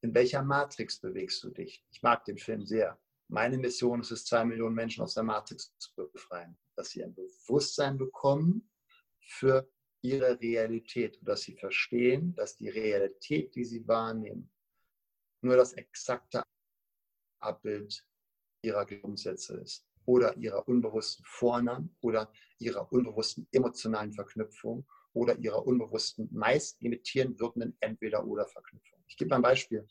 In 0.00 0.14
welcher 0.14 0.42
Matrix 0.42 0.98
bewegst 0.98 1.42
du 1.44 1.50
dich? 1.50 1.84
Ich 1.90 2.02
mag 2.02 2.24
den 2.24 2.38
Film 2.38 2.64
sehr. 2.64 2.98
Meine 3.28 3.58
Mission 3.58 4.00
ist 4.00 4.10
es, 4.10 4.24
zwei 4.24 4.44
Millionen 4.44 4.74
Menschen 4.74 5.02
aus 5.02 5.14
der 5.14 5.24
Matrix 5.24 5.76
zu 5.78 5.90
befreien, 6.10 6.56
dass 6.76 6.90
sie 6.90 7.02
ein 7.04 7.14
Bewusstsein 7.14 7.98
bekommen 7.98 8.70
für 9.20 9.68
ihre 10.00 10.40
Realität 10.40 11.18
und 11.18 11.28
dass 11.28 11.42
sie 11.42 11.56
verstehen, 11.56 12.34
dass 12.34 12.56
die 12.56 12.68
Realität, 12.68 13.54
die 13.54 13.64
sie 13.64 13.86
wahrnehmen, 13.86 14.50
nur 15.42 15.56
das 15.56 15.72
exakte 15.72 16.42
Abbild 17.40 18.06
ihrer 18.62 18.86
Glaubenssätze 18.86 19.56
ist 19.58 19.85
oder 20.06 20.36
ihrer 20.36 20.66
unbewussten 20.66 21.24
Vornamen 21.26 21.94
oder 22.00 22.32
ihrer 22.58 22.90
unbewussten 22.92 23.46
emotionalen 23.52 24.12
Verknüpfung 24.12 24.86
oder 25.12 25.36
ihrer 25.38 25.66
unbewussten, 25.66 26.28
meist 26.32 26.80
imitierend 26.80 27.38
wirkenden 27.40 27.76
Entweder-Oder-Verknüpfung. 27.80 29.02
Ich 29.06 29.16
gebe 29.16 29.30
mal 29.30 29.36
ein 29.36 29.42
Beispiel. 29.42 29.86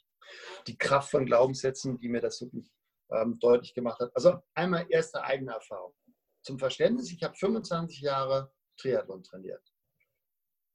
Die 0.67 0.77
Kraft 0.77 1.11
von 1.11 1.25
Glaubenssätzen, 1.25 1.99
die 1.99 2.09
mir 2.09 2.21
das 2.21 2.41
wirklich 2.41 2.71
ähm, 3.11 3.37
deutlich 3.39 3.73
gemacht 3.73 3.99
hat. 3.99 4.11
Also 4.15 4.41
einmal 4.53 4.85
erste 4.89 5.23
eigene 5.23 5.53
Erfahrung. 5.53 5.93
Zum 6.41 6.59
Verständnis, 6.59 7.11
ich 7.11 7.23
habe 7.23 7.35
25 7.35 8.01
Jahre 8.01 8.51
Triathlon 8.77 9.23
trainiert. 9.23 9.63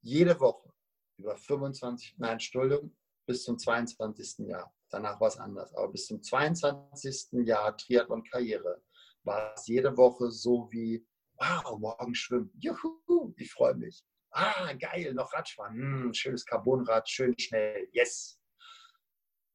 Jede 0.02 0.38
Woche 0.40 0.72
über 1.16 1.36
25, 1.36 2.16
nein, 2.18 2.32
Entschuldigung, 2.32 2.96
bis 3.26 3.44
zum 3.44 3.58
22. 3.58 4.46
Jahr. 4.48 4.74
Danach 4.90 5.20
war 5.20 5.28
es 5.28 5.36
anders. 5.36 5.72
Aber 5.74 5.88
bis 5.92 6.06
zum 6.06 6.22
22. 6.22 7.46
Jahr 7.46 7.76
Triathlon-Karriere 7.76 8.82
war 9.24 9.54
es 9.54 9.66
jede 9.66 9.96
Woche 9.96 10.30
so 10.30 10.68
wie, 10.70 11.06
wow, 11.34 11.78
morgen 11.78 12.14
schwimmen. 12.14 12.50
Juhu, 12.58 13.34
ich 13.36 13.52
freue 13.52 13.74
mich. 13.74 14.04
Ah, 14.32 14.72
geil, 14.74 15.12
noch 15.14 15.32
Radfahren. 15.32 15.74
Hm, 15.74 16.14
schönes 16.14 16.44
Carbonrad, 16.44 17.08
schön 17.08 17.36
schnell. 17.38 17.88
Yes. 17.92 18.40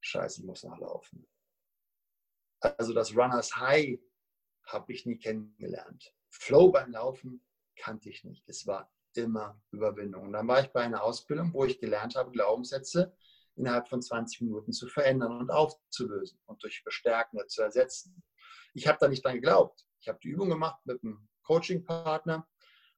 Scheiße, 0.01 0.41
ich 0.41 0.45
muss 0.45 0.63
noch 0.63 0.77
laufen. 0.77 1.27
Also 2.59 2.93
das 2.93 3.15
Runners 3.15 3.55
High 3.55 3.99
habe 4.67 4.93
ich 4.93 5.05
nie 5.05 5.17
kennengelernt. 5.17 6.13
Flow 6.29 6.71
beim 6.71 6.91
Laufen 6.91 7.45
kannte 7.75 8.09
ich 8.09 8.23
nicht. 8.23 8.47
Es 8.47 8.67
war 8.67 8.91
immer 9.13 9.61
Überwindung. 9.71 10.23
Und 10.23 10.33
dann 10.33 10.47
war 10.47 10.61
ich 10.61 10.71
bei 10.71 10.81
einer 10.81 11.03
Ausbildung, 11.03 11.53
wo 11.53 11.65
ich 11.65 11.79
gelernt 11.79 12.15
habe, 12.15 12.31
Glaubenssätze 12.31 13.15
innerhalb 13.55 13.87
von 13.87 14.01
20 14.01 14.41
Minuten 14.41 14.73
zu 14.73 14.87
verändern 14.87 15.37
und 15.37 15.49
aufzulösen 15.49 16.39
und 16.45 16.61
durch 16.61 16.83
Bestärken 16.83 17.39
zu 17.47 17.61
ersetzen. 17.61 18.21
Ich 18.75 18.87
habe 18.87 18.97
da 18.99 19.07
nicht 19.07 19.23
dran 19.23 19.35
geglaubt. 19.35 19.85
Ich 20.01 20.07
habe 20.07 20.19
die 20.21 20.27
Übung 20.27 20.49
gemacht 20.49 20.85
mit 20.85 21.01
einem 21.01 21.27
Coaching-Partner 21.43 22.47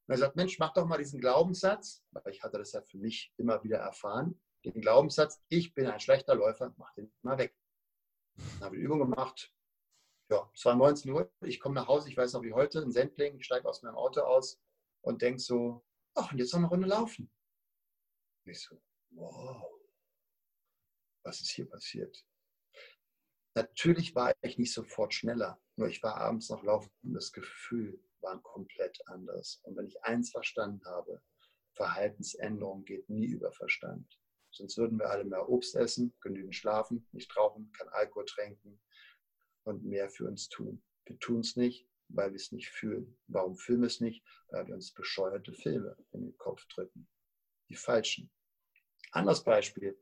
und 0.08 0.14
er 0.14 0.18
sagt, 0.18 0.36
Mensch, 0.36 0.58
mach 0.58 0.74
doch 0.74 0.86
mal 0.86 0.98
diesen 0.98 1.22
Glaubenssatz, 1.22 2.04
weil 2.12 2.34
ich 2.34 2.42
hatte 2.44 2.58
das 2.58 2.72
ja 2.72 2.82
für 2.82 2.98
mich 2.98 3.34
immer 3.38 3.64
wieder 3.64 3.78
erfahren, 3.78 4.42
den 4.66 4.82
Glaubenssatz, 4.82 5.42
ich 5.50 5.74
bin 5.74 5.86
ein 5.86 6.00
schlechter 6.00 6.36
Läufer, 6.36 6.74
mach 6.78 6.94
den 6.96 7.14
mal 7.22 7.38
weg. 7.38 7.56
Dann 8.36 8.62
habe 8.62 8.76
ich 8.76 8.80
die 8.80 8.86
Übung 8.86 9.00
gemacht, 9.00 9.54
ja, 10.30 10.50
es 10.54 10.66
war 10.66 10.76
19 10.76 11.12
Uhr, 11.12 11.32
ich 11.42 11.60
komme 11.60 11.76
nach 11.76 11.88
Hause, 11.88 12.10
ich 12.10 12.18
weiß 12.18 12.34
noch 12.34 12.42
wie 12.42 12.54
heute, 12.54 12.82
ein 12.82 12.92
Sendling, 12.92 13.38
ich 13.38 13.46
steige 13.46 13.68
aus 13.68 13.84
meinem 13.84 13.96
Auto 13.96 14.22
aus 14.22 14.60
und 15.02 15.22
denke 15.22 15.40
so, 15.40 15.86
ach, 16.16 16.32
und 16.32 16.40
jetzt 16.40 16.52
noch 16.54 16.60
eine 16.60 16.70
Runde 16.70 16.88
laufen. 16.88 17.32
Und 18.46 18.52
ich 18.52 18.60
so, 18.60 18.82
wow, 19.12 19.64
was 21.24 21.42
ist 21.42 21.52
hier 21.52 21.70
passiert? 21.70 22.27
Natürlich 23.58 24.14
war 24.14 24.36
ich 24.42 24.60
nicht 24.60 24.72
sofort 24.72 25.16
schneller, 25.16 25.60
nur 25.78 25.88
ich 25.88 26.04
war 26.04 26.18
abends 26.18 26.48
noch 26.52 26.62
laufen 26.62 26.92
und 27.02 27.16
das 27.16 27.32
Gefühl 27.32 28.00
war 28.22 28.40
komplett 28.44 29.00
anders. 29.08 29.62
Und 29.64 29.76
wenn 29.76 29.88
ich 29.88 30.04
eins 30.04 30.30
verstanden 30.30 30.86
habe, 30.86 31.24
Verhaltensänderung 31.74 32.86
geht 32.86 33.10
nie 33.10 33.26
über 33.26 33.52
Verstand. 33.52 34.20
Sonst 34.52 34.78
würden 34.78 35.00
wir 35.00 35.10
alle 35.10 35.26
mehr 35.26 35.50
Obst 35.50 35.76
essen, 35.76 36.14
genügend 36.22 36.54
schlafen, 36.54 37.08
nicht 37.14 37.36
rauchen, 37.36 37.72
kein 37.72 37.90
Alkohol 37.90 38.26
trinken, 38.26 38.80
und 39.64 39.84
mehr 39.84 40.12
für 40.12 40.28
uns 40.28 40.50
tun. 40.50 40.84
Wir 41.06 41.18
tun 41.18 41.40
es 41.40 41.56
nicht, 41.56 41.90
weil 42.10 42.30
wir 42.30 42.36
es 42.36 42.52
nicht 42.52 42.70
fühlen. 42.70 43.18
Warum 43.26 43.58
fühlen 43.58 43.82
wir 43.82 43.88
es 43.88 44.02
nicht? 44.02 44.24
Weil 44.50 44.68
wir 44.68 44.76
uns 44.76 44.94
bescheuerte 44.94 45.54
Filme 45.54 45.98
in 46.12 46.22
den 46.22 46.38
Kopf 46.38 46.64
drücken. 46.68 47.10
Die 47.70 47.76
falschen. 47.76 48.30
Anderes 49.14 49.44
Beispiel. 49.44 50.00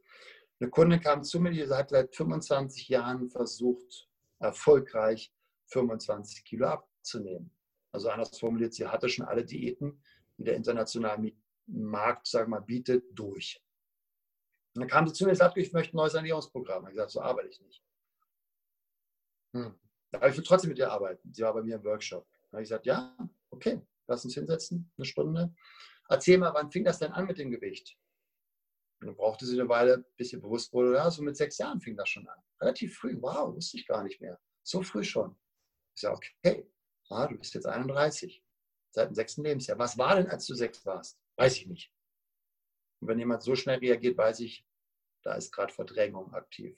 Eine 0.60 0.70
Kundin 0.70 1.02
kam 1.02 1.24
zu 1.24 1.40
mir, 1.40 1.52
die 1.52 1.68
hat 1.68 1.90
seit 1.90 2.16
25 2.16 2.88
Jahren 2.88 3.30
versucht, 3.30 4.08
erfolgreich 4.40 5.34
25 5.68 6.46
Kilo 6.46 6.68
abzunehmen. 6.68 7.52
Also 7.92 8.10
anders 8.10 8.38
formuliert, 8.38 8.74
sie 8.74 8.88
hatte 8.88 9.10
schon 9.10 9.26
alle 9.26 9.44
Diäten, 9.44 10.02
die 10.38 10.44
der 10.44 10.56
internationale 10.56 11.34
Markt, 11.68 12.28
sagen 12.28 12.52
mal, 12.52 12.62
bietet, 12.62 13.06
durch. 13.14 13.62
Und 14.76 14.82
dann 14.82 14.90
kam 14.90 15.08
sie 15.08 15.14
zu 15.14 15.24
mir 15.24 15.32
und 15.32 15.38
sagte, 15.38 15.62
ich 15.62 15.72
möchte 15.72 15.96
ein 15.96 15.98
neues 15.98 16.14
Ernährungsprogramm. 16.14 16.84
Ich 16.84 16.86
habe 16.88 16.92
gesagt, 16.92 17.12
so 17.12 17.22
arbeite 17.22 17.48
ich 17.48 17.62
nicht. 17.62 17.84
Hm. 19.54 19.74
Aber 20.12 20.30
ich 20.30 20.38
will 20.38 20.44
trotzdem 20.44 20.70
mit 20.70 20.80
ihr 20.80 20.92
arbeiten. 20.92 21.34
Sie 21.34 21.42
war 21.44 21.54
bei 21.54 21.64
mir 21.64 21.76
im 21.76 21.84
Workshop. 21.84 22.28
Dann 22.44 22.58
habe 22.58 22.64
ich 22.64 22.70
gesagt, 22.70 22.86
ja, 22.86 23.18
okay, 23.50 23.82
lass 24.08 24.26
uns 24.26 24.34
hinsetzen, 24.34 24.92
eine 24.98 25.06
Stunde. 25.06 25.54
Erzähl 26.10 26.38
mal, 26.38 26.54
wann 26.54 26.72
fing 26.72 26.84
das 26.84 27.00
denn 27.00 27.12
an 27.12 27.26
mit 27.26 27.38
dem 27.38 27.52
Gewicht? 27.52 27.98
Und 29.06 29.10
dann 29.10 29.18
brauchte 29.18 29.46
sie 29.46 29.60
eine 29.60 29.70
Weile, 29.70 30.04
bis 30.18 30.30
sie 30.30 30.38
bewusst 30.38 30.74
wurde, 30.74 30.96
ja, 30.96 31.12
so 31.12 31.22
mit 31.22 31.38
sechs 31.38 31.60
Jahren 31.60 31.80
fing 31.80 31.96
das 31.96 32.10
schon 32.10 32.28
an. 32.28 32.40
Relativ 32.60 32.98
früh, 32.98 33.16
wow, 33.22 33.54
wusste 33.54 33.78
ich 33.78 33.86
gar 33.86 34.02
nicht 34.02 34.20
mehr. 34.20 34.42
So 34.64 34.82
früh 34.82 35.04
schon. 35.04 35.38
Ich 35.96 36.02
sage, 36.02 36.16
okay, 36.16 36.68
ah, 37.10 37.28
du 37.28 37.38
bist 37.38 37.54
jetzt 37.54 37.68
31, 37.68 38.44
seit 38.90 39.10
dem 39.10 39.14
sechsten 39.14 39.44
Lebensjahr. 39.44 39.78
Was 39.78 40.00
war 40.00 40.16
denn, 40.16 40.28
als 40.28 40.48
du 40.48 40.56
sechs 40.56 40.84
warst? 40.88 41.20
Weiß 41.36 41.56
ich 41.56 41.68
nicht. 41.68 41.94
Und 43.00 43.10
wenn 43.10 43.20
jemand 43.20 43.44
so 43.44 43.56
schnell 43.56 43.78
reagiert, 43.78 44.18
weiß 44.18 44.40
ich, 44.40 44.66
da 45.24 45.36
ist 45.36 45.52
gerade 45.52 45.72
Verdrängung 45.72 46.34
aktiv. 46.34 46.76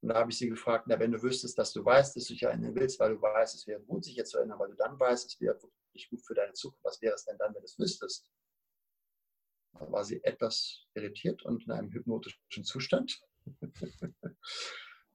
Und 0.00 0.08
da 0.08 0.14
habe 0.14 0.30
ich 0.30 0.38
sie 0.38 0.48
gefragt, 0.48 0.86
na, 0.88 0.98
wenn 0.98 1.12
du 1.12 1.22
wüsstest, 1.22 1.58
dass 1.58 1.74
du 1.74 1.84
weißt, 1.84 2.16
dass 2.16 2.24
du 2.24 2.32
dich 2.32 2.42
erinnern 2.42 2.74
willst, 2.74 2.98
weil 3.00 3.16
du 3.16 3.20
weißt, 3.20 3.54
es 3.54 3.66
wäre 3.66 3.82
gut, 3.82 4.02
sich 4.02 4.16
jetzt 4.16 4.30
zu 4.30 4.38
erinnern, 4.38 4.58
weil 4.58 4.70
du 4.70 4.76
dann 4.76 4.98
weißt, 4.98 5.26
es 5.26 5.38
wäre 5.42 5.60
wirklich 5.60 6.08
gut 6.08 6.24
für 6.24 6.32
deine 6.32 6.54
Zukunft. 6.54 6.82
Was 6.84 7.02
wäre 7.02 7.14
es 7.14 7.26
denn 7.26 7.36
dann, 7.36 7.54
wenn 7.54 7.60
du 7.60 7.66
es 7.66 7.78
wüsstest? 7.78 8.30
Da 9.78 9.90
war 9.90 10.04
sie 10.04 10.22
etwas 10.24 10.86
irritiert 10.94 11.42
und 11.44 11.64
in 11.64 11.72
einem 11.72 11.92
hypnotischen 11.92 12.64
Zustand, 12.64 13.20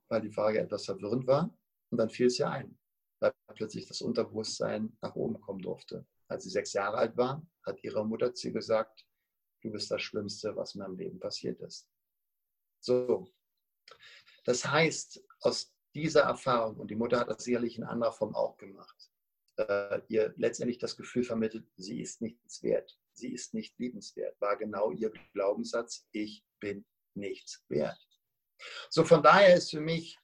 weil 0.08 0.20
die 0.20 0.32
Frage 0.32 0.60
etwas 0.60 0.84
verwirrend 0.84 1.26
war. 1.26 1.56
Und 1.90 1.98
dann 1.98 2.10
fiel 2.10 2.26
es 2.26 2.38
ihr 2.38 2.50
ein, 2.50 2.78
weil 3.20 3.32
plötzlich 3.54 3.86
das 3.86 4.00
Unterbewusstsein 4.00 4.96
nach 5.00 5.14
oben 5.14 5.40
kommen 5.40 5.60
durfte. 5.60 6.06
Als 6.28 6.44
sie 6.44 6.50
sechs 6.50 6.72
Jahre 6.72 6.96
alt 6.96 7.16
war, 7.16 7.46
hat 7.64 7.82
ihre 7.84 8.06
Mutter 8.06 8.32
zu 8.32 8.48
ihr 8.48 8.54
gesagt, 8.54 9.06
du 9.62 9.70
bist 9.70 9.90
das 9.90 10.02
Schlimmste, 10.02 10.56
was 10.56 10.74
in 10.74 10.80
meinem 10.80 10.96
Leben 10.96 11.20
passiert 11.20 11.60
ist. 11.60 11.88
So. 12.80 13.28
Das 14.44 14.66
heißt, 14.66 15.22
aus 15.40 15.74
dieser 15.94 16.22
Erfahrung, 16.22 16.78
und 16.78 16.90
die 16.90 16.96
Mutter 16.96 17.20
hat 17.20 17.28
das 17.28 17.44
sicherlich 17.44 17.76
in 17.76 17.84
anderer 17.84 18.12
Form 18.12 18.34
auch 18.34 18.56
gemacht, 18.56 19.12
äh, 19.56 20.00
ihr 20.08 20.32
letztendlich 20.36 20.78
das 20.78 20.96
Gefühl 20.96 21.24
vermittelt, 21.24 21.66
sie 21.76 22.00
ist 22.00 22.22
nichts 22.22 22.62
wert, 22.62 22.98
sie 23.14 23.32
ist 23.32 23.54
nicht 23.54 23.78
liebenswert, 23.78 24.40
war 24.40 24.56
genau 24.56 24.90
ihr 24.90 25.10
Glaubenssatz, 25.32 26.06
ich 26.12 26.44
bin 26.60 26.84
nichts 27.14 27.64
wert. 27.68 27.98
So 28.90 29.04
von 29.04 29.22
daher 29.22 29.56
ist 29.56 29.70
für 29.70 29.80
mich 29.80 30.18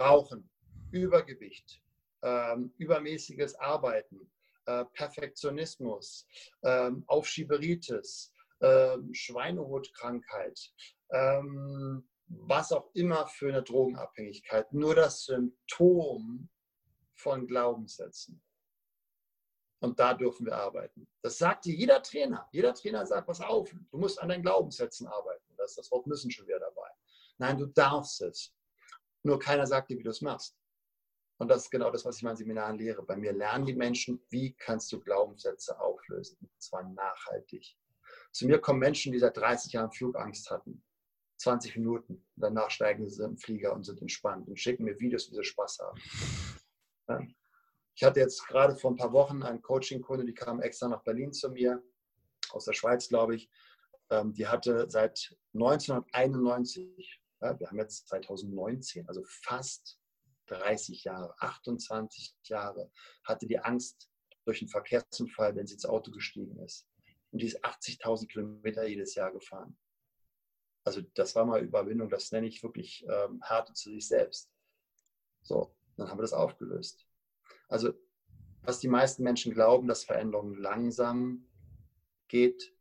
Rauchen, 0.00 0.50
Übergewicht, 0.90 1.82
ähm, 2.22 2.72
übermäßiges 2.78 3.54
Arbeiten, 3.56 4.30
äh, 4.66 4.84
Perfektionismus, 4.94 6.26
ähm, 6.62 7.04
Aufschieberitis, 7.06 8.32
ähm, 8.60 9.12
Schweinehutkrankheit, 9.12 10.58
ähm, 11.12 12.08
was 12.26 12.72
auch 12.72 12.90
immer 12.94 13.26
für 13.26 13.48
eine 13.48 13.62
Drogenabhängigkeit, 13.62 14.72
nur 14.72 14.94
das 14.94 15.24
Symptom 15.24 16.48
von 17.14 17.46
Glaubenssätzen. 17.46 18.43
Und 19.84 20.00
da 20.00 20.14
dürfen 20.14 20.46
wir 20.46 20.56
arbeiten. 20.56 21.06
Das 21.20 21.36
sagt 21.36 21.66
dir 21.66 21.74
jeder 21.74 22.02
Trainer. 22.02 22.48
Jeder 22.52 22.72
Trainer 22.72 23.04
sagt, 23.04 23.26
pass 23.26 23.42
auf, 23.42 23.68
du 23.70 23.98
musst 23.98 24.18
an 24.18 24.30
deinen 24.30 24.40
Glaubenssätzen 24.40 25.06
arbeiten. 25.06 25.44
Das 25.58 25.72
ist 25.72 25.78
das 25.78 25.90
Wort 25.90 26.06
müssen 26.06 26.30
schon 26.30 26.46
wieder 26.46 26.58
dabei. 26.58 26.88
Nein, 27.36 27.58
du 27.58 27.66
darfst 27.66 28.22
es. 28.22 28.54
Nur 29.24 29.38
keiner 29.38 29.66
sagt 29.66 29.90
dir, 29.90 29.98
wie 29.98 30.02
du 30.02 30.08
es 30.08 30.22
machst. 30.22 30.56
Und 31.36 31.48
das 31.48 31.64
ist 31.64 31.70
genau 31.70 31.90
das, 31.90 32.02
was 32.06 32.16
ich 32.16 32.22
in 32.22 32.28
meinen 32.28 32.36
Seminaren 32.36 32.78
lehre. 32.78 33.02
Bei 33.02 33.14
mir 33.14 33.34
lernen 33.34 33.66
die 33.66 33.74
Menschen, 33.74 34.24
wie 34.30 34.54
kannst 34.54 34.90
du 34.90 35.00
Glaubenssätze 35.00 35.78
auflösen. 35.78 36.38
Und 36.40 36.62
zwar 36.62 36.82
nachhaltig. 36.84 37.76
Zu 38.32 38.46
mir 38.46 38.60
kommen 38.60 38.78
Menschen, 38.78 39.12
die 39.12 39.18
seit 39.18 39.36
30 39.36 39.74
Jahren 39.74 39.92
Flugangst 39.92 40.50
hatten. 40.50 40.82
20 41.36 41.76
Minuten. 41.76 42.26
Danach 42.36 42.70
steigen 42.70 43.06
sie 43.06 43.22
im 43.22 43.36
Flieger 43.36 43.74
und 43.74 43.84
sind 43.84 44.00
entspannt 44.00 44.48
und 44.48 44.58
schicken 44.58 44.84
mir 44.84 44.98
Videos, 44.98 45.30
wie 45.30 45.34
sie 45.34 45.44
Spaß 45.44 45.80
haben. 45.80 46.00
Ich 47.96 48.02
hatte 48.02 48.20
jetzt 48.20 48.46
gerade 48.46 48.74
vor 48.74 48.90
ein 48.90 48.96
paar 48.96 49.12
Wochen 49.12 49.42
einen 49.42 49.62
Coaching-Kunde, 49.62 50.24
die 50.24 50.34
kam 50.34 50.60
extra 50.60 50.88
nach 50.88 51.02
Berlin 51.02 51.32
zu 51.32 51.50
mir, 51.50 51.82
aus 52.50 52.64
der 52.64 52.72
Schweiz, 52.72 53.08
glaube 53.08 53.36
ich. 53.36 53.50
Ähm, 54.10 54.32
die 54.32 54.46
hatte 54.46 54.90
seit 54.90 55.36
1991, 55.54 57.20
wir 57.40 57.68
haben 57.68 57.78
jetzt 57.78 58.08
2019, 58.08 59.06
also 59.08 59.22
fast 59.24 59.98
30 60.46 61.04
Jahre, 61.04 61.34
28 61.38 62.34
Jahre, 62.44 62.90
hatte 63.22 63.46
die 63.46 63.58
Angst 63.58 64.10
durch 64.44 64.60
einen 64.60 64.68
Verkehrsunfall, 64.68 65.54
wenn 65.54 65.66
sie 65.66 65.74
ins 65.74 65.86
Auto 65.86 66.10
gestiegen 66.10 66.58
ist. 66.60 66.86
Und 67.30 67.42
die 67.42 67.46
ist 67.46 67.64
80.000 67.64 68.28
Kilometer 68.28 68.86
jedes 68.86 69.14
Jahr 69.14 69.32
gefahren. 69.32 69.76
Also 70.84 71.00
das 71.14 71.34
war 71.34 71.46
mal 71.46 71.62
Überwindung, 71.62 72.10
das 72.10 72.30
nenne 72.30 72.46
ich 72.46 72.62
wirklich 72.62 73.04
ähm, 73.08 73.40
Härte 73.42 73.72
zu 73.72 73.90
sich 73.90 74.06
selbst. 74.06 74.50
So, 75.42 75.74
dann 75.96 76.08
haben 76.08 76.18
wir 76.18 76.22
das 76.22 76.34
aufgelöst. 76.34 77.06
Also 77.68 77.92
was 78.62 78.80
die 78.80 78.88
meisten 78.88 79.22
Menschen 79.22 79.52
glauben, 79.52 79.88
dass 79.88 80.04
Veränderung 80.04 80.54
langsam 80.54 81.46
geht, 82.28 82.74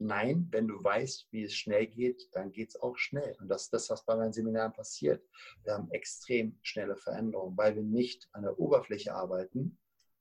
Nein, 0.00 0.46
wenn 0.52 0.68
du 0.68 0.82
weißt, 0.82 1.26
wie 1.32 1.42
es 1.42 1.56
schnell 1.56 1.88
geht, 1.88 2.28
dann 2.32 2.52
geht 2.52 2.68
es 2.68 2.80
auch 2.80 2.96
schnell. 2.96 3.36
Und 3.40 3.48
das 3.48 3.62
ist 3.64 3.72
das, 3.72 3.90
was 3.90 4.04
bei 4.04 4.14
meinen 4.14 4.32
Seminaren 4.32 4.72
passiert. 4.72 5.24
Wir 5.64 5.74
haben 5.74 5.90
extrem 5.90 6.56
schnelle 6.62 6.96
Veränderungen, 6.96 7.56
weil 7.56 7.74
wir 7.74 7.82
nicht 7.82 8.28
an 8.32 8.42
der 8.42 8.60
Oberfläche 8.60 9.12
arbeiten. 9.12 9.76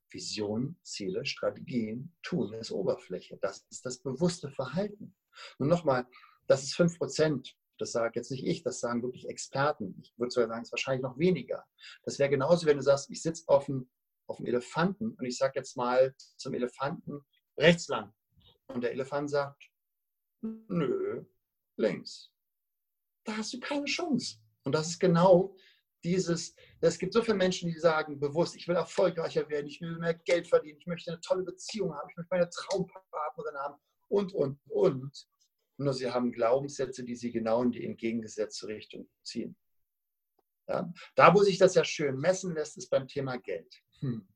Vision, 0.09 0.77
Ziele, 0.81 1.25
Strategien, 1.25 2.15
Tun 2.23 2.53
ist 2.53 2.71
Oberfläche. 2.71 3.37
Das 3.39 3.67
ist 3.69 3.85
das 3.85 3.99
bewusste 3.99 4.49
Verhalten. 4.49 5.15
Und 5.59 5.67
nochmal, 5.67 6.07
das 6.47 6.63
ist 6.63 6.73
5 6.73 6.97
Prozent. 6.97 7.55
Das 7.77 7.91
sage 7.91 8.13
jetzt 8.15 8.31
nicht 8.31 8.47
ich, 8.47 8.63
das 8.63 8.79
sagen 8.79 9.03
wirklich 9.03 9.29
Experten. 9.29 9.95
Ich 10.01 10.17
würde 10.17 10.31
sogar 10.31 10.47
sagen, 10.47 10.61
es 10.61 10.69
ist 10.69 10.71
wahrscheinlich 10.71 11.03
noch 11.03 11.19
weniger. 11.19 11.63
Das 12.01 12.17
wäre 12.17 12.31
genauso, 12.31 12.65
wenn 12.65 12.77
du 12.77 12.83
sagst, 12.83 13.11
ich 13.11 13.21
sitze 13.21 13.43
auf 13.45 13.65
dem, 13.65 13.87
auf 14.27 14.37
dem 14.37 14.45
Elefanten 14.45 15.13
und 15.13 15.25
ich 15.25 15.37
sage 15.37 15.53
jetzt 15.55 15.75
mal 15.75 16.13
zum 16.37 16.53
Elefanten 16.53 17.25
rechts 17.57 17.87
lang. 17.87 18.13
Und 18.67 18.81
der 18.81 18.91
Elefant 18.91 19.29
sagt, 19.29 19.69
nö, 20.41 21.25
links. 21.77 22.31
Da 23.23 23.37
hast 23.37 23.53
du 23.53 23.59
keine 23.59 23.85
Chance. 23.85 24.37
Und 24.63 24.73
das 24.73 24.89
ist 24.89 24.99
genau 24.99 25.55
dieses, 26.03 26.55
es 26.81 26.99
gibt 26.99 27.13
so 27.13 27.21
viele 27.21 27.37
Menschen, 27.37 27.69
die 27.69 27.79
sagen 27.79 28.19
bewusst, 28.19 28.55
ich 28.55 28.67
will 28.67 28.75
erfolgreicher 28.75 29.49
werden, 29.49 29.67
ich 29.67 29.81
will 29.81 29.97
mehr 29.97 30.13
Geld 30.13 30.47
verdienen, 30.47 30.77
ich 30.79 30.87
möchte 30.87 31.11
eine 31.11 31.21
tolle 31.21 31.43
Beziehung 31.43 31.93
haben, 31.93 32.09
ich 32.09 32.17
möchte 32.17 32.35
meine 32.35 32.49
Traumpartnerin 32.49 33.55
haben 33.55 33.75
und, 34.09 34.33
und, 34.33 34.59
und. 34.67 35.27
Nur 35.79 35.93
sie 35.93 36.09
haben 36.09 36.31
Glaubenssätze, 36.31 37.03
die 37.03 37.15
sie 37.15 37.31
genau 37.31 37.61
in 37.63 37.71
die 37.71 37.85
entgegengesetzte 37.85 38.67
Richtung 38.67 39.07
ziehen. 39.23 39.55
Ja? 40.67 40.91
Da, 41.15 41.33
wo 41.33 41.43
sich 41.43 41.57
das 41.57 41.75
ja 41.75 41.83
schön 41.83 42.17
messen 42.17 42.53
lässt, 42.53 42.77
ist 42.77 42.89
beim 42.89 43.07
Thema 43.07 43.37
Geld. 43.37 43.73
Hm. 43.99 44.27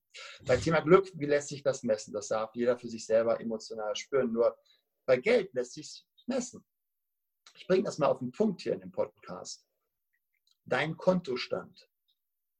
Beim 0.45 0.61
Thema 0.61 0.81
Glück, 0.81 1.09
wie 1.15 1.25
lässt 1.25 1.49
sich 1.49 1.63
das 1.63 1.83
messen? 1.83 2.13
Das 2.13 2.27
darf 2.27 2.53
jeder 2.55 2.77
für 2.77 2.89
sich 2.89 3.05
selber 3.05 3.39
emotional 3.39 3.95
spüren. 3.95 4.31
Nur 4.31 4.57
bei 5.05 5.17
Geld 5.17 5.53
lässt 5.53 5.73
sich 5.73 6.05
messen. 6.25 6.65
Ich 7.55 7.67
bringe 7.67 7.83
das 7.83 7.97
mal 7.97 8.07
auf 8.07 8.19
den 8.19 8.31
Punkt 8.31 8.61
hier 8.61 8.73
in 8.73 8.81
dem 8.81 8.91
Podcast. 8.91 9.65
Dein 10.65 10.97
Kontostand 10.97 11.89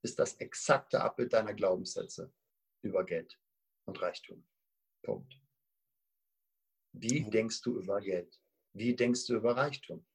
ist 0.02 0.18
das 0.20 0.36
exakte 0.36 1.02
Abbild 1.02 1.34
deiner 1.34 1.54
Glaubenssätze 1.54 2.34
über 2.82 3.06
Geld 3.06 3.40
und 3.86 4.02
Reichtum. 4.02 4.46
Punkt. 5.04 5.34
Wie 6.94 7.30
denkst 7.30 7.62
du 7.62 7.80
über 7.80 8.02
Geld? 8.02 8.40
Wie 8.74 8.96
denkst 8.96 9.26
du 9.28 9.36
über 9.36 9.56
Reichtum? 9.56 10.06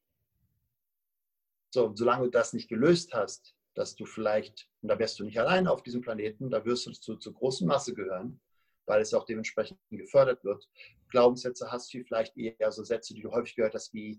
So, 1.72 1.94
solange 1.94 2.24
du 2.24 2.30
das 2.30 2.52
nicht 2.52 2.68
gelöst 2.68 3.12
hast, 3.12 3.55
dass 3.76 3.94
du 3.94 4.06
vielleicht, 4.06 4.68
und 4.80 4.88
da 4.88 4.98
wärst 4.98 5.20
du 5.20 5.24
nicht 5.24 5.38
allein 5.38 5.68
auf 5.68 5.82
diesem 5.82 6.00
Planeten, 6.00 6.50
da 6.50 6.64
wirst 6.64 6.86
du 6.86 6.92
zu, 6.92 7.16
zur 7.16 7.34
großen 7.34 7.68
Masse 7.68 7.94
gehören, 7.94 8.40
weil 8.86 9.02
es 9.02 9.14
auch 9.14 9.24
dementsprechend 9.24 9.78
gefördert 9.90 10.42
wird. 10.44 10.68
Glaubenssätze 11.10 11.70
hast 11.70 11.92
du 11.92 12.02
vielleicht 12.02 12.36
eher 12.36 12.72
so 12.72 12.82
Sätze, 12.82 13.14
die 13.14 13.20
du 13.20 13.30
häufig 13.30 13.54
gehört 13.54 13.74
hast, 13.74 13.92
wie 13.92 14.18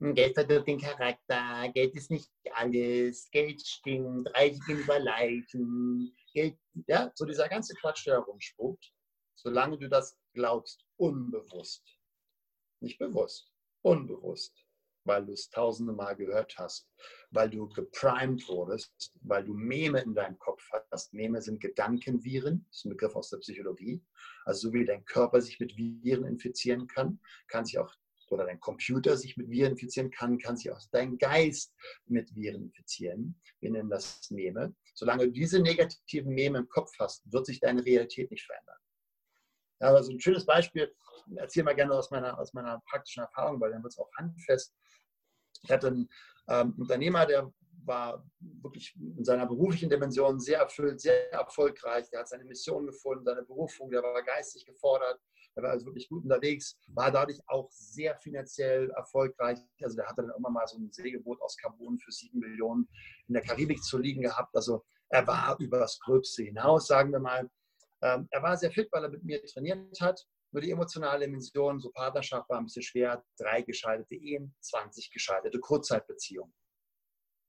hm, 0.00 0.14
Geld 0.14 0.34
verdirbt 0.34 0.66
den 0.66 0.80
Charakter, 0.80 1.68
Geld 1.74 1.94
ist 1.94 2.10
nicht 2.10 2.30
alles, 2.54 3.30
Geld 3.30 3.60
stinkt, 3.64 4.34
Reich 4.34 4.58
gegenüber 4.66 4.98
Leichen, 4.98 6.16
Geld, 6.32 6.56
ja, 6.86 7.12
so 7.14 7.26
dieser 7.26 7.48
ganze 7.48 7.74
Quatsch, 7.74 8.06
der 8.06 8.14
herumspuckt, 8.14 8.90
solange 9.34 9.78
du 9.78 9.88
das 9.88 10.18
glaubst, 10.32 10.84
unbewusst, 10.96 11.84
nicht 12.80 12.98
bewusst, 12.98 13.52
unbewusst, 13.82 14.63
weil 15.04 15.26
du 15.26 15.32
es 15.32 15.50
tausende 15.50 15.92
Mal 15.92 16.16
gehört 16.16 16.56
hast, 16.58 16.88
weil 17.30 17.50
du 17.50 17.68
geprimed 17.68 18.46
wurdest, 18.48 19.12
weil 19.22 19.44
du 19.44 19.54
Meme 19.54 20.00
in 20.00 20.14
deinem 20.14 20.38
Kopf 20.38 20.62
hast. 20.90 21.12
Meme 21.12 21.40
sind 21.42 21.60
Gedankenviren, 21.60 22.64
das 22.68 22.78
ist 22.78 22.84
ein 22.86 22.90
Begriff 22.90 23.14
aus 23.14 23.30
der 23.30 23.38
Psychologie. 23.38 24.02
Also 24.44 24.68
so 24.68 24.74
wie 24.74 24.84
dein 24.84 25.04
Körper 25.04 25.40
sich 25.40 25.60
mit 25.60 25.76
Viren 25.76 26.24
infizieren 26.24 26.86
kann, 26.86 27.20
kann 27.48 27.64
sich 27.64 27.78
auch 27.78 27.94
oder 28.30 28.46
dein 28.46 28.60
Computer 28.60 29.16
sich 29.16 29.36
mit 29.36 29.48
Viren 29.48 29.72
infizieren 29.72 30.10
kann, 30.10 30.38
kann 30.38 30.56
sich 30.56 30.70
auch 30.70 30.80
dein 30.90 31.18
Geist 31.18 31.74
mit 32.06 32.34
Viren 32.34 32.64
infizieren. 32.64 33.40
Wir 33.60 33.70
nennen 33.70 33.90
das 33.90 34.30
Meme. 34.30 34.74
Solange 34.94 35.26
du 35.26 35.32
diese 35.32 35.60
negativen 35.60 36.34
Meme 36.34 36.58
im 36.58 36.68
Kopf 36.68 36.90
hast, 36.98 37.30
wird 37.30 37.46
sich 37.46 37.60
deine 37.60 37.84
Realität 37.84 38.30
nicht 38.30 38.44
verändern. 38.44 38.78
Ja, 39.80 39.88
also 39.88 40.12
ein 40.12 40.20
schönes 40.20 40.46
Beispiel, 40.46 40.94
erzähle 41.36 41.64
mal 41.64 41.74
gerne 41.74 41.94
aus 41.94 42.10
meiner, 42.10 42.38
aus 42.38 42.52
meiner 42.52 42.82
praktischen 42.88 43.22
Erfahrung, 43.22 43.60
weil 43.60 43.70
dann 43.70 43.82
wird 43.82 43.92
es 43.92 43.98
auch 43.98 44.10
handfest. 44.16 44.74
Ich 45.64 45.70
hatte 45.70 45.88
einen 45.88 46.08
ähm, 46.48 46.74
Unternehmer, 46.78 47.26
der 47.26 47.52
war 47.84 48.24
wirklich 48.40 48.94
in 48.96 49.24
seiner 49.24 49.46
beruflichen 49.46 49.90
Dimension 49.90 50.40
sehr 50.40 50.60
erfüllt, 50.60 51.00
sehr 51.00 51.32
erfolgreich. 51.32 52.08
Der 52.10 52.20
hat 52.20 52.28
seine 52.28 52.44
Mission 52.44 52.86
gefunden, 52.86 53.24
seine 53.24 53.42
Berufung, 53.42 53.90
der 53.90 54.02
war 54.02 54.22
geistig 54.22 54.64
gefordert, 54.64 55.20
er 55.56 55.62
war 55.62 55.70
also 55.70 55.86
wirklich 55.86 56.08
gut 56.08 56.24
unterwegs, 56.24 56.76
war 56.88 57.10
dadurch 57.10 57.40
auch 57.46 57.70
sehr 57.70 58.16
finanziell 58.16 58.90
erfolgreich. 58.90 59.58
Also 59.82 59.96
der 59.96 60.06
hatte 60.06 60.22
dann 60.22 60.32
immer 60.36 60.50
mal 60.50 60.66
so 60.66 60.78
ein 60.78 60.90
Segelboot 60.90 61.40
aus 61.42 61.56
Carbon 61.56 61.98
für 61.98 62.10
sieben 62.10 62.40
Millionen 62.40 62.88
in 63.28 63.34
der 63.34 63.42
Karibik 63.42 63.82
zu 63.82 63.98
liegen 63.98 64.22
gehabt. 64.22 64.54
Also 64.56 64.84
er 65.10 65.26
war 65.26 65.56
über 65.60 65.78
das 65.78 65.98
Gröbste 66.00 66.42
hinaus, 66.42 66.88
sagen 66.88 67.12
wir 67.12 67.20
mal. 67.20 67.48
Ähm, 68.02 68.26
er 68.30 68.42
war 68.42 68.56
sehr 68.56 68.72
fit, 68.72 68.88
weil 68.90 69.04
er 69.04 69.10
mit 69.10 69.22
mir 69.22 69.44
trainiert 69.46 70.00
hat. 70.00 70.26
Nur 70.54 70.60
die 70.60 70.70
emotionale 70.70 71.26
Dimension, 71.26 71.80
so 71.80 71.90
Partnerschaft 71.90 72.48
war 72.48 72.58
ein 72.58 72.66
bisschen 72.66 72.84
schwer. 72.84 73.24
Drei 73.36 73.62
gescheiterte 73.62 74.14
Ehen, 74.14 74.54
20 74.60 75.10
gescheiterte 75.10 75.58
Kurzzeitbeziehungen. 75.58 76.54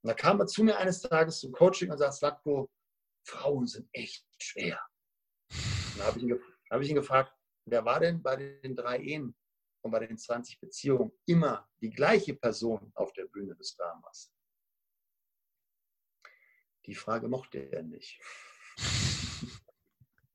Und 0.01 0.07
da 0.07 0.15
kam 0.15 0.39
er 0.39 0.47
zu 0.47 0.63
mir 0.63 0.75
eines 0.75 1.01
Tages 1.01 1.39
zum 1.39 1.51
Coaching 1.51 1.91
und 1.91 1.99
sagt, 1.99 2.15
Slatko, 2.15 2.67
Frauen 3.27 3.67
sind 3.67 3.87
echt 3.93 4.25
schwer. 4.41 4.83
Und 5.51 5.99
da 5.99 6.05
habe 6.05 6.19
ich, 6.19 6.33
hab 6.71 6.81
ich 6.81 6.89
ihn 6.89 6.95
gefragt, 6.95 7.31
wer 7.65 7.85
war 7.85 7.99
denn 7.99 8.23
bei 8.23 8.37
den 8.37 8.75
drei 8.75 8.97
Ehen 8.97 9.35
und 9.83 9.91
bei 9.91 9.99
den 9.99 10.17
20 10.17 10.59
Beziehungen 10.59 11.11
immer 11.27 11.69
die 11.81 11.91
gleiche 11.91 12.33
Person 12.33 12.91
auf 12.95 13.13
der 13.13 13.25
Bühne 13.25 13.55
des 13.55 13.75
Dramas? 13.75 14.33
Die 16.87 16.95
Frage 16.95 17.27
mochte 17.27 17.71
er 17.71 17.83
nicht. 17.83 18.19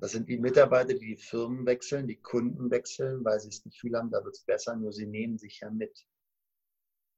Das 0.01 0.13
sind 0.13 0.31
die 0.31 0.39
Mitarbeiter, 0.39 0.95
die 0.95 1.15
die 1.15 1.23
Firmen 1.23 1.67
wechseln, 1.67 2.09
die 2.09 2.17
Kunden 2.17 2.71
wechseln, 2.71 3.23
weil 3.23 3.39
sie 3.39 3.51
es 3.51 3.67
nicht 3.67 3.79
viel 3.79 3.95
haben, 3.95 4.11
da 4.11 4.25
wird 4.25 4.35
es 4.35 4.45
besser, 4.45 4.75
nur 4.75 4.95
sie 4.95 5.07
nehmen 5.07 5.37
sich 5.37 5.61
ja 5.61 5.71
mit. 5.71 6.07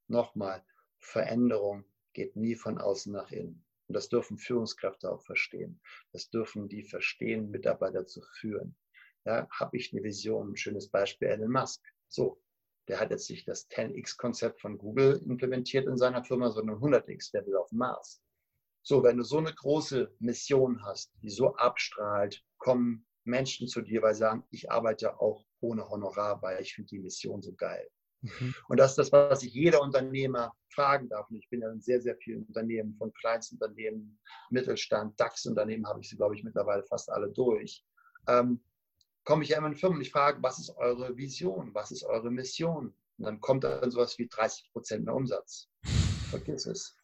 Nochmal, 0.08 0.64
Veränderung 0.98 1.84
geht 2.12 2.34
nie 2.34 2.56
von 2.56 2.78
außen 2.78 3.12
nach 3.12 3.30
innen. 3.30 3.64
Und 3.86 3.94
das 3.94 4.08
dürfen 4.08 4.36
Führungskräfte 4.36 5.12
auch 5.12 5.22
verstehen. 5.22 5.80
Das 6.10 6.28
dürfen 6.28 6.68
die 6.68 6.82
verstehen, 6.82 7.52
Mitarbeiter 7.52 8.04
zu 8.06 8.20
führen. 8.40 8.74
Ja, 9.24 9.48
habe 9.50 9.76
ich 9.76 9.92
eine 9.92 10.02
Vision, 10.02 10.50
ein 10.50 10.56
schönes 10.56 10.88
Beispiel, 10.88 11.28
Elon 11.28 11.52
Musk. 11.52 11.80
So, 12.08 12.42
der 12.88 12.98
hat 12.98 13.12
jetzt 13.12 13.30
nicht 13.30 13.46
das 13.46 13.70
10x-Konzept 13.70 14.60
von 14.60 14.76
Google 14.76 15.22
implementiert 15.24 15.86
in 15.86 15.96
seiner 15.96 16.24
Firma, 16.24 16.50
sondern 16.50 16.78
100x, 16.78 17.30
der 17.30 17.46
will 17.46 17.56
auf 17.56 17.70
Mars. 17.70 18.20
So, 18.82 19.04
wenn 19.04 19.18
du 19.18 19.22
so 19.22 19.38
eine 19.38 19.54
große 19.54 20.12
Mission 20.18 20.82
hast, 20.84 21.12
die 21.22 21.30
so 21.30 21.54
abstrahlt, 21.54 22.44
kommen 22.62 23.04
Menschen 23.24 23.66
zu 23.66 23.82
dir, 23.82 24.02
weil 24.02 24.14
sie 24.14 24.20
sagen, 24.20 24.44
ich 24.50 24.70
arbeite 24.70 25.20
auch 25.20 25.44
ohne 25.60 25.88
Honorar, 25.88 26.40
weil 26.42 26.60
ich 26.62 26.74
finde 26.74 26.88
die 26.88 27.00
Mission 27.00 27.42
so 27.42 27.52
geil. 27.54 27.88
Mhm. 28.20 28.54
Und 28.68 28.78
das 28.78 28.92
ist 28.92 28.98
das, 28.98 29.12
was 29.12 29.42
ich 29.42 29.52
jeder 29.52 29.82
Unternehmer 29.82 30.52
fragen 30.72 31.08
darf. 31.08 31.28
Und 31.28 31.36
ich 31.36 31.48
bin 31.50 31.60
ja 31.60 31.70
in 31.70 31.80
sehr, 31.80 32.00
sehr 32.00 32.16
vielen 32.16 32.44
Unternehmen, 32.44 32.94
von 32.96 33.12
Kleinstunternehmen, 33.14 34.18
Mittelstand, 34.50 35.18
DAX-Unternehmen 35.18 35.86
habe 35.86 36.00
ich 36.00 36.08
sie, 36.08 36.16
glaube 36.16 36.36
ich, 36.36 36.44
mittlerweile 36.44 36.84
fast 36.84 37.10
alle 37.10 37.30
durch. 37.30 37.84
Ähm, 38.28 38.62
komme 39.24 39.42
ich 39.42 39.50
ja 39.50 39.58
immer 39.58 39.68
in 39.68 39.76
Firmen 39.76 39.98
und 39.98 40.02
ich 40.02 40.12
frage, 40.12 40.40
was 40.42 40.60
ist 40.60 40.70
eure 40.76 41.16
Vision? 41.16 41.74
Was 41.74 41.90
ist 41.90 42.04
eure 42.04 42.30
Mission? 42.30 42.94
Und 43.18 43.24
dann 43.24 43.40
kommt 43.40 43.64
dann 43.64 43.90
sowas 43.90 44.18
wie 44.18 44.28
30 44.28 44.70
Prozent 44.72 45.04
mehr 45.04 45.14
Umsatz. 45.14 45.68
Vergiss 46.30 46.66
es. 46.66 46.96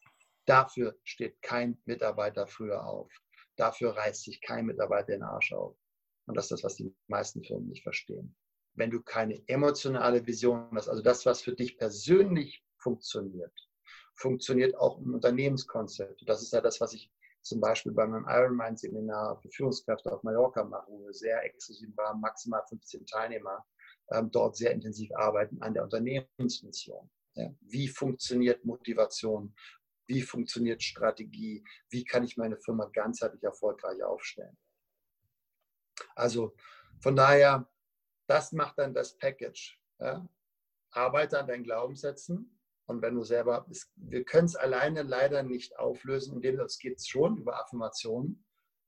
Dafür 0.45 0.97
steht 1.03 1.41
kein 1.41 1.77
Mitarbeiter 1.85 2.47
früher 2.47 2.85
auf. 2.85 3.11
Dafür 3.59 3.95
reißt 3.95 4.23
sich 4.23 4.39
kein 4.41 4.65
Mitarbeiter 4.65 5.11
den 5.11 5.23
Arsch 5.23 5.51
auf. 5.51 5.75
Und 6.27 6.37
das 6.37 6.45
ist 6.45 6.51
das, 6.51 6.63
was 6.63 6.75
die 6.75 6.95
meisten 7.07 7.43
Firmen 7.43 7.67
nicht 7.67 7.83
verstehen. 7.83 8.35
Wenn 8.73 8.89
du 8.89 9.01
keine 9.01 9.41
emotionale 9.47 10.25
Vision 10.25 10.69
hast, 10.75 10.87
also 10.87 11.01
das, 11.01 11.25
was 11.25 11.41
für 11.41 11.53
dich 11.53 11.77
persönlich 11.77 12.63
funktioniert, 12.77 13.51
funktioniert 14.15 14.75
auch 14.77 14.99
im 14.99 15.13
Unternehmenskonzept. 15.13 16.23
Das 16.25 16.41
ist 16.41 16.53
ja 16.53 16.61
das, 16.61 16.79
was 16.79 16.93
ich 16.93 17.11
zum 17.41 17.59
Beispiel 17.59 17.91
bei 17.91 18.07
meinem 18.07 18.27
Ironman-Seminar 18.29 19.41
für 19.41 19.49
Führungskräfte 19.49 20.11
auf 20.11 20.23
Mallorca 20.23 20.63
mache, 20.63 20.89
wo 20.89 21.05
wir 21.05 21.13
sehr 21.13 21.43
exklusiv 21.43 21.89
waren, 21.97 22.21
maximal 22.21 22.63
15 22.69 23.05
Teilnehmer, 23.05 23.65
ähm, 24.11 24.31
dort 24.31 24.55
sehr 24.55 24.71
intensiv 24.71 25.11
arbeiten 25.15 25.61
an 25.61 25.73
der 25.73 25.83
Unternehmensmission. 25.83 27.09
Ja. 27.35 27.49
Wie 27.61 27.87
funktioniert 27.87 28.63
Motivation? 28.65 29.53
Wie 30.09 30.23
funktioniert 30.23 30.81
Strategie? 30.81 31.63
Wie 31.89 32.03
kann 32.03 32.23
ich 32.23 32.35
meine 32.35 32.57
Firma 32.57 32.85
ganzheitlich 32.87 33.43
erfolgreich 33.43 34.01
aufstellen? 34.01 34.57
Also 36.15 36.55
von 36.99 37.15
daher, 37.15 37.69
das 38.27 38.51
macht 38.51 38.79
dann 38.79 38.95
das 38.95 39.15
Package. 39.17 39.79
Ja? 39.99 40.27
Arbeite 40.89 41.39
an 41.39 41.47
deinen 41.47 41.63
Glaubenssätzen 41.63 42.59
und 42.87 43.03
wenn 43.03 43.13
du 43.13 43.23
selber, 43.23 43.67
wir 43.97 44.25
können 44.25 44.47
es 44.47 44.55
alleine 44.55 45.03
leider 45.03 45.43
nicht 45.43 45.77
auflösen, 45.77 46.37
indem 46.37 46.57
das 46.57 46.79
geht 46.79 47.05
schon 47.07 47.37
über 47.37 47.61
Affirmationen. 47.61 48.43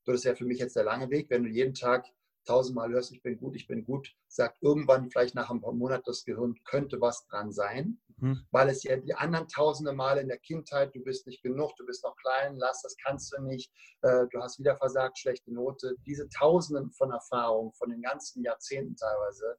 Das 0.05 0.15
ist 0.15 0.23
ja 0.23 0.33
für 0.33 0.45
mich 0.45 0.57
jetzt 0.57 0.75
der 0.75 0.85
lange 0.85 1.11
Weg. 1.11 1.29
Wenn 1.29 1.43
du 1.43 1.49
jeden 1.49 1.75
Tag 1.75 2.07
tausendmal 2.45 2.91
hörst, 2.91 3.11
ich 3.11 3.21
bin 3.21 3.37
gut, 3.37 3.55
ich 3.55 3.67
bin 3.67 3.85
gut, 3.85 4.13
sagt 4.27 4.57
irgendwann 4.61 5.09
vielleicht 5.09 5.35
nach 5.35 5.49
ein 5.49 5.61
paar 5.61 5.73
Monaten 5.73 6.03
das 6.05 6.23
Gehirn, 6.23 6.55
könnte 6.65 6.99
was 6.99 7.25
dran 7.27 7.51
sein, 7.51 7.99
mhm. 8.17 8.45
weil 8.51 8.69
es 8.69 8.83
ja 8.83 8.97
die 8.97 9.13
anderen 9.13 9.47
tausende 9.47 9.93
Male 9.93 10.21
in 10.21 10.27
der 10.27 10.39
Kindheit, 10.39 10.93
du 10.95 11.01
bist 11.01 11.27
nicht 11.27 11.43
genug, 11.43 11.75
du 11.77 11.85
bist 11.85 12.03
noch 12.03 12.15
klein, 12.17 12.55
lass, 12.57 12.81
das 12.81 12.95
kannst 13.03 13.33
du 13.33 13.41
nicht, 13.43 13.71
äh, 14.01 14.25
du 14.31 14.39
hast 14.39 14.59
wieder 14.59 14.77
versagt, 14.77 15.19
schlechte 15.19 15.53
Note. 15.53 15.95
Diese 16.05 16.27
tausenden 16.29 16.91
von 16.91 17.11
Erfahrungen, 17.11 17.73
von 17.73 17.89
den 17.89 18.01
ganzen 18.01 18.43
Jahrzehnten 18.43 18.95
teilweise, 18.95 19.57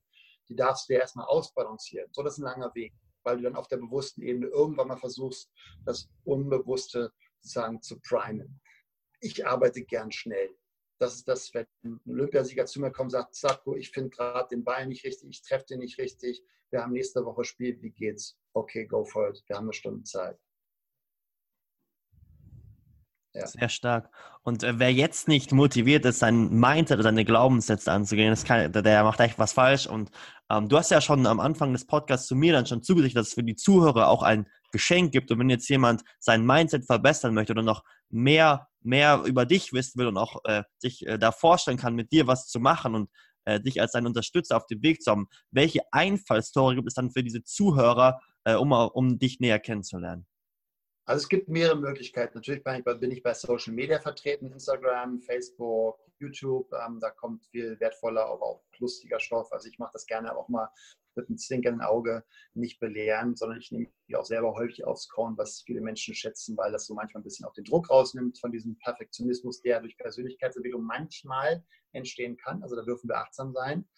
die 0.49 0.57
darfst 0.57 0.89
du 0.89 0.95
ja 0.95 1.01
erstmal 1.01 1.27
ausbalancieren. 1.27 2.09
So, 2.13 2.23
das 2.23 2.35
ist 2.35 2.41
ein 2.41 2.45
langer 2.45 2.75
Weg, 2.75 2.93
weil 3.23 3.37
du 3.37 3.45
dann 3.45 3.57
auf 3.57 3.69
der 3.69 3.79
bewussten 3.79 4.23
Ebene 4.23 4.47
irgendwann 4.49 4.89
mal 4.89 4.97
versuchst, 4.97 5.51
das 5.85 6.09
Unbewusste 6.25 7.13
sozusagen 7.41 7.83
zu 7.83 8.01
primen. 8.01 8.61
Ich 9.21 9.47
arbeite 9.47 9.83
gern 9.83 10.11
schnell 10.11 10.51
das 11.03 11.17
ist 11.17 11.29
das, 11.29 11.53
wenn 11.53 11.67
ein 11.85 12.01
Olympiasieger 12.07 12.65
zu 12.67 12.81
mir 12.81 12.93
kommt 12.93 13.09
und 13.09 13.19
sagt, 13.19 13.35
Satko, 13.35 13.77
ich 13.77 13.91
finde 13.91 14.11
gerade 14.11 14.49
den 14.49 14.65
Ball 14.65 14.87
nicht 14.87 15.05
richtig, 15.05 15.29
ich 15.31 15.43
treffe 15.43 15.67
den 15.71 15.81
nicht 15.81 15.99
richtig, 15.99 16.43
wir 16.71 16.83
haben 16.83 16.93
nächste 16.93 17.25
Woche 17.25 17.45
Spiel, 17.45 17.81
wie 17.83 17.91
geht's? 17.91 18.39
Okay, 18.55 18.87
go 18.87 19.05
for 19.05 19.29
it, 19.29 19.43
wir 19.47 19.57
haben 19.57 19.65
eine 19.65 19.73
Stunde 19.73 20.05
Zeit. 20.05 20.39
Ja. 23.35 23.47
Sehr 23.47 23.69
stark. 23.71 24.11
Und 24.43 24.63
äh, 24.63 24.79
wer 24.79 24.93
jetzt 24.93 25.27
nicht 25.27 25.53
motiviert 25.53 26.05
ist, 26.05 26.19
sein 26.19 26.51
Mindset 26.51 26.97
oder 26.97 27.05
seine 27.05 27.25
Glaubenssätze 27.25 27.91
anzugehen, 27.91 28.35
kann, 28.45 28.71
der 28.73 29.05
macht 29.05 29.21
echt 29.21 29.39
was 29.39 29.55
falsch. 29.55 29.87
Und 29.87 30.11
ähm, 30.51 30.69
du 30.69 30.77
hast 30.77 30.91
ja 30.91 31.01
schon 31.01 31.27
am 31.27 31.41
Anfang 31.41 31.73
des 31.73 31.87
Podcasts 31.87 32.27
zu 32.27 32.37
mir 32.37 32.53
dann 32.53 32.67
schon 32.67 32.83
zugesichert, 32.83 33.17
dass 33.17 33.29
es 33.29 33.35
für 33.35 33.43
die 33.43 33.57
Zuhörer 33.57 34.09
auch 34.09 34.23
ein 34.23 34.47
Geschenk 34.71 35.13
gibt. 35.13 35.31
Und 35.31 35.39
wenn 35.39 35.49
jetzt 35.49 35.69
jemand 35.69 36.03
sein 36.19 36.45
Mindset 36.45 36.85
verbessern 36.85 37.33
möchte 37.33 37.53
oder 37.55 37.63
noch 37.63 37.85
mehr, 38.11 38.69
mehr 38.85 39.23
über 39.27 39.47
dich 39.47 39.73
wissen 39.73 39.99
will 39.99 40.09
und 40.09 40.17
auch 40.17 40.41
äh, 40.45 40.63
sich 40.79 41.07
äh, 41.07 41.19
da 41.19 41.33
vorstellen 41.33 41.77
kann, 41.77 41.95
mit 41.95 42.13
dir 42.13 42.27
was 42.27 42.47
zu 42.49 42.61
machen 42.61 42.95
und 42.95 43.11
äh, 43.45 43.61
dich 43.61 43.81
als 43.81 43.93
deinen 43.93 44.07
Unterstützer 44.07 44.57
auf 44.57 44.67
dem 44.67 44.83
Weg 44.83 45.03
zu 45.03 45.11
haben, 45.11 45.29
welche 45.51 45.81
Einfallstore 45.93 46.77
gibt 46.77 46.89
es 46.89 46.95
dann 46.95 47.11
für 47.11 47.23
diese 47.23 47.43
Zuhörer, 47.43 48.21
äh, 48.45 48.55
um, 48.55 48.73
um 48.73 49.19
dich 49.19 49.41
näher 49.41 49.59
kennenzulernen? 49.59 50.27
Also 51.05 51.25
es 51.25 51.29
gibt 51.29 51.49
mehrere 51.49 51.77
Möglichkeiten. 51.77 52.39
Natürlich 52.39 52.63
bin 52.63 52.77
ich, 52.77 52.85
bei, 52.85 52.95
bin 52.95 53.11
ich 53.11 53.23
bei 53.23 53.35
Social 53.35 53.75
Media 53.75 53.99
vertreten, 53.99 54.53
Instagram, 54.53 55.21
Facebook, 55.21 55.99
YouTube. 56.21 56.73
Ähm, 56.73 57.01
da 57.01 57.11
kommt 57.11 57.45
viel 57.47 57.79
wertvoller, 57.81 58.25
aber 58.27 58.43
auch 58.43 58.63
lustiger 58.79 59.19
Stoff. 59.19 59.53
Also 59.53 59.69
ich 59.69 59.79
mache 59.79 59.91
das 59.95 60.07
gerne 60.07 60.37
auch 60.37 60.49
mal 60.49 60.69
mit 61.17 61.29
einem 61.29 61.39
zwinkenden 61.39 61.83
Auge 61.83 62.25
nicht 62.55 62.79
belehren, 62.79 63.35
sondern 63.37 63.59
ich 63.59 63.73
nehme 63.73 63.89
die 64.13 64.17
auch 64.17 64.25
selber 64.25 64.55
häufig 64.55 64.85
aufs 64.85 65.09
Korn, 65.09 65.37
was 65.39 65.63
viele 65.65 65.81
Menschen 65.81 66.15
schätzen, 66.15 66.57
weil 66.57 66.71
das 66.71 66.87
so 66.87 66.95
manchmal 66.95 67.21
ein 67.21 67.25
bisschen 67.25 67.47
auch 67.47 67.55
den 67.55 67.65
Druck 67.65 67.89
rausnimmt 67.89 68.39
von 68.39 68.53
diesem 68.53 68.79
Perfektionismus, 68.79 69.63
der 69.63 69.81
durch 69.81 69.97
Persönlichkeitsentwicklung 69.97 70.83
manchmal 70.83 71.65
entstehen 71.93 72.37
kann. 72.37 72.63
Also 72.63 72.77
da 72.77 72.83
dürfen 72.83 73.09
wir 73.09 73.17
achtsam 73.17 73.53
sein. 73.53 73.89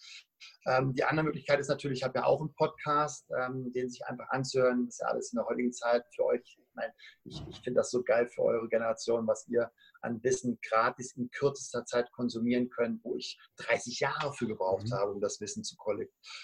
Ähm, 0.67 0.93
die 0.95 1.05
andere 1.05 1.25
Möglichkeit 1.25 1.59
ist 1.59 1.69
natürlich, 1.69 1.99
ich 1.99 2.05
habe 2.05 2.19
ja 2.19 2.25
auch 2.27 2.41
einen 2.41 2.55
Podcast, 2.55 3.27
ähm, 3.39 3.73
den 3.73 3.91
sich 3.91 4.05
einfach 4.07 4.29
anzuhören. 4.29 4.87
Das 4.87 4.95
ist 4.95 5.01
ja 5.01 5.09
alles 5.09 5.33
in 5.33 5.37
der 5.37 5.47
heutigen 5.47 5.73
Zeit 5.73 6.05
für 6.15 6.25
euch. 6.27 6.43
Ich 6.43 6.75
meine, 6.75 6.93
ich, 7.25 7.43
ich 7.49 7.61
finde 7.61 7.81
das 7.81 7.91
so 7.91 8.03
geil 8.03 8.29
für 8.29 8.43
eure 8.43 8.69
Generation, 8.69 9.27
was 9.27 9.49
ihr 9.49 9.71
an 10.03 10.23
Wissen 10.23 10.59
gratis 10.69 11.17
in 11.17 11.31
kürzester 11.31 11.85
Zeit 11.87 12.11
konsumieren 12.13 12.69
könnt, 12.69 13.03
wo 13.05 13.17
ich 13.17 13.39
30 13.57 14.01
Jahre 14.01 14.33
für 14.35 14.47
gebraucht 14.47 14.87
mhm. 14.87 14.95
habe, 14.95 15.13
um 15.13 15.21
das 15.21 15.41
Wissen 15.41 15.65
zu, 15.65 15.77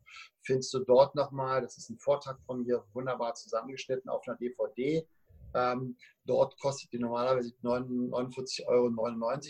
findest 0.43 0.73
du 0.73 0.79
dort 0.79 1.15
nochmal. 1.15 1.61
Das 1.61 1.77
ist 1.77 1.89
ein 1.89 1.97
Vortrag 1.97 2.37
von 2.45 2.63
mir, 2.63 2.83
wunderbar 2.93 3.35
zusammengeschnitten 3.35 4.09
auf 4.09 4.27
einer 4.27 4.35
DVD. 4.37 5.07
Ähm, 5.53 5.95
dort 6.25 6.59
kostet 6.59 6.91
die 6.91 6.99
normalerweise 6.99 7.53
49,99 7.63 8.65
Euro 8.67 8.89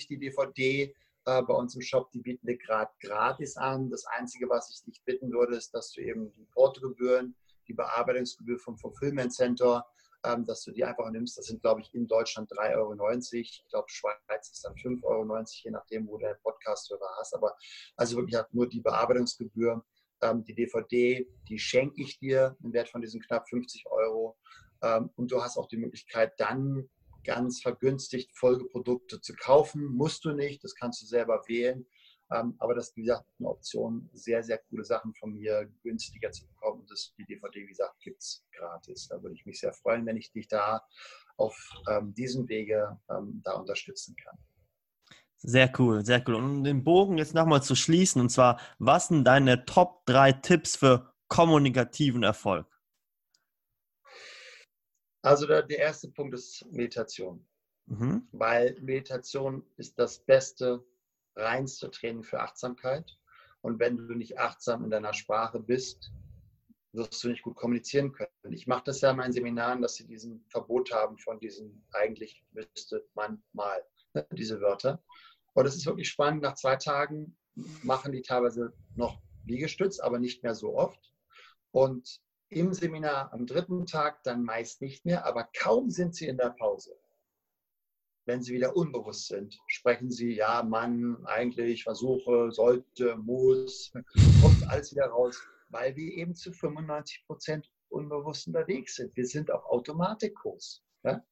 die 0.08 0.20
DVD 0.20 0.94
äh, 1.26 1.42
bei 1.44 1.54
uns 1.54 1.76
im 1.76 1.82
Shop, 1.82 2.12
die 2.12 2.20
bieten 2.20 2.48
wir 2.48 2.58
gerade 2.58 2.92
gratis 3.02 3.58
an. 3.58 3.90
Das 3.90 4.06
Einzige, 4.06 4.50
was 4.50 4.70
ich 4.70 4.84
dich 4.84 5.04
bitten 5.04 5.32
würde, 5.32 5.56
ist, 5.56 5.72
dass 5.72 5.92
du 5.92 6.02
eben 6.02 6.32
die 6.34 6.46
Portogebühren, 6.46 7.36
die 7.68 7.74
Bearbeitungsgebühr 7.74 8.60
vom 8.60 8.78
Fulfillment 8.78 9.34
Center, 9.34 9.86
ähm, 10.24 10.46
dass 10.46 10.64
du 10.64 10.72
die 10.72 10.84
einfach 10.84 11.10
nimmst. 11.12 11.38
Das 11.38 11.46
sind, 11.46 11.62
glaube 11.62 11.82
ich, 11.82 11.94
in 11.94 12.08
Deutschland 12.08 12.52
3,90 12.52 12.76
Euro. 12.76 12.94
Ich 13.32 13.66
glaube, 13.70 13.90
Schweiz 13.90 14.52
ist 14.52 14.64
dann 14.64 14.74
5,90 14.74 15.04
Euro, 15.04 15.44
je 15.64 15.72
nachdem, 15.72 16.08
wo 16.08 16.18
du 16.18 16.26
deinen 16.26 16.42
Podcast-Hörer 16.42 17.16
hast. 17.20 17.36
Aber 17.36 17.56
also 17.96 18.18
wirklich 18.18 18.36
hat 18.36 18.54
nur 18.54 18.68
die 18.68 18.82
Bearbeitungsgebühr. 18.82 19.84
Ähm, 20.22 20.44
die 20.44 20.54
DVD, 20.54 21.28
die 21.48 21.60
schenke 21.60 22.02
ich 22.02 22.20
dir 22.20 22.56
im 22.64 22.74
Wert 22.74 22.90
von 22.90 23.02
diesen 23.02 23.22
knapp 23.22 23.50
50 23.50 23.86
Euro. 23.90 24.38
Ähm, 24.84 25.10
und 25.16 25.32
du 25.32 25.42
hast 25.42 25.58
auch 25.58 25.68
die 25.68 25.78
Möglichkeit, 25.78 26.40
dann 26.40 26.90
ganz 27.24 27.62
vergünstigt 27.62 28.32
Folgeprodukte 28.36 29.22
zu 29.22 29.34
kaufen. 29.34 29.86
Musst 29.86 30.26
du 30.26 30.34
nicht, 30.34 30.64
das 30.64 30.76
kannst 30.76 31.02
du 31.02 31.06
selber 31.06 31.44
wählen. 31.48 31.86
Ähm, 32.32 32.56
aber 32.60 32.76
das 32.76 32.90
ist, 32.90 32.98
wie 32.98 33.02
gesagt, 33.02 33.26
eine 33.40 33.50
Option, 33.50 34.10
sehr, 34.14 34.42
sehr 34.42 34.58
coole 34.70 34.86
Sachen 34.86 35.14
von 35.16 35.34
mir 35.34 35.70
günstiger 35.84 36.32
zu 36.32 36.48
bekommen. 36.48 36.86
Das, 36.88 37.14
die 37.18 37.26
DVD, 37.26 37.62
wie 37.62 37.68
gesagt, 37.68 38.00
gibt 38.00 38.22
es 38.22 38.46
gratis. 38.54 39.08
Da 39.10 39.22
würde 39.22 39.36
ich 39.36 39.46
mich 39.46 39.60
sehr 39.60 39.74
freuen, 39.74 40.06
wenn 40.06 40.16
ich 40.16 40.32
dich 40.32 40.48
da 40.48 40.82
auf 41.36 41.58
ähm, 41.90 42.14
diesem 42.14 42.48
Wege 42.48 42.98
ähm, 43.10 43.42
da 43.44 43.54
unterstützen 43.54 44.16
kann. 44.16 44.38
Sehr 45.38 45.72
cool, 45.80 46.06
sehr 46.06 46.24
cool. 46.28 46.36
Und 46.36 46.46
um 46.46 46.64
den 46.64 46.84
Bogen 46.84 47.18
jetzt 47.18 47.34
nochmal 47.34 47.64
zu 47.64 47.76
schließen, 47.76 48.22
und 48.22 48.30
zwar, 48.30 48.60
was 48.78 49.08
sind 49.08 49.26
deine 49.26 49.66
Top 49.66 50.06
3 50.06 50.34
Tipps 50.34 50.76
für 50.76 51.12
kommunikativen 51.28 52.24
Erfolg? 52.24 52.68
Also 55.22 55.46
der, 55.46 55.64
der 55.64 55.80
erste 55.80 56.10
Punkt 56.10 56.34
ist 56.34 56.66
Meditation. 56.72 57.46
Mhm. 57.86 58.28
Weil 58.32 58.78
Meditation 58.82 59.64
ist 59.78 59.98
das 60.00 60.20
beste, 60.20 60.84
reinste 61.36 61.92
Training 61.92 62.24
für 62.24 62.40
Achtsamkeit. 62.40 63.18
Und 63.62 63.80
wenn 63.80 63.98
du 63.98 64.16
nicht 64.16 64.40
achtsam 64.40 64.84
in 64.84 64.90
deiner 64.90 65.14
Sprache 65.14 65.60
bist, 65.60 66.12
wirst 66.94 67.24
du 67.24 67.30
nicht 67.30 67.44
gut 67.44 67.56
kommunizieren 67.56 68.12
können. 68.12 68.30
Ich 68.50 68.68
mache 68.68 68.84
das 68.86 69.02
ja 69.02 69.12
in 69.12 69.18
meinen 69.18 69.34
Seminaren, 69.34 69.82
dass 69.82 69.96
sie 69.96 70.08
diesen 70.08 70.44
Verbot 70.50 70.92
haben 70.92 71.18
von 71.18 71.40
diesen, 71.40 71.86
eigentlich 71.92 72.44
müsste 72.52 73.08
man 73.14 73.42
mal, 73.54 73.84
ne, 74.14 74.26
diese 74.32 74.60
Wörter. 74.62 75.02
Und 75.54 75.66
es 75.66 75.76
ist 75.76 75.86
wirklich 75.86 76.10
spannend, 76.10 76.42
nach 76.42 76.56
zwei 76.56 76.76
Tagen 76.76 77.38
machen 77.84 78.12
die 78.12 78.22
teilweise 78.22 78.74
noch 78.96 79.22
Liegestütz, 79.46 80.00
aber 80.00 80.20
nicht 80.20 80.44
mehr 80.44 80.56
so 80.56 80.76
oft. 80.76 81.14
Und 81.72 82.22
im 82.52 82.74
Seminar 82.74 83.32
am 83.34 83.46
dritten 83.46 83.86
Tag 83.86 84.24
dann 84.24 84.44
meist 84.44 84.82
nicht 84.82 85.06
mehr, 85.06 85.26
aber 85.26 85.50
kaum 85.58 85.90
sind 85.90 86.16
sie 86.16 86.28
in 86.28 86.38
der 86.38 86.50
Pause. 86.50 86.96
Wenn 88.26 88.44
sie 88.44 88.54
wieder 88.54 88.76
unbewusst 88.76 89.28
sind, 89.28 89.58
sprechen 89.68 90.12
sie, 90.12 90.34
ja, 90.34 90.62
Mann, 90.62 91.26
eigentlich, 91.26 91.84
versuche, 91.84 92.52
sollte, 92.52 93.16
muss, 93.16 93.92
kommt 94.42 94.68
alles 94.68 94.92
wieder 94.92 95.08
raus, 95.08 95.42
weil 95.70 95.96
wir 95.96 96.14
eben 96.14 96.36
zu 96.36 96.52
95 96.52 97.26
Prozent 97.26 97.72
unbewusst 97.90 98.48
unterwegs 98.48 98.96
sind. 98.96 99.16
Wir 99.16 99.26
sind 99.26 99.50
auf 99.50 99.66
Automatikkurs. 99.66 100.84
Ja? 101.04 101.24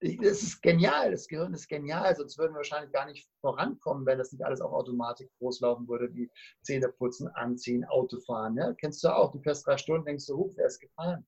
Das 0.00 0.42
ist 0.42 0.62
genial, 0.62 1.10
das 1.10 1.26
Gehirn 1.26 1.54
ist 1.54 1.68
genial, 1.68 2.14
sonst 2.14 2.36
würden 2.38 2.52
wir 2.52 2.58
wahrscheinlich 2.58 2.92
gar 2.92 3.06
nicht 3.06 3.28
vorankommen, 3.40 4.04
wenn 4.04 4.18
das 4.18 4.32
nicht 4.32 4.44
alles 4.44 4.60
auf 4.60 4.72
Automatik 4.72 5.30
großlaufen 5.38 5.88
würde, 5.88 6.12
wie 6.14 6.30
Zähne 6.62 6.88
putzen, 6.88 7.28
anziehen, 7.28 7.84
Autofahren. 7.84 8.56
Ja? 8.56 8.74
Kennst 8.74 9.02
du 9.02 9.08
auch, 9.08 9.32
du 9.32 9.40
fährst 9.40 9.66
drei 9.66 9.78
Stunden, 9.78 10.04
denkst 10.04 10.26
du, 10.26 10.36
huch, 10.36 10.52
wer 10.56 10.66
ist 10.66 10.80
gefahren? 10.80 11.26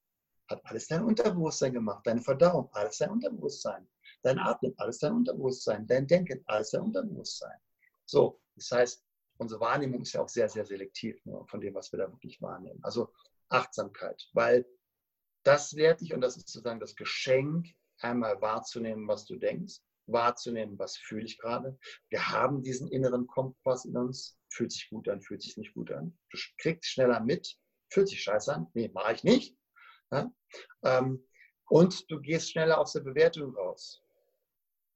Hat 0.51 0.61
alles 0.65 0.87
dein 0.87 1.05
Unterbewusstsein 1.05 1.73
gemacht, 1.73 2.07
deine 2.07 2.21
Verdauung, 2.21 2.69
alles 2.73 2.99
dein 2.99 3.11
Unterbewusstsein, 3.11 3.89
dein 4.23 4.39
Atmen, 4.39 4.75
alles 4.77 4.99
dein 4.99 5.13
Unterbewusstsein, 5.15 5.87
dein 5.87 6.07
Denken, 6.07 6.43
alles 6.47 6.71
dein 6.71 6.83
Unterbewusstsein. 6.83 7.59
So, 8.05 8.41
das 8.55 8.71
heißt, 8.71 9.05
unsere 9.39 9.61
Wahrnehmung 9.61 10.03
ist 10.03 10.13
ja 10.13 10.23
auch 10.23 10.29
sehr, 10.29 10.49
sehr 10.49 10.65
selektiv 10.65 11.25
ne, 11.25 11.43
von 11.47 11.61
dem, 11.61 11.75
was 11.75 11.93
wir 11.93 11.99
da 11.99 12.11
wirklich 12.11 12.41
wahrnehmen. 12.43 12.81
Also 12.83 13.13
Achtsamkeit, 13.49 14.29
weil 14.33 14.67
das 15.45 15.75
werte 15.77 16.05
ich 16.05 16.13
und 16.13 16.21
das 16.21 16.37
ist 16.37 16.49
sozusagen 16.49 16.81
das 16.81 16.97
Geschenk 16.97 17.69
einmal 18.01 18.41
wahrzunehmen, 18.41 19.09
was 19.09 19.25
du 19.27 19.37
denkst, 19.37 19.81
wahrzunehmen, 20.07 20.79
was 20.79 20.97
fühle 20.97 21.25
ich 21.25 21.39
gerade. 21.39 21.79
Wir 22.09 22.31
haben 22.31 22.63
diesen 22.63 22.89
inneren 22.89 23.27
Kompass 23.27 23.85
in 23.85 23.97
uns. 23.97 24.37
Fühlt 24.51 24.73
sich 24.73 24.89
gut 24.89 25.09
an, 25.09 25.21
fühlt 25.21 25.43
sich 25.43 25.57
nicht 25.57 25.75
gut 25.75 25.93
an. 25.93 26.19
Du 26.31 26.39
kriegst 26.57 26.91
schneller 26.91 27.21
mit, 27.21 27.57
fühlt 27.91 28.09
sich 28.09 28.23
scheiße 28.23 28.55
an. 28.55 28.67
Nee, 28.73 28.89
mache 28.89 29.13
ich 29.13 29.25
nicht. 29.25 29.57
Ja? 30.11 30.33
Ähm, 30.83 31.23
und 31.69 32.11
du 32.11 32.21
gehst 32.21 32.51
schneller 32.51 32.79
aus 32.79 32.95
der 32.95 33.01
Bewertung 33.01 33.55
raus. 33.55 34.03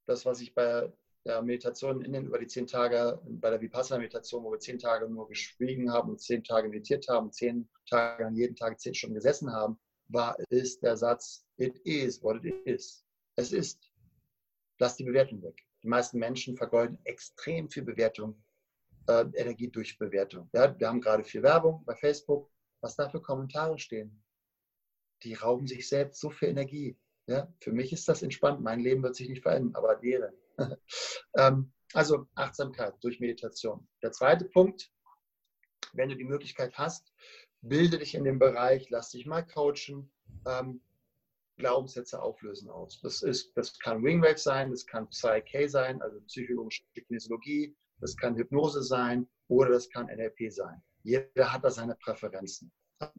Das, 0.07 0.25
was 0.25 0.41
ich 0.41 0.55
bei 0.55 0.91
der 1.25 1.43
Meditation 1.43 2.03
innen 2.03 2.27
über 2.27 2.39
die 2.39 2.47
zehn 2.47 2.67
Tage, 2.67 3.21
bei 3.25 3.51
der 3.51 3.61
Vipassana-Meditation, 3.61 4.43
wo 4.43 4.51
wir 4.51 4.59
zehn 4.59 4.79
Tage 4.79 5.09
nur 5.09 5.29
geschwiegen 5.29 5.93
haben 5.93 6.11
und 6.11 6.21
zehn 6.21 6.43
Tage 6.43 6.69
meditiert 6.69 7.07
haben, 7.09 7.31
zehn 7.31 7.69
Tage 7.89 8.27
an 8.27 8.35
jeden 8.35 8.57
Tag 8.57 8.81
zehn 8.81 8.95
Stunden 8.95 9.15
gesessen 9.15 9.53
haben, 9.53 9.79
war, 10.13 10.39
ist 10.51 10.83
der 10.83 10.97
Satz, 10.97 11.45
it 11.57 11.79
is 11.85 12.23
what 12.23 12.45
it 12.45 12.55
is. 12.67 13.05
Es 13.37 13.53
ist. 13.53 13.91
Lass 14.79 14.97
die 14.97 15.05
Bewertung 15.05 15.43
weg. 15.43 15.63
Die 15.83 15.89
meisten 15.89 16.19
Menschen 16.19 16.57
vergeuden 16.57 16.99
extrem 17.05 17.69
viel 17.69 17.83
Bewertung, 17.83 18.43
äh, 19.09 19.25
Energie 19.35 19.69
durch 19.69 19.99
Bewertung. 19.99 20.49
Ja, 20.53 20.79
wir 20.79 20.89
haben 20.89 21.01
gerade 21.01 21.25
viel 21.25 21.43
Werbung 21.43 21.85
bei 21.85 21.95
Facebook. 21.97 22.51
Was 22.81 22.97
da 22.97 23.09
für 23.09 23.23
Kommentare 23.23 23.79
stehen, 23.79 24.25
die 25.23 25.35
rauben 25.35 25.69
sich 25.69 25.89
selbst 25.89 26.21
so 26.21 26.31
viel 26.31 26.49
Energie. 26.49 26.99
Ja, 27.29 27.53
für 27.61 27.73
mich 27.73 27.93
ist 27.93 28.09
das 28.09 28.23
entspannt. 28.23 28.61
Mein 28.61 28.81
Leben 28.81 29.03
wird 29.03 29.15
sich 29.15 29.29
nicht 29.29 29.43
verändern, 29.43 29.77
aber 29.77 29.95
deren. 29.97 30.35
ähm, 31.37 31.73
also 31.95 32.27
Achtsamkeit 32.35 32.95
durch 33.03 33.21
Meditation. 33.21 33.87
Der 34.03 34.13
zweite 34.13 34.47
Punkt, 34.47 34.91
wenn 35.93 36.09
du 36.09 36.17
die 36.17 36.25
Möglichkeit 36.25 36.77
hast, 36.77 37.13
bilde 37.63 37.99
dich 37.99 38.15
in 38.15 38.25
dem 38.25 38.39
Bereich, 38.39 38.91
lass 38.91 39.11
dich 39.11 39.27
mal 39.27 39.43
coachen, 39.43 40.11
ähm, 40.47 40.81
Glaubenssätze 41.57 42.21
auflösen 42.21 42.69
aus. 42.69 43.01
Das, 43.03 43.23
ist, 43.23 43.57
das 43.57 43.79
kann 43.79 44.03
Wingwave 44.03 44.39
sein, 44.39 44.71
das 44.71 44.87
kann 44.87 45.09
Psyche 45.09 45.69
sein, 45.69 46.03
also 46.03 46.21
psychologische 46.23 46.83
Kinesiologie, 46.95 47.77
das 48.01 48.17
kann 48.17 48.37
Hypnose 48.37 48.83
sein 48.83 49.29
oder 49.49 49.71
das 49.71 49.89
kann 49.91 50.07
NLP 50.07 50.51
sein. 50.51 50.83
Jeder 51.05 51.53
hat 51.53 51.65
da 51.65 51.71
seine 51.71 51.95
Präferenzen. 51.97 52.73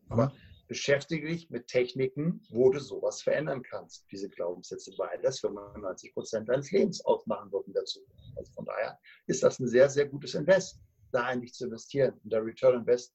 Aber 0.10 0.28
mhm. 0.28 0.32
beschäftige 0.68 1.28
dich 1.28 1.50
mit 1.50 1.68
Techniken, 1.68 2.42
wo 2.50 2.70
du 2.70 2.80
sowas 2.80 3.22
verändern 3.22 3.62
kannst, 3.62 4.06
diese 4.12 4.30
Glaubenssätze, 4.30 4.92
weil 4.98 5.22
das 5.22 5.40
95 5.40 6.14
Prozent 6.14 6.50
deines 6.50 6.72
Lebens 6.72 7.04
ausmachen 7.06 7.52
würden 7.52 7.74
dazu. 7.74 8.00
Also 8.36 8.52
von 8.54 8.66
daher 8.66 9.00
ist 9.28 9.44
das 9.44 9.60
ein 9.60 9.68
sehr, 9.68 9.90
sehr 9.90 10.08
gutes 10.08 10.34
Invest, 10.34 10.80
da 11.12 11.26
eigentlich 11.26 11.54
zu 11.54 11.66
investieren. 11.66 12.20
Und 12.24 12.34
der 12.34 12.44
Return 12.44 12.80
Invest 12.80 13.14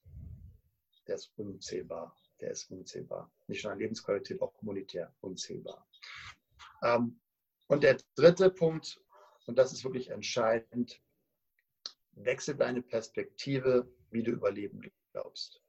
der 1.08 1.16
ist 1.16 1.32
unzählbar. 1.36 2.14
Der 2.40 2.52
ist 2.52 2.70
unzählbar. 2.70 3.32
Nicht 3.48 3.64
nur 3.64 3.72
an 3.72 3.78
Lebensqualität, 3.78 4.40
auch 4.40 4.54
kommunitär 4.54 5.12
unzählbar. 5.20 5.86
Ähm, 6.82 7.20
und 7.66 7.82
der 7.82 7.98
dritte 8.14 8.50
Punkt, 8.50 9.02
und 9.46 9.58
das 9.58 9.72
ist 9.72 9.82
wirklich 9.82 10.10
entscheidend, 10.10 11.02
wechsel 12.12 12.54
deine 12.54 12.82
Perspektive, 12.82 13.90
wie 14.10 14.22
du 14.22 14.30
überleben 14.30 14.80
glaubst. 15.12 15.60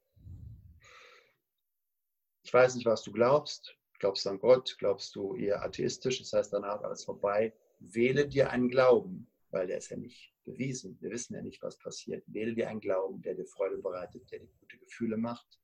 Ich 2.42 2.52
weiß 2.52 2.74
nicht, 2.74 2.86
was 2.86 3.02
du 3.02 3.12
glaubst. 3.12 3.76
Glaubst 3.98 4.24
du 4.24 4.30
an 4.30 4.38
Gott? 4.38 4.76
Glaubst 4.78 5.14
du 5.14 5.36
eher 5.36 5.62
atheistisch? 5.62 6.20
Das 6.20 6.32
heißt, 6.32 6.52
danach 6.52 6.82
alles 6.82 7.04
vorbei. 7.04 7.54
Wähle 7.80 8.28
dir 8.28 8.50
einen 8.50 8.68
Glauben, 8.68 9.30
weil 9.50 9.66
der 9.66 9.78
ist 9.78 9.90
ja 9.90 9.96
nicht 9.96 10.29
bewiesen. 10.52 10.96
Wir 11.00 11.10
wissen 11.10 11.34
ja 11.34 11.42
nicht, 11.42 11.62
was 11.62 11.78
passiert. 11.78 12.24
Wähle 12.26 12.54
dir 12.54 12.68
einen 12.68 12.80
Glauben, 12.80 13.22
der 13.22 13.34
dir 13.34 13.46
Freude 13.46 13.78
bereitet, 13.78 14.30
der 14.30 14.40
dir 14.40 14.48
gute 14.60 14.78
Gefühle 14.78 15.16
macht. 15.16 15.60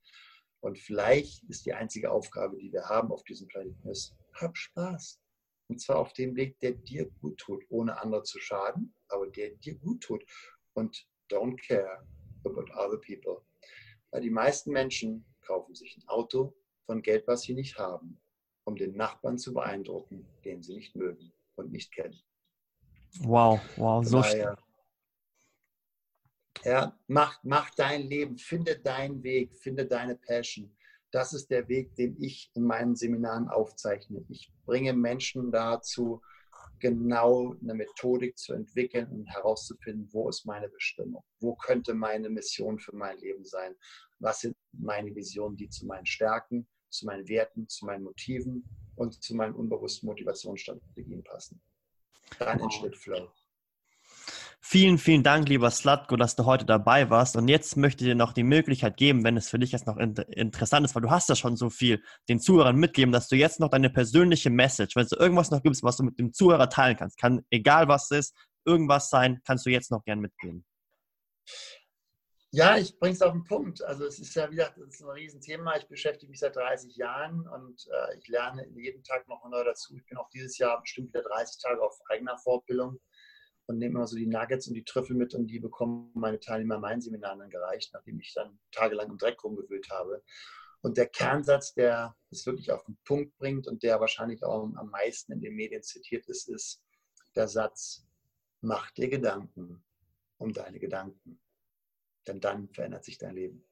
Und 0.60 0.78
vielleicht 0.78 1.44
ist 1.44 1.66
die 1.66 1.74
einzige 1.74 2.10
Aufgabe, 2.10 2.56
die 2.58 2.72
wir 2.72 2.88
haben 2.88 3.12
auf 3.12 3.22
diesem 3.24 3.46
Planeten, 3.48 3.88
ist, 3.88 4.16
hab 4.34 4.56
Spaß. 4.56 5.20
Und 5.68 5.80
zwar 5.80 5.98
auf 5.98 6.12
dem 6.12 6.36
Weg, 6.36 6.58
der 6.60 6.72
dir 6.72 7.10
gut 7.20 7.38
tut, 7.38 7.64
ohne 7.68 8.00
andere 8.00 8.22
zu 8.22 8.40
schaden, 8.40 8.94
aber 9.08 9.26
der 9.28 9.50
dir 9.50 9.74
gut 9.76 10.02
tut. 10.02 10.24
Und 10.74 11.06
don't 11.30 11.56
care 11.66 12.06
about 12.44 12.70
other 12.74 12.98
people. 12.98 13.42
Weil 14.10 14.22
die 14.22 14.30
meisten 14.30 14.70
Menschen 14.70 15.24
kaufen 15.42 15.74
sich 15.74 15.96
ein 15.96 16.08
Auto 16.08 16.56
von 16.86 17.02
Geld, 17.02 17.26
was 17.26 17.42
sie 17.42 17.54
nicht 17.54 17.78
haben, 17.78 18.20
um 18.64 18.76
den 18.76 18.96
Nachbarn 18.96 19.38
zu 19.38 19.52
beeindrucken, 19.52 20.26
den 20.44 20.62
sie 20.62 20.74
nicht 20.74 20.94
mögen 20.94 21.32
und 21.56 21.72
nicht 21.72 21.92
kennen. 21.92 22.20
Wow, 23.20 23.60
wow, 23.76 24.04
so 24.04 24.20
daher, 24.20 24.58
ja, 26.66 26.98
mach, 27.06 27.38
mach 27.44 27.70
dein 27.76 28.02
Leben, 28.02 28.38
finde 28.38 28.76
deinen 28.76 29.22
Weg, 29.22 29.54
finde 29.54 29.86
deine 29.86 30.16
Passion. 30.16 30.76
Das 31.12 31.32
ist 31.32 31.48
der 31.48 31.68
Weg, 31.68 31.94
den 31.94 32.20
ich 32.20 32.50
in 32.54 32.64
meinen 32.64 32.96
Seminaren 32.96 33.48
aufzeichne. 33.48 34.24
Ich 34.28 34.52
bringe 34.64 34.92
Menschen 34.92 35.52
dazu, 35.52 36.20
genau 36.80 37.54
eine 37.62 37.74
Methodik 37.74 38.36
zu 38.36 38.52
entwickeln 38.52 39.06
und 39.12 39.26
herauszufinden, 39.26 40.08
wo 40.12 40.28
ist 40.28 40.44
meine 40.44 40.68
Bestimmung, 40.68 41.22
wo 41.38 41.54
könnte 41.54 41.94
meine 41.94 42.28
Mission 42.28 42.80
für 42.80 42.94
mein 42.94 43.16
Leben 43.18 43.44
sein, 43.44 43.76
was 44.18 44.40
sind 44.40 44.56
meine 44.72 45.14
Visionen, 45.14 45.56
die 45.56 45.68
zu 45.68 45.86
meinen 45.86 46.04
Stärken, 46.04 46.66
zu 46.90 47.06
meinen 47.06 47.28
Werten, 47.28 47.68
zu 47.68 47.86
meinen 47.86 48.02
Motiven 48.02 48.68
und 48.96 49.22
zu 49.22 49.36
meinen 49.36 49.54
unbewussten 49.54 50.08
Motivationsstrategien 50.08 51.22
passen. 51.22 51.62
Dann 52.40 52.58
entsteht 52.58 52.96
Flow. 52.96 53.30
Vielen, 54.68 54.98
vielen 54.98 55.22
Dank, 55.22 55.48
lieber 55.48 55.70
Slatko, 55.70 56.16
dass 56.16 56.34
du 56.34 56.44
heute 56.44 56.64
dabei 56.64 57.08
warst. 57.08 57.36
Und 57.36 57.46
jetzt 57.46 57.76
möchte 57.76 58.02
ich 58.02 58.10
dir 58.10 58.16
noch 58.16 58.32
die 58.32 58.42
Möglichkeit 58.42 58.96
geben, 58.96 59.22
wenn 59.22 59.36
es 59.36 59.48
für 59.48 59.60
dich 59.60 59.70
jetzt 59.70 59.86
noch 59.86 59.96
interessant 59.96 60.84
ist, 60.84 60.92
weil 60.96 61.02
du 61.02 61.10
hast 61.10 61.28
ja 61.28 61.36
schon 61.36 61.56
so 61.56 61.70
viel 61.70 62.02
den 62.28 62.40
Zuhörern 62.40 62.74
mitgeben, 62.74 63.12
dass 63.12 63.28
du 63.28 63.36
jetzt 63.36 63.60
noch 63.60 63.68
deine 63.68 63.90
persönliche 63.90 64.50
Message, 64.50 64.96
wenn 64.96 65.04
es 65.04 65.12
irgendwas 65.12 65.52
noch 65.52 65.62
gibt, 65.62 65.80
was 65.84 65.98
du 65.98 66.02
mit 66.02 66.18
dem 66.18 66.32
Zuhörer 66.32 66.68
teilen 66.68 66.96
kannst, 66.96 67.16
kann 67.16 67.46
egal 67.50 67.86
was 67.86 68.10
es 68.10 68.18
ist, 68.18 68.36
irgendwas 68.64 69.08
sein, 69.08 69.40
kannst 69.46 69.66
du 69.66 69.70
jetzt 69.70 69.92
noch 69.92 70.02
gern 70.02 70.18
mitgeben. 70.18 70.66
Ja, 72.50 72.76
ich 72.76 72.98
bringe 72.98 73.14
es 73.14 73.22
auf 73.22 73.34
den 73.34 73.44
Punkt. 73.44 73.84
Also 73.84 74.04
es 74.04 74.18
ist 74.18 74.34
ja 74.34 74.50
wieder 74.50 74.76
ist 74.88 75.00
ein 75.00 75.10
Riesenthema. 75.10 75.76
Ich 75.76 75.86
beschäftige 75.86 76.28
mich 76.28 76.40
seit 76.40 76.56
30 76.56 76.96
Jahren 76.96 77.46
und 77.46 77.86
äh, 77.86 78.18
ich 78.18 78.26
lerne 78.26 78.66
jeden 78.74 79.04
Tag 79.04 79.28
noch 79.28 79.48
neu 79.48 79.62
dazu. 79.62 79.94
Ich 79.94 80.06
bin 80.06 80.18
auch 80.18 80.28
dieses 80.30 80.58
Jahr 80.58 80.80
bestimmt 80.80 81.10
wieder 81.10 81.22
30 81.22 81.62
Tage 81.62 81.80
auf 81.80 81.96
eigener 82.08 82.36
Fortbildung 82.38 82.98
und 83.66 83.78
nehme 83.78 83.96
immer 83.96 84.06
so 84.06 84.16
die 84.16 84.26
Nuggets 84.26 84.68
und 84.68 84.74
die 84.74 84.84
Trüffel 84.84 85.16
mit 85.16 85.34
und 85.34 85.48
die 85.48 85.58
bekommen 85.58 86.10
meine 86.14 86.40
Teilnehmer 86.40 86.78
meinen 86.78 87.00
Seminaren 87.00 87.40
dann 87.40 87.50
gereicht, 87.50 87.90
nachdem 87.92 88.20
ich 88.20 88.32
dann 88.32 88.58
tagelang 88.72 89.10
im 89.10 89.18
Dreck 89.18 89.42
rumgewühlt 89.42 89.90
habe. 89.90 90.22
Und 90.82 90.96
der 90.96 91.08
Kernsatz, 91.08 91.74
der 91.74 92.16
es 92.30 92.46
wirklich 92.46 92.70
auf 92.70 92.84
den 92.84 92.96
Punkt 93.04 93.36
bringt 93.38 93.66
und 93.66 93.82
der 93.82 94.00
wahrscheinlich 94.00 94.44
auch 94.44 94.62
am 94.62 94.90
meisten 94.90 95.32
in 95.32 95.40
den 95.40 95.54
Medien 95.54 95.82
zitiert 95.82 96.26
ist, 96.28 96.48
ist 96.48 96.82
der 97.34 97.48
Satz, 97.48 98.06
mach 98.60 98.90
dir 98.92 99.08
Gedanken 99.08 99.84
um 100.38 100.52
deine 100.52 100.78
Gedanken. 100.78 101.40
Denn 102.26 102.40
dann 102.40 102.68
verändert 102.68 103.04
sich 103.04 103.18
dein 103.18 103.34
Leben. 103.34 103.64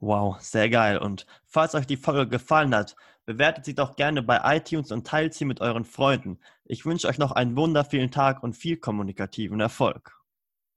Wow, 0.00 0.40
sehr 0.40 0.70
geil. 0.70 0.98
Und 0.98 1.26
falls 1.44 1.74
euch 1.74 1.86
die 1.86 1.98
Folge 1.98 2.26
gefallen 2.26 2.74
hat, 2.74 2.96
bewertet 3.30 3.64
sie 3.64 3.76
doch 3.76 3.94
gerne 3.94 4.22
bei 4.22 4.40
iTunes 4.56 4.90
und 4.90 5.06
teilt 5.06 5.34
sie 5.34 5.44
mit 5.44 5.60
euren 5.60 5.84
Freunden. 5.84 6.40
Ich 6.64 6.84
wünsche 6.84 7.06
euch 7.06 7.18
noch 7.18 7.30
einen 7.30 7.54
wundervollen 7.54 8.10
Tag 8.10 8.42
und 8.42 8.56
viel 8.56 8.76
kommunikativen 8.76 9.60
Erfolg. 9.60 10.19